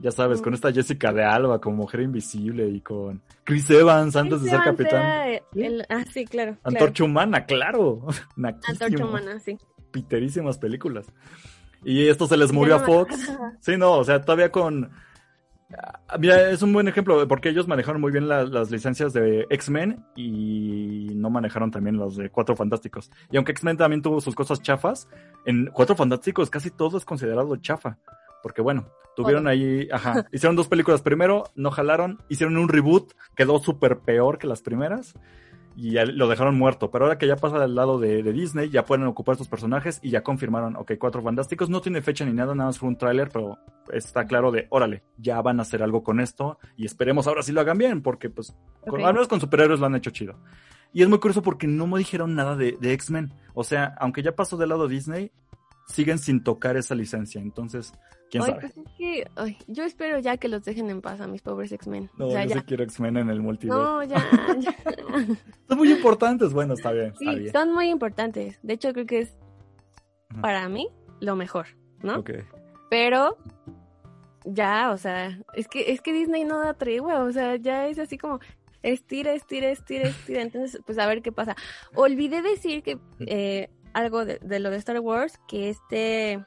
[0.00, 4.42] Ya sabes, con esta Jessica de Alba como mujer invisible y con Chris Evans antes
[4.42, 5.40] de ser Evans capitán.
[5.56, 6.52] el- ah, sí, claro.
[6.62, 6.76] claro.
[6.76, 8.06] Antorcha humana, claro.
[8.36, 9.58] Antorcha humana, sí.
[9.90, 11.06] Piterísimas películas.
[11.84, 13.14] Y esto se les murió a Fox.
[13.60, 14.90] Sí, no, o sea, todavía con.
[16.08, 19.46] Ah, Mira, es un buen ejemplo porque ellos manejaron muy bien la- las licencias de
[19.50, 23.10] X-Men y no manejaron también los de Cuatro Fantásticos.
[23.30, 25.08] Y aunque X-Men también tuvo sus cosas chafas,
[25.44, 27.98] en Cuatro Fantásticos casi todo es considerado chafa.
[28.42, 33.58] Porque bueno, tuvieron ahí, ajá, hicieron dos películas primero, no jalaron, hicieron un reboot, quedó
[33.58, 35.14] súper peor que las primeras
[35.80, 36.90] y ya lo dejaron muerto.
[36.90, 40.00] Pero ahora que ya pasa del lado de, de Disney, ya pueden ocupar estos personajes
[40.02, 42.96] y ya confirmaron, ok, Cuatro Fantásticos no tiene fecha ni nada, nada más fue un
[42.98, 43.58] tráiler, pero
[43.92, 47.52] está claro de, órale, ya van a hacer algo con esto y esperemos ahora sí
[47.52, 48.56] lo hagan bien, porque pues,
[48.88, 49.06] con- Ok.
[49.06, 50.34] al menos con superhéroes lo han hecho chido.
[50.92, 53.32] Y es muy curioso porque no me dijeron nada de, de X-Men.
[53.54, 55.30] O sea, aunque ya pasó del lado Disney,
[55.88, 57.40] siguen sin tocar esa licencia.
[57.40, 57.92] Entonces,
[58.30, 58.60] quién Ay, sabe.
[58.60, 61.72] pues es que, ay, yo espero ya que los dejen en paz a mis pobres
[61.72, 62.10] X-Men.
[62.18, 62.60] No, o sea, yo ya.
[62.60, 63.82] sí quiero X-Men en el multiverso.
[63.82, 64.24] No, ya,
[64.58, 64.74] ya.
[65.68, 66.52] Son muy importantes.
[66.52, 67.52] Bueno, está bien, está Sí, bien.
[67.52, 68.58] son muy importantes.
[68.62, 69.36] De hecho, creo que es
[70.42, 70.88] para mí
[71.20, 71.66] lo mejor,
[72.02, 72.18] ¿no?
[72.18, 72.30] Ok.
[72.90, 73.36] Pero
[74.44, 77.98] ya, o sea, es que es que Disney no da tregua, o sea, ya es
[77.98, 78.40] así como
[78.82, 80.42] estira, estira, estira, estira.
[80.42, 81.56] Entonces, pues a ver qué pasa.
[81.94, 83.68] Olvidé decir que eh,
[83.98, 86.44] algo de, de lo de Star Wars, que este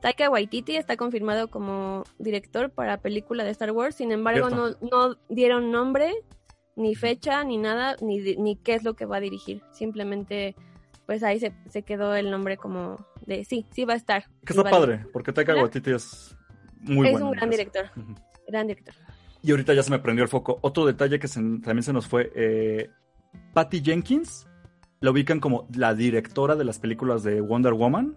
[0.00, 3.96] Taika Waititi está confirmado como director para película de Star Wars.
[3.96, 6.12] Sin embargo, no, no dieron nombre,
[6.76, 9.62] ni fecha, ni nada, ni, ni qué es lo que va a dirigir.
[9.72, 10.56] Simplemente,
[11.06, 12.96] pues ahí se, se quedó el nombre como
[13.26, 14.24] de sí, sí va a estar.
[14.46, 15.54] Que está a padre, porque Taika.
[15.54, 16.36] Waititi es
[16.80, 17.26] muy es bueno.
[17.28, 17.90] un en gran director,
[18.48, 18.94] gran director.
[19.42, 20.58] Y ahorita ya se me prendió el foco.
[20.62, 22.30] Otro detalle que se- también se nos fue.
[22.34, 22.90] Eh,
[23.54, 24.46] Patty Jenkins
[25.00, 28.16] la ubican como la directora de las películas de Wonder Woman,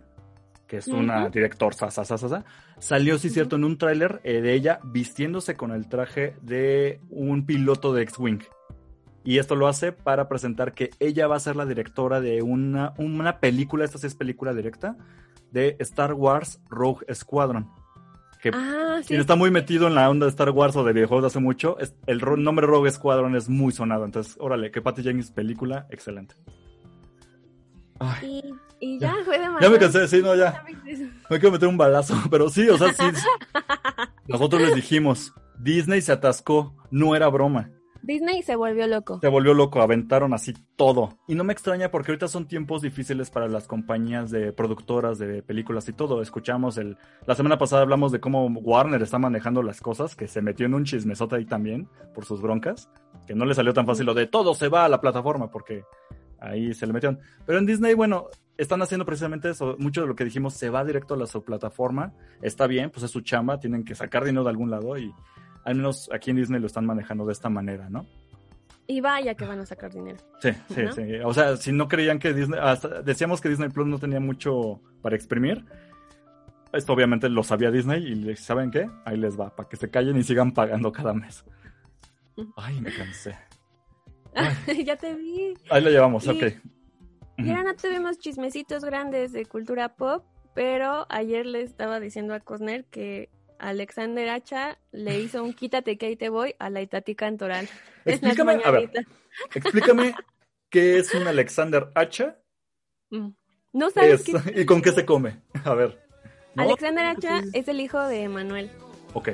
[0.68, 1.31] que es una Ujú.
[1.31, 2.45] director sa, sa, sa, sa, sa.
[2.80, 7.45] Salió, sí, cierto, en un tráiler eh, de ella vistiéndose con el traje de un
[7.45, 8.41] piloto de X-Wing.
[9.23, 12.93] Y esto lo hace para presentar que ella va a ser la directora de una,
[12.97, 14.97] una película, esta sí es película directa,
[15.51, 17.69] de Star Wars Rogue Squadron.
[18.41, 19.07] Que Ah, sí.
[19.07, 21.39] quien está muy metido en la onda de Star Wars o de videojuegos de hace
[21.39, 24.03] mucho, es- el nombre Rogue Squadron es muy sonado.
[24.03, 26.35] Entonces, órale, que Patty Jenkins película, excelente.
[27.99, 28.41] Ay,
[28.79, 29.61] Y, y ya fue demasiado.
[29.61, 30.63] ya me cansé, sí, no, ya.
[31.29, 33.03] Me quiero meter un balazo, pero sí, o sea, sí.
[34.27, 37.69] Nosotros les dijimos, Disney se atascó, no era broma.
[38.05, 39.19] Disney se volvió loco.
[39.21, 41.17] Se volvió loco, aventaron así todo.
[41.25, 45.41] Y no me extraña porque ahorita son tiempos difíciles para las compañías de productoras de
[45.41, 46.21] películas y todo.
[46.21, 46.97] Escuchamos el.
[47.25, 50.73] La semana pasada hablamos de cómo Warner está manejando las cosas, que se metió en
[50.73, 52.89] un chismesote ahí también por sus broncas.
[53.25, 55.85] Que no le salió tan fácil lo de todo se va a la plataforma, porque
[56.43, 57.19] ahí se le metieron.
[57.45, 59.75] Pero en Disney, bueno, están haciendo precisamente eso.
[59.79, 62.13] Mucho de lo que dijimos se va directo a la plataforma.
[62.41, 65.13] Está bien, pues es su chamba, tienen que sacar dinero de algún lado y
[65.65, 68.05] al menos aquí en Disney lo están manejando de esta manera, ¿no?
[68.85, 70.17] Y vaya que van a sacar dinero.
[70.41, 70.91] Sí, sí, ¿No?
[70.91, 71.01] sí.
[71.23, 74.81] O sea, si no creían que Disney, hasta decíamos que Disney Plus no tenía mucho
[75.01, 75.63] para exprimir.
[76.73, 78.89] Esto obviamente lo sabía Disney y ¿saben qué?
[79.05, 81.45] Ahí les va, para que se callen y sigan pagando cada mes.
[82.57, 83.35] Ay, me cansé.
[84.85, 85.53] ya te vi.
[85.69, 86.43] Ahí lo llevamos, Y- ok.
[87.38, 90.23] Y ahora no tuvimos chismecitos grandes de cultura pop,
[90.53, 93.30] pero ayer le estaba diciendo a Cosner que
[93.60, 97.68] Alexander Hacha le hizo un quítate que ahí te voy a la Itati Cantoral.
[98.05, 98.91] Explícame, a ver,
[99.55, 100.14] explícame
[100.69, 102.38] qué es un Alexander Hacha
[103.10, 103.30] Mm.
[103.73, 104.61] ¿No sabes es- qué?
[104.61, 105.41] y con qué se come.
[105.64, 105.99] A ver.
[106.55, 106.64] ¿No?
[106.64, 107.49] Alexander Hacha Sí.
[107.53, 108.69] es el hijo de Manuel.
[109.14, 109.30] Ok.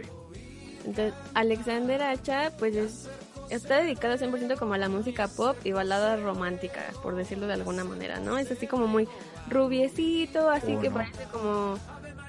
[0.86, 3.10] Entonces, Alexander Hacha, pues es,
[3.50, 7.84] está dedicado 100% como a la música pop y baladas románticas, por decirlo de alguna
[7.84, 8.38] manera, ¿no?
[8.38, 9.08] Es así como muy
[9.50, 10.96] rubiecito, así Oh, que no.
[10.96, 11.80] parece como,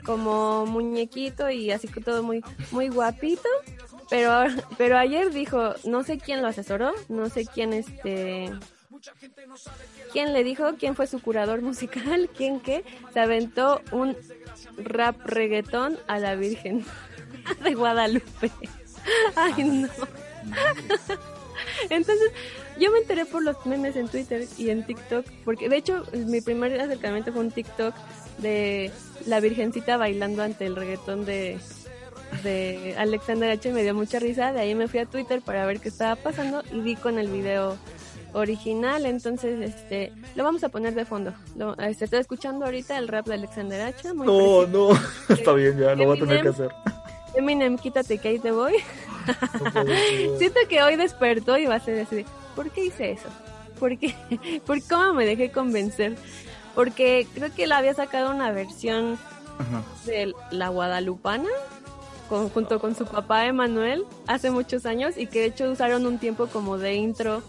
[0.04, 3.48] como muñequito y así que todo muy, muy guapito.
[4.08, 4.44] Pero,
[4.76, 8.50] pero ayer dijo, no sé quién lo asesoró, no sé quién este...
[10.12, 10.74] ¿Quién le dijo?
[10.78, 12.28] ¿Quién fue su curador musical?
[12.36, 12.84] ¿Quién qué?
[13.12, 14.16] Se aventó un
[14.76, 16.84] rap reggaetón a la Virgen
[17.64, 18.50] de Guadalupe.
[19.36, 19.88] Ay, no.
[21.90, 22.30] Entonces,
[22.78, 26.40] yo me enteré por los memes en Twitter y en TikTok, porque de hecho mi
[26.40, 27.94] primer acercamiento fue un TikTok
[28.38, 28.90] de
[29.26, 31.58] la Virgencita bailando ante el reggaetón de,
[32.42, 33.72] de Alexander H.
[33.72, 36.62] Me dio mucha risa, de ahí me fui a Twitter para ver qué estaba pasando
[36.72, 37.76] y vi con el video
[38.32, 41.34] original, entonces este lo vamos a poner de fondo.
[41.56, 44.14] Lo, este, estoy escuchando ahorita el rap de Alexander H.
[44.14, 44.90] Muy No, no.
[45.28, 46.70] Está bien, ya lo voy a tener que hacer.
[47.34, 48.74] Eminem, quítate que ahí te voy.
[50.38, 52.26] Siento que hoy despertó y va a ser así de,
[52.56, 53.28] ¿por qué hice eso?
[53.78, 54.14] ¿Por qué?
[54.66, 56.16] ¿Por cómo me dejé convencer?
[56.74, 59.18] Porque creo que él había sacado una versión
[59.58, 59.82] Ajá.
[60.06, 61.48] de La Guadalupana
[62.28, 66.18] con, junto con su papá Emanuel hace muchos años y que de hecho usaron un
[66.18, 67.42] tiempo como de intro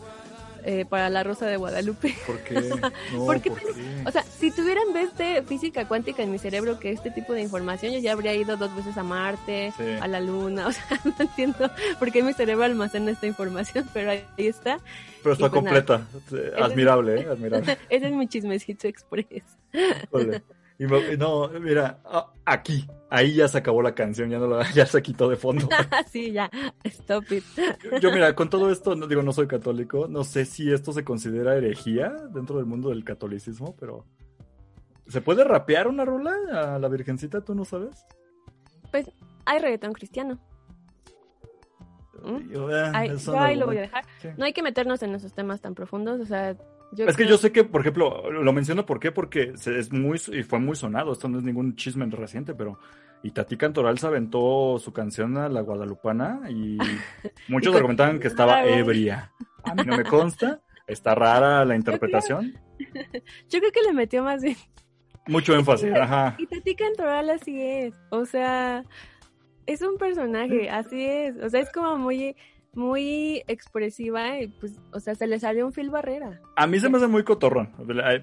[0.65, 2.15] eh, para la Rosa de Guadalupe.
[2.25, 2.53] ¿Por qué?
[3.13, 4.03] No, ¿Por qué ¿por te- qué?
[4.05, 7.41] O sea, si tuvieran vez de física cuántica en mi cerebro que este tipo de
[7.41, 9.83] información, yo ya habría ido dos veces a Marte, Sí.
[10.01, 11.69] a la Luna, o sea, no entiendo
[11.99, 14.79] por qué mi cerebro almacena esta información, pero ahí está.
[15.23, 16.07] Pero está y pues completa.
[16.31, 17.27] Eh, Admirable, ¿eh?
[17.29, 17.77] Admirable.
[17.89, 19.43] Ese es mi chismecito express.
[20.81, 24.63] Y me- no, mira, ah, aquí, ahí ya se acabó la canción, ya, no la-
[24.73, 25.69] ya se quitó de fondo.
[26.11, 26.49] sí, ya,
[26.83, 27.43] stop it.
[28.01, 31.03] Yo, mira, con todo esto, no digo, no soy católico, no sé si esto se
[31.03, 34.05] considera herejía dentro del mundo del catolicismo, pero
[35.05, 36.33] ¿se puede rapear una rola
[36.73, 37.41] a la Virgencita?
[37.41, 38.03] ¿Tú no sabes?
[38.89, 39.05] Pues
[39.45, 40.39] hay reggaetón cristiano.
[42.23, 42.49] ¿Mm?
[42.51, 44.03] Yo, eh, Ay, es yo un ahí lo voy a dejar.
[44.19, 44.29] Sí.
[44.35, 46.55] No hay que meternos en esos temas tan profundos, o sea,
[46.93, 49.11] yo Es que yo sé que, por ejemplo, lo menciono ¿por qué?
[49.11, 51.11] porque es muy y fue muy sonado.
[51.13, 52.79] Esto no es ningún chisme reciente, pero
[53.23, 56.77] y Tati Cantoral se aventó su canción a la Guadalupana y
[57.47, 59.31] muchos con- argumentaban que estaba ebria.
[59.63, 60.61] A mí no me consta.
[60.87, 62.53] Está rara la interpretación.
[63.49, 64.57] Yo creo que le metió más bien.
[65.27, 66.35] Mucho énfasis, ajá.
[66.39, 67.93] Y Tati Cantoral así es.
[68.09, 68.83] O sea,
[69.67, 71.37] es un personaje, así es.
[71.37, 72.35] O sea, es como muy,
[72.73, 76.39] muy expresiva y pues, o sea, se le salió un Phil Barrera.
[76.55, 77.69] A mí se me hace muy cotorrón,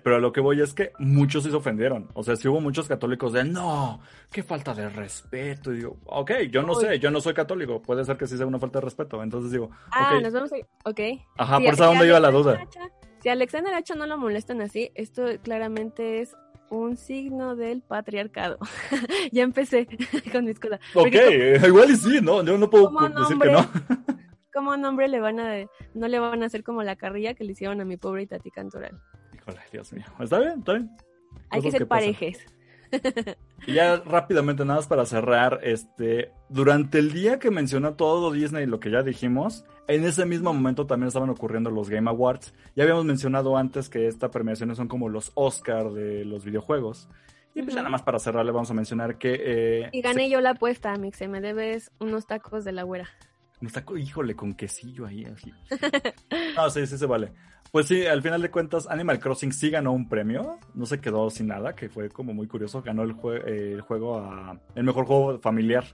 [0.03, 2.09] pero a lo que voy es que muchos sí se ofendieron.
[2.15, 4.01] O sea, si hubo muchos católicos de, no,
[4.33, 5.73] qué falta de respeto.
[5.73, 7.83] Y digo, ok, yo no sé, yo no soy católico.
[7.83, 9.23] Puede ser que sí sea una falta de respeto.
[9.23, 10.23] Entonces digo, Ah, ok.
[10.23, 10.57] nos vamos a...
[10.89, 11.01] Ok.
[11.37, 12.55] Ajá, Si- por eso si dónde iba la duda.
[12.63, 16.37] Hacha- si a Alexander Hacha no lo molestan así, esto claramente es
[16.71, 18.59] un signo del patriarcado.
[19.33, 19.87] ya empecé
[20.33, 20.81] con mis cosas.
[20.95, 21.15] Ok,
[21.67, 22.43] igual y sí, ¿no?
[22.45, 23.69] Yo no puedo decir que no.
[24.59, 25.55] como nombre le van a
[25.95, 28.51] no le van a hacer como la carrilla que le hicieron a mi pobre Tati
[28.51, 29.01] Cantoral.
[29.33, 30.05] Híjole, Dios mío.
[30.19, 30.91] Está bien, está bien.
[31.51, 32.13] Hay que ser pasan.
[32.13, 32.45] parejes.
[33.69, 38.67] Y ya rápidamente, nada más para cerrar, este, durante el día que mencionó todo Disney,
[38.67, 42.53] lo que ya dijimos, en ese mismo momento también estaban ocurriendo los Game Awards.
[42.75, 47.09] Ya habíamos mencionado antes que esta premiaciones son como los Oscar de los videojuegos.
[47.55, 49.37] Y pues ya nada más para cerrar le vamos a mencionar que...
[49.39, 51.29] eh, Y gané yo la apuesta, Mixe.
[51.29, 53.09] Me debes unos tacos de la güera.
[53.61, 55.53] Nos sacó, híjole, con quesillo ahí, así.
[56.57, 57.33] No, sí, sí se vale.
[57.71, 60.59] Pues sí, al final de cuentas, Animal Crossing sí ganó un premio.
[60.75, 62.81] No se quedó sin nada, que fue como muy curioso.
[62.83, 64.59] Ganó el, jue- eh, el juego a...
[64.75, 65.85] El mejor juego familiar.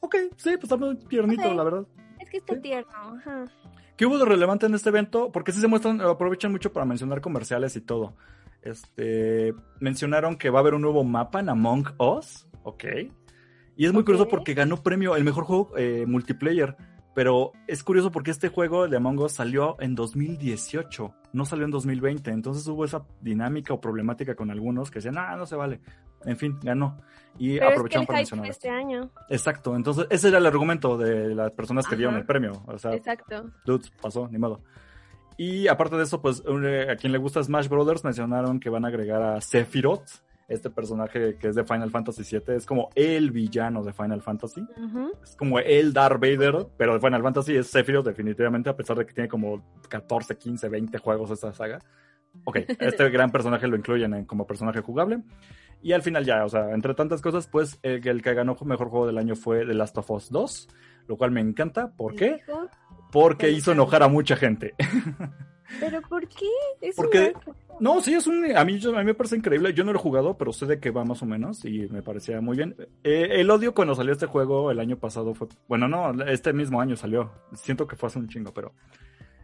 [0.00, 1.86] Ok, sí, pues está muy tiernito, la verdad.
[2.20, 2.60] Es que está Sí.
[2.60, 2.90] tierno.
[2.92, 3.44] Ajá.
[3.96, 5.32] ¿Qué hubo de relevante en este evento?
[5.32, 8.14] Porque sí se muestran, aprovechan mucho para mencionar comerciales y todo.
[8.62, 12.84] Este, mencionaron que va a haber un nuevo mapa en Among Us, ok.
[13.78, 16.76] Y es muy curioso porque ganó premio el mejor juego eh, multiplayer.
[17.14, 21.70] Pero es curioso porque este juego de Among Us salió en 2018, no salió en
[21.70, 22.32] 2020.
[22.32, 25.80] Entonces hubo esa dinámica o problemática con algunos que decían, ah, no se vale.
[26.24, 26.98] En fin, ganó.
[27.38, 29.10] Y Pero es que aprovecharon el para mencionar fue este año.
[29.28, 32.64] Exacto, entonces ese era el argumento de las personas que dieron el premio.
[32.66, 33.48] O sea, Exacto.
[33.64, 34.60] dudes, pasó, ni modo.
[35.36, 38.84] Y aparte de eso, pues eh, a quien le gusta Smash Brothers mencionaron que van
[38.84, 40.08] a agregar a Sephiroth,
[40.48, 44.62] este personaje que es de Final Fantasy VII, es como el villano de Final Fantasy,
[44.62, 45.12] Ujú.
[45.22, 49.04] es como el Darth Vader, pero de Final Fantasy es Sephiroth definitivamente, a pesar de
[49.06, 51.78] que tiene como 14, 15, 20 juegos esta saga.
[52.44, 55.22] Ok, este gran personaje lo incluyen en- como personaje jugable.
[55.82, 58.88] Y al final ya, o sea, entre tantas cosas, pues eh, el que ganó mejor
[58.88, 60.68] juego del año fue The Last of Us 2,
[61.06, 61.92] lo cual me encanta.
[61.96, 62.40] ¿Por qué?
[63.12, 64.74] Porque hizo enojar a mucha gente.
[65.80, 66.46] ¿Pero por qué?
[66.80, 67.54] Es un Porque- juego.
[67.80, 68.44] No, sí, es un.
[68.56, 69.72] A mí, yo- a mí me parece increíble.
[69.74, 72.02] Yo no lo he jugado, pero sé de qué va más o menos y me
[72.02, 72.74] parecía muy bien.
[73.04, 75.48] Eh, el odio cuando salió este juego el año pasado fue.
[75.68, 77.30] Bueno, no, este mismo año salió.
[77.54, 78.72] Siento que fue hace un chingo, pero.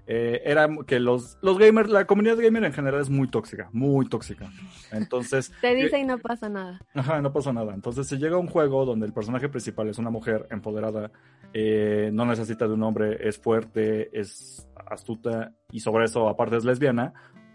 [0.06, 4.06] eh, era que los, los gamers, la comunidad gamer en general es muy tóxica, muy
[4.09, 4.51] tóxica.
[4.93, 5.51] Entonces.
[5.62, 6.78] Te dice y no pasa nada.
[6.94, 7.73] Ajá, no pasa nada.
[7.73, 11.11] Entonces, si llega un juego donde el personaje principal es una mujer empoderada,
[11.55, 16.65] eh, no necesita de un hombre, es fuerte, es astuta y sobre eso, aparte es
[16.66, 17.15] lesbiana,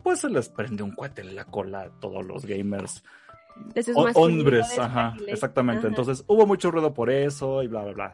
[0.10, 3.04] pues se les prende un cohete en la cola a todos los gamers.
[3.94, 5.82] O- hombres, ajá, exactamente.
[5.82, 5.88] Ajá.
[5.90, 8.14] Entonces, hubo mucho ruido por eso y bla, bla, bla.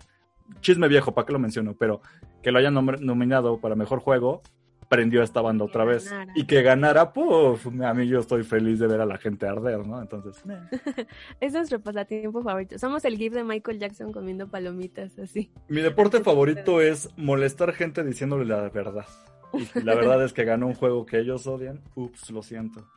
[0.59, 1.73] Chisme viejo, ¿para qué lo menciono?
[1.79, 2.01] Pero
[2.43, 4.41] que lo hayan nominado para mejor juego,
[4.89, 6.11] prendió esta banda otra vez.
[6.11, 6.33] ganara.
[6.35, 9.87] Y que ganara, pues, a mí yo estoy feliz de ver a la gente arder,
[9.87, 10.01] ¿no?
[10.01, 11.05] Entonces, eh.
[11.39, 12.77] Es nuestro pasatiempo favorito.
[12.77, 15.49] Somos el gif de Michael Jackson comiendo palomitas así.
[15.69, 19.05] Mi deporte favorito es molestar gente diciéndole la verdad.
[19.53, 21.81] Y la verdad es que ganó un juego que ellos odian.
[21.95, 22.87] Ups, lo siento.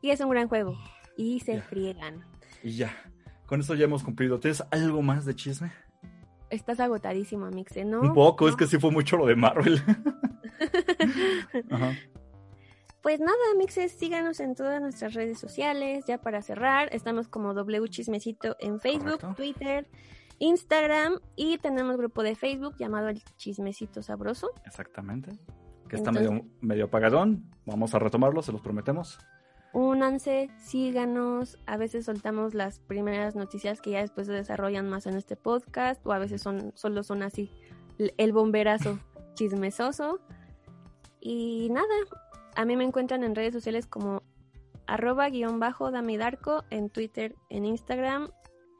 [0.00, 0.76] Y es un gran juego.
[1.16, 1.62] Y se Ya.
[1.62, 2.24] friegan.
[2.62, 2.94] Y ya.
[3.46, 4.38] Con eso ya hemos cumplido.
[4.40, 5.72] ¿Tienes algo más de chisme?
[6.50, 8.00] Estás agotadísimo, Mixe, ¿no?
[8.00, 9.80] un poco, es que sí fue mucho lo de Marvel.
[11.70, 11.92] Ajá.
[13.02, 16.04] Pues nada, Mixes, síganos en todas nuestras redes sociales.
[16.06, 19.34] Ya para cerrar, estamos como W Chismecito en Facebook, Correcto.
[19.36, 19.88] Twitter,
[20.40, 24.50] Instagram y tenemos grupo de Facebook llamado El Chismecito Sabroso.
[24.66, 25.38] Exactamente.
[25.88, 27.44] que está medio, medio apagadón.
[27.66, 29.18] Vamos a retomarlo, se los prometemos.
[29.72, 31.58] Únanse, síganos.
[31.66, 36.04] A veces soltamos las primeras noticias que ya después se desarrollan más en este podcast,
[36.06, 37.50] o a veces son, solo son así,
[37.98, 38.98] el bomberazo
[39.34, 40.20] chismesoso.
[41.20, 41.86] Y nada,
[42.56, 44.22] a mí me encuentran en redes sociales como
[44.86, 48.30] arroba guion bajo damidarco en Twitter, en Instagram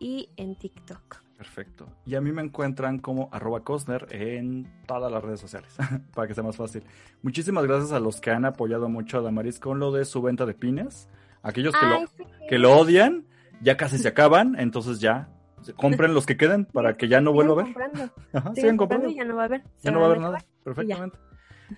[0.01, 1.30] y en TikTok.
[1.40, 1.88] Perfecto.
[2.04, 5.74] Y a mí me encuentran como arroba Cosner en todas las redes sociales,
[6.14, 6.84] para que sea más fácil.
[7.22, 10.44] Muchísimas gracias a los que han apoyado mucho a Damaris con lo de su venta
[10.44, 11.08] de pines.
[11.42, 13.24] Aquellos que, lo, que lo odian,
[13.62, 15.30] ya casi se acaban, entonces ya
[15.76, 17.72] compren los que queden para que ya no vuelva a ver.
[17.72, 18.54] Comprando.
[18.54, 19.08] sigan comprando.
[19.08, 19.62] Y ya no va a haber.
[19.80, 20.44] Ya no va a haber nada.
[20.62, 21.18] Perfectamente.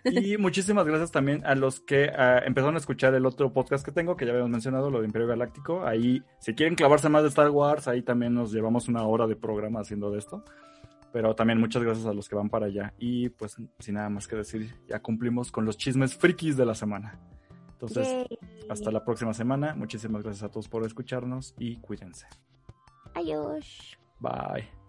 [0.05, 3.93] Y muchísimas gracias también a los que uh, empezaron a escuchar el otro podcast que
[3.93, 5.85] tengo, que ya habíamos mencionado, lo de Imperio Galáctico.
[5.85, 9.37] Ahí, si quieren clavarse más de Star Wars, ahí también nos llevamos una hora de
[9.37, 10.45] programa haciendo de esto.
[11.13, 12.95] Pero también muchas gracias a los que van para allá.
[12.99, 16.75] Y pues, sin nada más que decir, ya cumplimos con los chismes frikis de la
[16.75, 17.19] semana.
[17.73, 18.27] Entonces,
[18.69, 19.75] hasta la próxima semana.
[19.75, 22.27] Muchísimas gracias a todos por escucharnos y cuídense.
[23.15, 23.99] Adiós.
[24.21, 24.82] Bye.